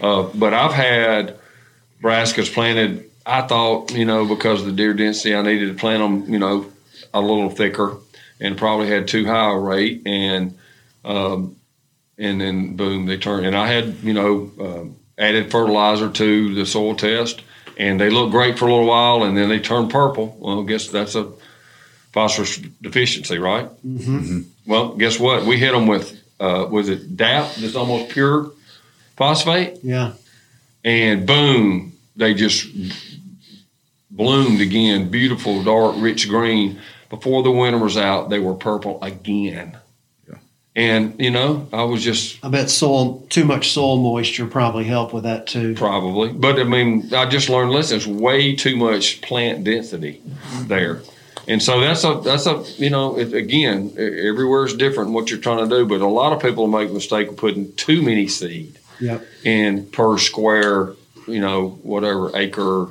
[0.02, 1.40] Uh, but I've had
[2.02, 6.02] brassicas planted, I thought, you know, because of the deer density, I needed to plant
[6.02, 6.66] them, you know,
[7.14, 7.98] a little thicker
[8.40, 10.02] and probably had too high a rate.
[10.06, 10.58] And,
[11.06, 11.56] um,
[12.22, 13.46] and then boom, they turned.
[13.48, 17.42] And I had, you know, um, added fertilizer to the soil test
[17.78, 20.38] and they look great for a little while and then they turn purple.
[20.40, 21.32] Well, I guess that's a
[22.14, 23.68] phosphorus deficiency, right?
[23.86, 24.42] Mm-hmm.
[24.68, 25.46] Well, guess what?
[25.46, 28.52] We hit them with, uh, was it DAP, that's almost pure
[29.18, 29.80] phosphate?
[29.82, 30.14] Yeah.
[30.84, 32.68] And boom, they just
[34.12, 35.10] bloomed again.
[35.10, 36.80] Beautiful, dark, rich green.
[37.10, 39.78] Before the winter was out, they were purple again.
[40.74, 45.14] And, you know, I was just I bet soil too much soil moisture probably helped
[45.14, 45.76] with that too.
[45.76, 47.72] Probably, but I mean, I just learned.
[47.72, 50.22] Listen, way too much plant density
[50.68, 51.02] there,
[51.46, 55.42] and so that's a that's a you know it, again everywhere is different what you're
[55.42, 55.86] trying to do.
[55.86, 59.26] But a lot of people make the mistake of putting too many seed Yep.
[59.44, 60.94] in per square,
[61.28, 62.88] you know, whatever acre,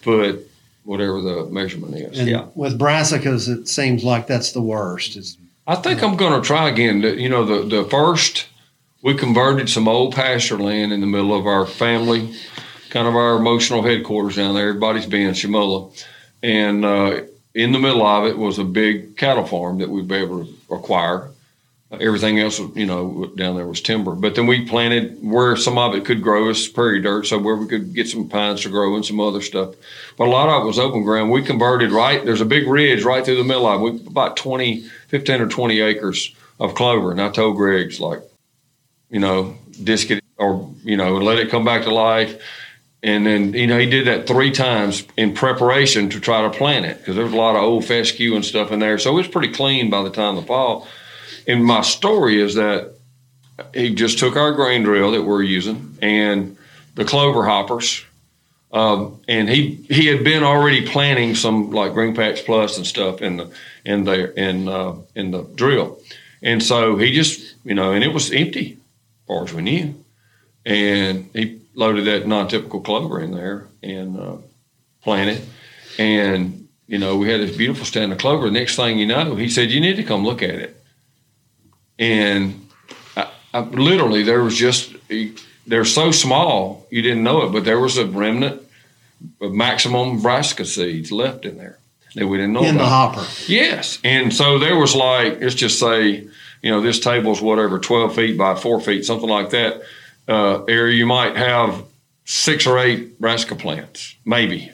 [0.00, 0.48] foot,
[0.84, 2.18] whatever the measurement is.
[2.18, 5.16] And with brassicas, it seems like that's the worst.
[5.16, 5.36] It's,
[5.70, 7.00] I think I'm going to try again.
[7.00, 8.48] You know, the the first
[9.02, 12.34] we converted some old pasture land in the middle of our family,
[12.88, 14.70] kind of our emotional headquarters down there.
[14.70, 15.92] Everybody's being Shamola,
[16.42, 17.20] and uh,
[17.54, 20.52] in the middle of it was a big cattle farm that we'd be able to
[20.74, 21.30] acquire.
[21.92, 24.16] Everything else, you know, down there was timber.
[24.16, 27.56] But then we planted where some of it could grow as prairie dirt, so where
[27.56, 29.74] we could get some pines to grow and some other stuff.
[30.16, 31.30] But a lot of it was open ground.
[31.30, 32.24] We converted right.
[32.24, 33.84] There's a big ridge right through the middle of it.
[33.84, 37.10] We about 20, 15 or 20 acres of clover.
[37.10, 38.22] And I told Greg's like,
[39.10, 42.40] you know, disc it or, you know, let it come back to life.
[43.02, 46.84] And then, you know, he did that three times in preparation to try to plant
[46.86, 48.98] it because there was a lot of old fescue and stuff in there.
[48.98, 50.86] So it was pretty clean by the time the fall.
[51.46, 52.94] And my story is that
[53.74, 56.56] he just took our grain drill that we're using and
[56.94, 58.04] the clover hoppers.
[58.72, 63.20] Um, and he he had been already planting some like Green Patch Plus and stuff
[63.20, 63.52] in the
[63.84, 65.98] in the in uh, in the drill,
[66.40, 70.04] and so he just you know, and it was empty, as far as we knew,
[70.64, 74.36] and he loaded that non-typical clover in there and uh,
[75.02, 75.42] planted,
[75.98, 78.46] and you know we had this beautiful stand of clover.
[78.46, 80.80] The next thing you know, he said, "You need to come look at it,"
[81.98, 82.68] and
[83.16, 84.94] I, I, literally there was just
[85.70, 88.60] they're so small you didn't know it, but there was a remnant
[89.40, 91.78] of maximum brassica seeds left in there
[92.16, 93.24] that we didn't know in the hopper.
[93.46, 96.26] Yes, and so there was like let's just say
[96.62, 99.82] you know this table's whatever twelve feet by four feet, something like that.
[100.28, 101.82] Uh, area you might have
[102.24, 104.70] six or eight brassica plants, maybe.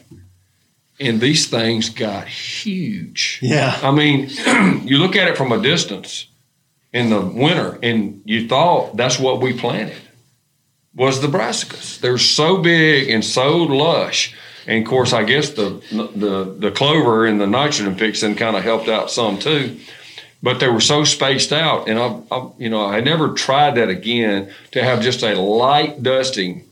[0.99, 3.39] And these things got huge.
[3.41, 3.79] Yeah.
[3.83, 4.29] I mean,
[4.83, 6.27] you look at it from a distance
[6.91, 9.97] in the winter, and you thought that's what we planted
[10.97, 11.99] was the brassicas.
[11.99, 14.35] They're so big and so lush.
[14.65, 18.63] And of course, I guess the the the clover and the nitrogen fixing kind of
[18.63, 19.79] helped out some too.
[20.43, 23.89] But they were so spaced out, and I, I, you know, I never tried that
[23.89, 26.65] again to have just a light dusting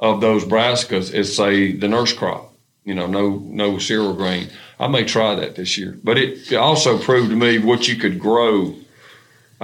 [0.00, 2.52] of those brassicas as say the nurse crop.
[2.84, 4.48] You know, no no cereal grain.
[4.80, 8.18] I may try that this year, but it also proved to me what you could
[8.18, 8.74] grow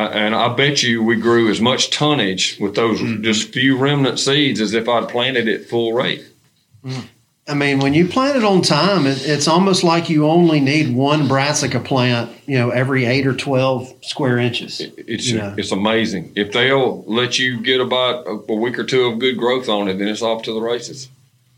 [0.01, 3.23] Uh, and I bet you we grew as much tonnage with those mm-hmm.
[3.23, 6.25] just few remnant seeds as if I'd planted it full rate.
[6.83, 7.05] Mm.
[7.47, 10.95] I mean, when you plant it on time, it, it's almost like you only need
[10.95, 14.81] one brassica plant, you know, every eight or twelve square inches.
[14.81, 15.55] It's you know.
[15.59, 16.33] it's amazing.
[16.35, 19.89] If they'll let you get about a, a week or two of good growth on
[19.89, 21.11] it, then it's off to the races.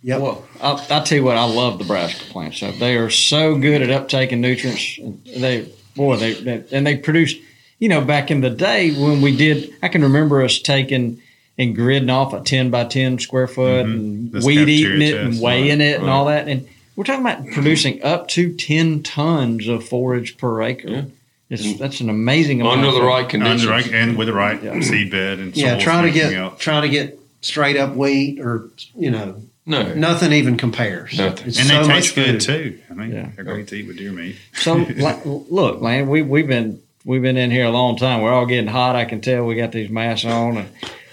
[0.02, 0.16] Yeah.
[0.16, 2.59] Well, I'll, I'll tell you what, I love the brassica plants.
[2.59, 4.98] So they are so good at uptaking nutrients.
[5.39, 7.36] They, boy, they, they and they produce.
[7.82, 11.20] You know, back in the day when we did, I can remember us taking
[11.59, 13.92] and gridding off a ten by ten square foot mm-hmm.
[13.92, 16.46] and This weed eating it and weighing right, it and all that.
[16.46, 20.88] And we're talking about producing up to ten tons of forage per acre.
[20.88, 21.04] Yeah.
[21.50, 22.84] It's, that's an amazing amount.
[22.84, 23.62] Under the right conditions.
[23.62, 26.60] Under right, and with the right seed bed and Yeah, soil try to get out.
[26.60, 31.18] try to get straight up wheat or you know No, Nothing even compares.
[31.18, 31.48] Nothing.
[31.48, 32.78] It's and so they much taste good too.
[32.88, 33.30] I mean, Yeah.
[33.34, 34.36] they're great to eat with deer meat.
[34.54, 38.23] So la- look, man, we we've been we've been in here a long time.
[38.23, 38.97] We're all getting hot.
[38.97, 39.45] I can tell.
[39.45, 40.69] We got these masks on, and,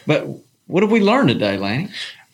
[0.06, 0.28] but
[0.68, 1.90] what have we learned today, Lanny?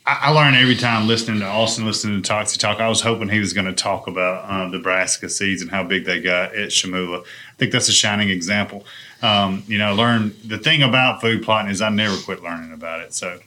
[0.08, 2.80] I, learn every time listening to Austin, listening to Toxey talk.
[2.80, 5.84] I was hoping he was going to talk about uh, the brassica seeds and how
[5.84, 7.22] big they got at Shamula.
[7.22, 8.86] I think that's a shining example.
[9.24, 13.00] Um, you know, learn the thing about food plotting is I never quit learning about
[13.00, 13.16] it.
[13.16, 13.40] So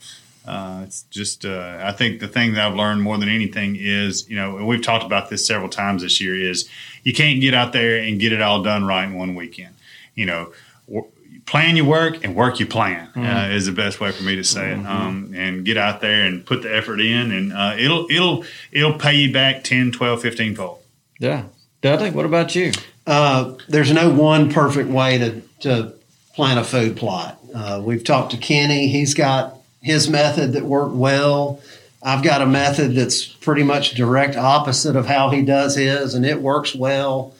[0.48, 4.28] uh, it's just, uh, I think the thing that I've learned more than anything is,
[4.28, 6.68] you know, and we've talked about this several times this year, is
[7.04, 9.76] you can't get out there and get it all done right in one weekend.
[10.18, 10.52] You know,
[10.86, 11.08] w-
[11.46, 14.44] plan your work and work your plan uh, is the best way for me to
[14.44, 14.84] say it.
[14.86, 18.98] Um, and get out there and put the effort in, and uh, it'll it'll it'll
[18.98, 20.78] pay you back 10, 12, 15 fold.
[21.20, 21.44] Yeah,
[21.80, 22.10] Dudley.
[22.10, 22.72] What about you?
[23.06, 25.94] Uh, there's no one perfect way to, to
[26.34, 27.38] plan a food plot.
[27.54, 28.88] Uh, we've talked to Kenny.
[28.88, 31.60] He's got his method that worked well.
[32.02, 36.26] I've got a method that's pretty much direct opposite of how he does his, and
[36.26, 37.34] it works well.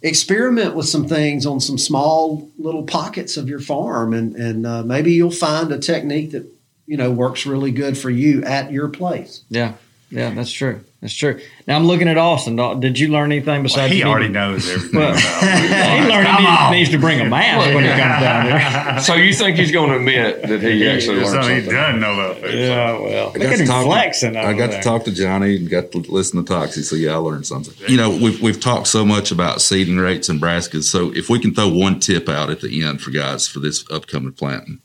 [0.00, 4.82] Experiment with some things on some small little pockets of your farm, and and uh,
[4.84, 6.46] maybe you'll find a technique that
[6.86, 9.42] you know works really good for you at your place.
[9.48, 9.74] Yeah,
[10.10, 10.84] yeah, that's true.
[11.00, 11.40] That's true.
[11.68, 12.56] Now I'm looking at Austin.
[12.80, 16.44] Did you learn anything Well, besides he already need- knows everything Well, he learned he
[16.44, 19.00] needs, needs to bring a mask when he comes down here.
[19.02, 22.14] so you think he's going to admit that he actually learned So he doesn't know
[22.14, 22.52] about food.
[22.52, 24.36] Yeah, well, I look got, at to him talk, flexing.
[24.36, 24.82] I got there.
[24.82, 27.74] to talk to Johnny and got to listen to Toxey, so yeah, I learned something.
[27.88, 31.38] You know, we've, we've talked so much about seeding rates and brassicas, so if we
[31.38, 34.80] can throw one tip out at the end for guys for this upcoming planting,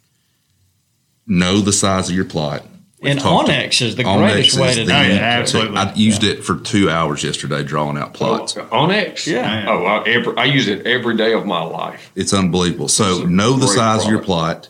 [1.26, 2.68] know the size of your plot.
[3.04, 5.20] We've And talked- onX is the onX greatest is way to do Oh, yeah, it.
[5.42, 5.78] absolutely.
[5.78, 8.56] I used it for two hours yesterday drawing out oh, plots.
[8.56, 9.28] Oh, onX?
[9.28, 9.66] Yeah.
[9.68, 12.12] Oh, I, every, I use it every day of my life.
[12.16, 12.88] It's unbelievable.
[12.88, 14.70] So It's know the great size of your plot,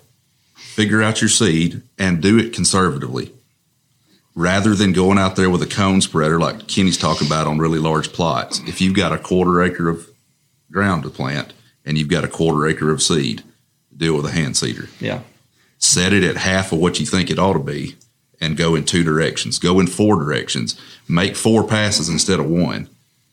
[0.55, 3.31] figure out your seed, and do it conservatively.
[4.33, 7.77] Rather than going out there with a cone spreader like Kenny's talking about on really
[7.77, 8.61] large plots.
[8.65, 10.07] If you've got a quarter acre of
[10.71, 11.53] ground to plant
[11.85, 13.43] and you've got a quarter acre of seed,
[13.95, 14.89] deal with a hand seeder.
[14.99, 15.19] Yeah.
[15.77, 17.95] Set it at half of what you think it ought to be
[18.43, 19.57] and go in two directions.
[19.59, 20.75] Go in four directions.
[21.07, 22.89] Make four passes instead of one.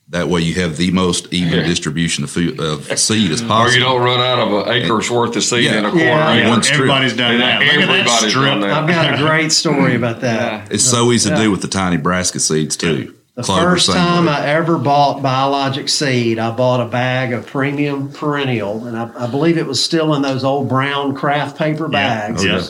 [0.09, 1.67] That way you have the most even Yeah.
[1.67, 3.75] distribution of, food, of seed as Or possible.
[3.79, 5.79] you don't run out of an acre's worth of seed Yeah.
[5.79, 6.33] in a quarter Yeah.
[6.35, 6.49] acre.
[6.49, 6.79] One strip.
[6.81, 7.61] Everybody's done that.
[7.61, 8.45] Look at that everybody's strip.
[8.45, 8.73] done that.
[8.73, 10.67] I've got a great story about that.
[10.71, 13.15] It's so easy to do with the tiny brassica seeds too.
[13.37, 14.33] The Clover, first time way.
[14.33, 19.27] I ever bought biologic seed, I bought a bag of premium perennial, and I, I
[19.29, 22.45] believe it was still in those old brown craft paper bags.
[22.45, 22.61] Oh, yeah.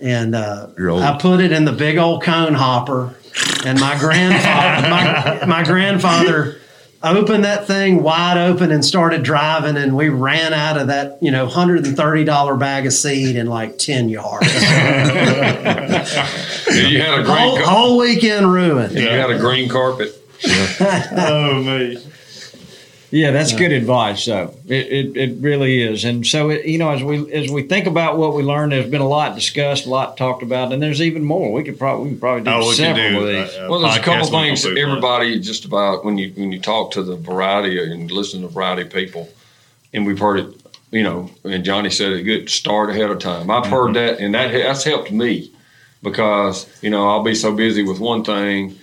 [0.00, 3.16] And uh, I put it in the big old cone hopper,
[3.64, 6.60] and my grandfather, my, my grandfather
[7.02, 11.32] opened that thing wide open and started driving, and we ran out of that, you
[11.32, 14.46] know, hundred and thirty dollar bag of seed in like ten yards.
[14.54, 16.06] you had
[17.18, 18.92] a green, whole, car- whole weekend ruined.
[18.92, 20.14] you had a green carpet.
[20.80, 21.98] Oh me.
[23.10, 24.22] Yeah, that's good advice.
[24.24, 27.62] So it, it, it really is, and so it, you know, as we as we
[27.62, 30.82] think about what we learned, there's been a lot discussed, a lot talked about, and
[30.82, 31.50] there's even more.
[31.50, 33.20] We could probably we could probably do Oh, we can several do.
[33.20, 33.56] of these.
[33.56, 34.88] uh, uh, Well, there's a couple things food plot.
[34.88, 38.82] everybody just about when you when you talk to the variety and listen to variety
[38.82, 39.26] of people,
[39.94, 40.60] and we've heard it,
[40.90, 42.50] you know, and Johnny said it good.
[42.50, 43.50] Start ahead of time.
[43.50, 45.50] I've heard that, and that that's helped me
[46.02, 48.76] because you know I'll be so busy with one thing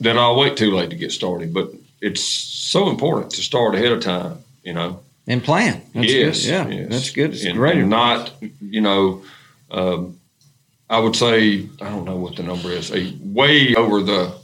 [0.00, 1.54] that I'll wait too late to get started.
[1.54, 1.70] But
[2.00, 4.38] it's so important to start ahead of time.
[4.62, 5.00] You know.
[5.26, 5.82] and plan.
[5.94, 6.50] That's yes, good.
[6.50, 6.88] yeah, yes.
[6.90, 7.32] that's good.
[7.32, 7.78] It's and, great.
[7.78, 9.22] and not, you know,
[9.70, 10.18] um,
[10.88, 12.92] I would say I don't know what the number is.
[12.92, 14.34] A way over the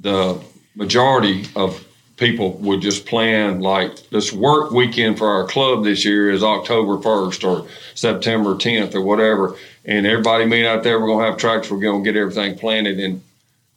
[0.00, 0.42] the
[0.74, 1.86] majority of
[2.16, 7.00] people would just plan like this work weekend for our club this year is October
[7.00, 10.98] first or September tenth or whatever, and everybody meet out there.
[11.00, 11.70] We're gonna have tractors.
[11.70, 13.22] We're gonna get everything planted, and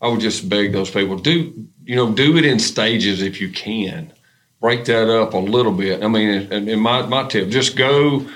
[0.02, 3.50] I would just beg those people do you know do it in stages if you
[3.50, 4.12] can
[4.60, 6.04] break that up a little bit.
[6.04, 8.28] I mean, and, and my, my tip, just go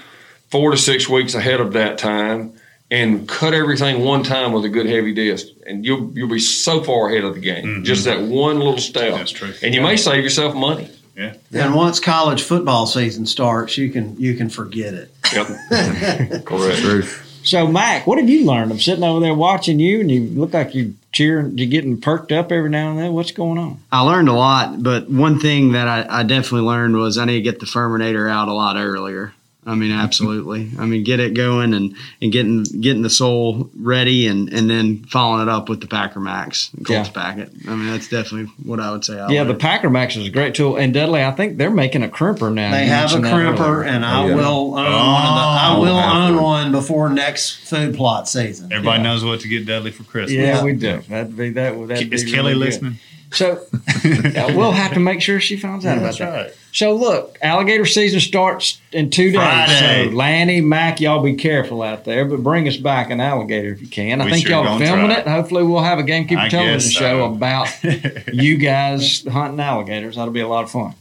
[0.50, 2.54] four to six weeks ahead of that time
[2.90, 6.84] and cut everything one time with a good heavy disc, and you'll you'll be so
[6.84, 7.66] far ahead of the game.
[7.66, 7.84] Mm-hmm.
[7.84, 9.14] Just that one little step.
[9.16, 9.54] That's true.
[9.62, 10.90] And you may save yourself money.
[11.16, 11.34] Yeah.
[11.52, 15.12] And once college football season starts, you can you can forget it.
[15.34, 15.48] Yep.
[16.46, 16.80] Correct.
[16.80, 17.04] True.
[17.44, 18.72] So, Mac, what have you learned?
[18.72, 22.32] I'm sitting over there watching you, and you look like you're cheering, you're getting perked
[22.32, 23.14] up every now and then.
[23.14, 23.80] What's going on?
[23.92, 27.36] I learned a lot, but one thing that I, I definitely learned was I need
[27.36, 29.34] to get the Firminator out a lot earlier.
[29.64, 30.72] I mean, absolutely.
[30.80, 35.04] I mean, get it going and, and getting getting the soul ready and, and then
[35.04, 37.04] following it up with the Packer Max Colts Yeah.
[37.14, 37.52] packet.
[37.68, 39.20] I mean, that's definitely what I would say.
[39.20, 39.50] I Yeah, would.
[39.56, 40.78] the Packer Max is a great tool.
[40.78, 42.72] And Dudley, I think they're making a crimper now.
[42.72, 44.36] They You have a crimper, and I Oh, yeah.
[44.36, 45.42] will own one of the.
[45.42, 46.42] I Oh, will own to.
[46.42, 48.74] one before next food plot season.
[48.74, 50.32] Everybody knows what to get Dudley for Christmas.
[50.40, 51.02] Yeah, we do.
[51.08, 51.78] That'd be that.
[51.78, 52.96] would- That'd Is be Kelly really good.
[53.32, 53.58] Listening?
[54.04, 56.30] So yeah, we'll have to make sure she finds out about That's that.
[56.48, 56.54] right.
[56.74, 59.36] So look, alligator season starts in two days.
[59.36, 60.10] Friday.
[60.10, 63.82] So Lanny, Mac, y'all be careful out there, but bring us back an alligator if
[63.82, 64.22] you can.
[64.22, 65.20] I We think sure y'all are filming try.
[65.20, 65.28] it.
[65.28, 67.00] Hopefully, we'll have a gamekeeper I television guess so.
[67.00, 67.68] show about
[68.34, 70.16] you guys hunting alligators.
[70.16, 70.94] That'll be a lot of fun.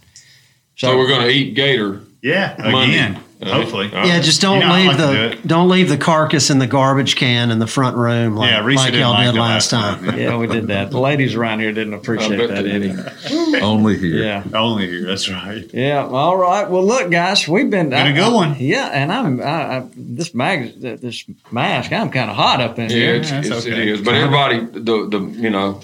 [0.76, 2.00] So we're going to eat gator.
[2.22, 2.94] Yeah, Monday.
[2.96, 3.20] again.
[3.42, 3.60] All right.
[3.62, 3.86] Hopefully.
[3.88, 4.06] All right.
[4.08, 5.02] Yeah, just don't You know, leave like to
[5.34, 8.50] do the don't leave the carcass in the garbage can in the front room like,
[8.50, 10.04] Yeah, like y'all like did last last time.
[10.04, 10.18] time.
[10.18, 10.90] Yeah, we did that.
[10.90, 13.60] The ladies around here didn't appreciate that they any.
[13.62, 14.22] Only here.
[14.22, 14.44] Yeah.
[14.52, 15.06] Only here.
[15.06, 15.64] That's right.
[15.72, 16.06] Yeah.
[16.06, 16.68] All right.
[16.68, 18.56] Well, look, guys, we've been Been a good one.
[18.58, 21.92] yeah, and I'm I, I, this mag this mask.
[21.92, 23.14] I'm kind of hot up in Yeah, here.
[23.16, 23.90] it's, it's, okay.
[23.90, 24.02] is.
[24.02, 25.80] But everybody, the the you know,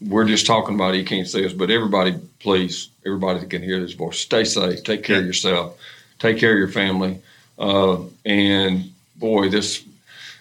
[0.00, 0.98] we're just talking about it.
[0.98, 4.84] You can't see us, but everybody, please, everybody that can hear this voice, stay safe.
[4.84, 5.76] Take care of yourself.
[6.20, 7.20] Take care of your family.
[7.58, 9.84] Uh, and boy, this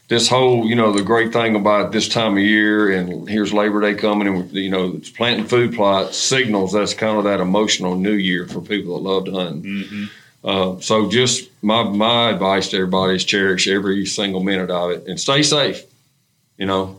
[0.10, 3.81] this whole you know the great thing about this time of year, and here's Labor
[3.81, 6.73] Day coming, and you know it's planting food plots signals.
[6.73, 9.64] That's kind of that emotional New Year for people that love to hunt.
[9.64, 10.06] Mm-hmm.
[10.43, 15.07] Uh, so just my my advice to everybody is cherish every single minute of it
[15.07, 15.84] and stay safe.
[16.57, 16.98] You know,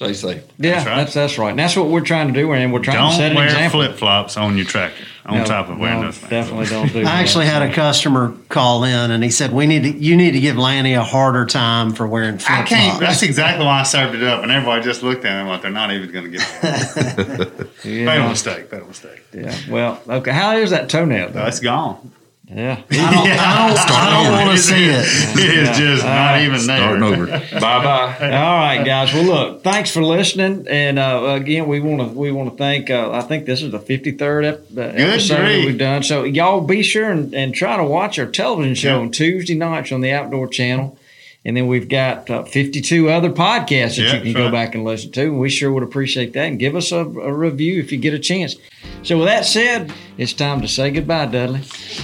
[0.00, 0.42] stay safe.
[0.58, 0.96] Yeah, That's right.
[0.96, 1.50] that's that's right.
[1.50, 3.44] And that's what we're trying to do, and we're trying to set Don't an wear
[3.46, 3.80] example.
[3.82, 6.30] flip flops on your tractor on No, top of wearing no, those things.
[6.30, 7.00] Definitely don't do.
[7.00, 10.32] I actually had a customer call in and he said, "We need to, you need
[10.32, 12.90] to give Lanny a harder time for wearing I flip can't.
[12.98, 15.62] flops." That's exactly why I served it up, and everybody just looked at him like
[15.62, 17.68] they're not even going to get it.
[17.84, 18.06] Yeah.
[18.06, 18.70] Fatal mistake.
[18.70, 19.22] Fatal mistake.
[19.32, 19.56] Yeah.
[19.70, 20.32] Well, okay.
[20.32, 21.28] How is that toenail?
[21.28, 21.44] though?
[21.44, 22.10] That's gone.
[22.50, 22.82] Yeah.
[22.90, 25.04] I don't, I don't, I don't want to see it.
[25.38, 26.78] It is just not even there.
[26.78, 27.26] Starting over.
[27.26, 28.16] Bye bye.
[28.20, 29.12] All right, guys.
[29.12, 32.90] Well, look, thanks for listening, and uh, again, we want to we want to thank.
[32.90, 36.02] Uh, I think this is the fifty third ep- uh, episode that we've done.
[36.02, 39.00] So y'all be sure and, and try to watch our television show Yeah.
[39.02, 40.97] on Tuesday nights on the Outdoor Channel,
[41.44, 44.52] and then we've got uh, fifty two other podcasts that Yeah, you can go right.
[44.52, 45.22] back and listen to.
[45.22, 48.14] And we sure would appreciate that, and give us a, a review if you get
[48.14, 48.56] a chance.
[49.02, 51.60] So with that said, it's time to say goodbye, Dudley.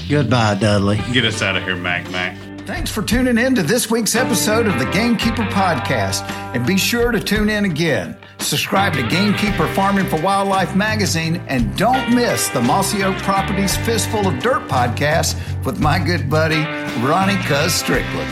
[0.08, 1.00] Goodbye, Dudley.
[1.12, 2.38] Get us out of here, Mac Mac.
[2.66, 6.22] Thanks for tuning in to this week's episode of the Gamekeeper Podcast.
[6.54, 8.16] And be sure to tune in again.
[8.38, 14.26] Subscribe to Gamekeeper Farming for Wildlife magazine and don't miss the Mossy Oak Properties Fistful
[14.26, 15.36] of Dirt podcast
[15.66, 16.62] with my good buddy,
[17.06, 18.30] Ronnie Cuz Strickland.